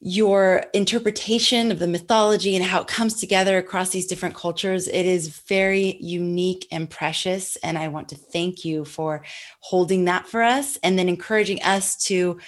your 0.00 0.62
interpretation 0.74 1.72
of 1.72 1.78
the 1.78 1.86
mythology 1.86 2.54
and 2.54 2.62
how 2.62 2.82
it 2.82 2.86
comes 2.86 3.14
together 3.14 3.56
across 3.56 3.88
these 3.88 4.06
different 4.06 4.34
cultures. 4.34 4.88
It 4.88 5.06
is 5.06 5.28
very 5.48 5.96
unique 6.00 6.66
and 6.70 6.88
precious. 6.88 7.56
And 7.56 7.78
I 7.78 7.88
want 7.88 8.10
to 8.10 8.14
thank 8.14 8.62
you 8.62 8.84
for 8.84 9.24
holding 9.60 10.04
that 10.04 10.28
for 10.28 10.42
us 10.42 10.76
and 10.82 10.98
then 10.98 11.08
encouraging 11.08 11.62
us 11.62 11.96
to 12.04 12.38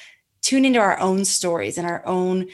tune 0.43 0.65
into 0.65 0.79
our 0.79 0.99
own 0.99 1.25
stories 1.25 1.79
and 1.79 1.87
our 1.87 2.05
own 2.07 2.49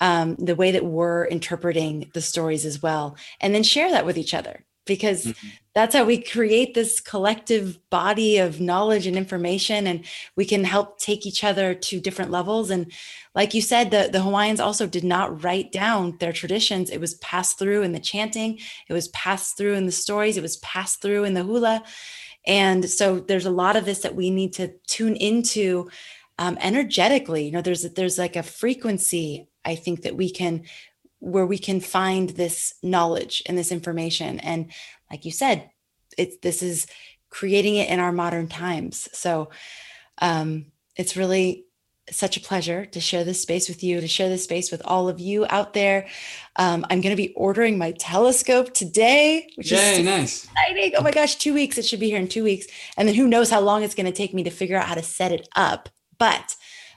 um, 0.00 0.36
the 0.36 0.56
way 0.56 0.70
that 0.70 0.84
we're 0.84 1.26
interpreting 1.26 2.10
the 2.14 2.22
stories 2.22 2.64
as 2.64 2.82
well 2.82 3.16
and 3.40 3.54
then 3.54 3.62
share 3.62 3.90
that 3.90 4.06
with 4.06 4.16
each 4.16 4.34
other 4.34 4.64
because 4.86 5.26
mm-hmm. 5.26 5.48
that's 5.74 5.94
how 5.94 6.04
we 6.04 6.20
create 6.20 6.72
this 6.74 7.00
collective 7.00 7.78
body 7.90 8.38
of 8.38 8.60
knowledge 8.60 9.06
and 9.06 9.16
information 9.16 9.86
and 9.86 10.04
we 10.36 10.44
can 10.44 10.64
help 10.64 10.98
take 10.98 11.26
each 11.26 11.44
other 11.44 11.74
to 11.74 12.00
different 12.00 12.30
levels 12.30 12.70
and 12.70 12.90
like 13.34 13.52
you 13.52 13.60
said 13.60 13.90
the, 13.90 14.08
the 14.10 14.22
hawaiians 14.22 14.58
also 14.58 14.86
did 14.86 15.04
not 15.04 15.44
write 15.44 15.70
down 15.70 16.16
their 16.18 16.32
traditions 16.32 16.88
it 16.88 17.00
was 17.00 17.14
passed 17.14 17.58
through 17.58 17.82
in 17.82 17.92
the 17.92 18.00
chanting 18.00 18.58
it 18.88 18.92
was 18.94 19.08
passed 19.08 19.56
through 19.56 19.74
in 19.74 19.84
the 19.84 19.92
stories 19.92 20.38
it 20.38 20.42
was 20.42 20.56
passed 20.58 21.02
through 21.02 21.24
in 21.24 21.34
the 21.34 21.44
hula 21.44 21.84
And 22.46 22.88
so 22.88 23.20
there's 23.20 23.46
a 23.46 23.50
lot 23.50 23.76
of 23.76 23.84
this 23.84 24.00
that 24.00 24.14
we 24.14 24.30
need 24.30 24.54
to 24.54 24.72
tune 24.86 25.16
into 25.16 25.90
um, 26.40 26.58
energetically. 26.60 27.44
You 27.44 27.52
know, 27.52 27.62
there's 27.62 27.82
there's 27.92 28.18
like 28.18 28.34
a 28.34 28.42
frequency 28.42 29.46
I 29.64 29.76
think 29.76 30.02
that 30.02 30.16
we 30.16 30.30
can 30.30 30.64
where 31.20 31.46
we 31.46 31.58
can 31.58 31.80
find 31.80 32.30
this 32.30 32.74
knowledge 32.82 33.42
and 33.46 33.56
this 33.56 33.70
information. 33.70 34.40
And 34.40 34.72
like 35.10 35.26
you 35.26 35.30
said, 35.30 35.70
it's 36.16 36.38
this 36.38 36.62
is 36.62 36.86
creating 37.28 37.76
it 37.76 37.90
in 37.90 38.00
our 38.00 38.10
modern 38.10 38.48
times. 38.48 39.08
So 39.12 39.50
um, 40.18 40.66
it's 40.96 41.16
really 41.16 41.66
such 42.10 42.36
a 42.36 42.40
pleasure 42.40 42.86
to 42.86 43.00
share 43.00 43.22
this 43.22 43.42
space 43.42 43.68
with 43.68 43.84
you, 43.84 44.00
to 44.00 44.08
share 44.08 44.30
this 44.30 44.42
space 44.42 44.72
with 44.72 44.82
all 44.84 45.08
of 45.08 45.20
you 45.20 45.46
out 45.48 45.74
there. 45.74 46.08
Um, 46.56 46.84
I'm 46.90 47.02
going 47.02 47.14
to 47.14 47.22
be 47.22 47.34
ordering 47.34 47.78
my 47.78 47.92
telescope 47.92 48.72
today, 48.74 49.46
which 49.56 49.70
Yay, 49.70 50.00
is 50.00 50.04
nice. 50.04 50.44
exciting. 50.44 50.94
Oh 50.96 51.02
my 51.02 51.12
gosh, 51.12 51.36
two 51.36 51.54
weeks. 51.54 51.78
It 51.78 51.84
should 51.84 52.00
be 52.00 52.08
here 52.08 52.18
in 52.18 52.26
two 52.26 52.42
weeks. 52.42 52.66
And 52.96 53.06
then 53.06 53.14
who 53.14 53.28
knows 53.28 53.50
how 53.50 53.60
long 53.60 53.82
it's 53.82 53.94
going 53.94 54.06
to 54.06 54.12
take 54.12 54.34
me 54.34 54.42
to 54.44 54.50
figure 54.50 54.76
out 54.76 54.88
how 54.88 54.94
to 54.94 55.02
set 55.02 55.32
it 55.32 55.46
up. 55.54 55.90
But 56.20 56.54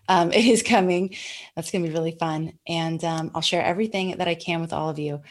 um, 0.07 0.31
it 0.33 0.45
is 0.45 0.61
coming. 0.61 1.15
That's 1.55 1.71
going 1.71 1.83
to 1.83 1.89
be 1.89 1.95
really 1.95 2.15
fun. 2.19 2.53
And 2.67 3.03
um, 3.03 3.31
I'll 3.33 3.41
share 3.41 3.63
everything 3.63 4.17
that 4.17 4.27
I 4.27 4.35
can 4.35 4.61
with 4.61 4.73
all 4.73 4.91
of 4.91 4.99
you. 4.99 5.23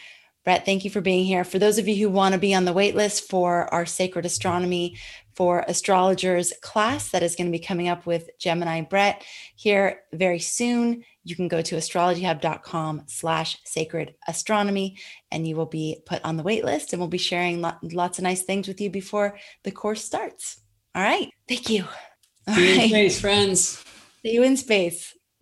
Brett, 0.45 0.65
thank 0.65 0.85
you 0.85 0.91
for 0.91 1.01
being 1.01 1.25
here. 1.25 1.45
For 1.45 1.61
those 1.61 1.79
of 1.79 1.87
you 1.87 1.95
who 1.95 2.13
want 2.13 2.33
to 2.33 2.41
be 2.41 2.53
on 2.53 2.65
the 2.65 2.73
wait 2.73 2.97
list 2.97 3.31
for 3.31 3.73
our 3.73 3.87
Sacred 3.87 4.27
Astronomy 4.27 4.97
for 5.37 5.65
Astrologers 5.69 6.53
class 6.63 7.11
that 7.11 7.23
is 7.23 7.37
going 7.37 7.47
to 7.47 7.57
be 7.57 7.65
coming 7.65 7.89
up 7.89 8.07
with 8.07 8.29
Gemini 8.41 8.81
Brett 8.81 9.23
here 9.55 10.01
very 10.13 10.41
soon, 10.41 11.05
you 11.23 11.37
can 11.37 11.47
go 11.47 11.63
to 11.63 11.77
astrologyhub.com 11.77 13.05
slash 13.07 13.59
sacred 13.65 14.17
astronomy 14.27 14.99
and 15.31 15.47
you 15.47 15.55
will 15.55 15.67
be 15.67 16.03
put 16.07 16.25
on 16.25 16.37
the 16.37 16.43
wait 16.43 16.65
list 16.65 16.93
and 16.93 16.99
we'll 16.99 17.09
be 17.09 17.19
sharing 17.19 17.61
lots 17.61 18.19
of 18.19 18.25
nice 18.25 18.43
things 18.43 18.67
with 18.67 18.81
you 18.81 18.91
before 18.91 19.39
the 19.63 19.71
course 19.71 20.05
starts. 20.05 20.61
All 20.93 21.03
right. 21.03 21.31
Thank 21.49 21.71
you. 21.71 21.85
See 22.49 22.75
you 22.75 22.83
in 22.83 22.89
space, 22.89 23.21
friends. 23.21 23.85
See 24.23 24.33
you 24.33 24.43
in 24.43 24.57
space. 24.57 25.15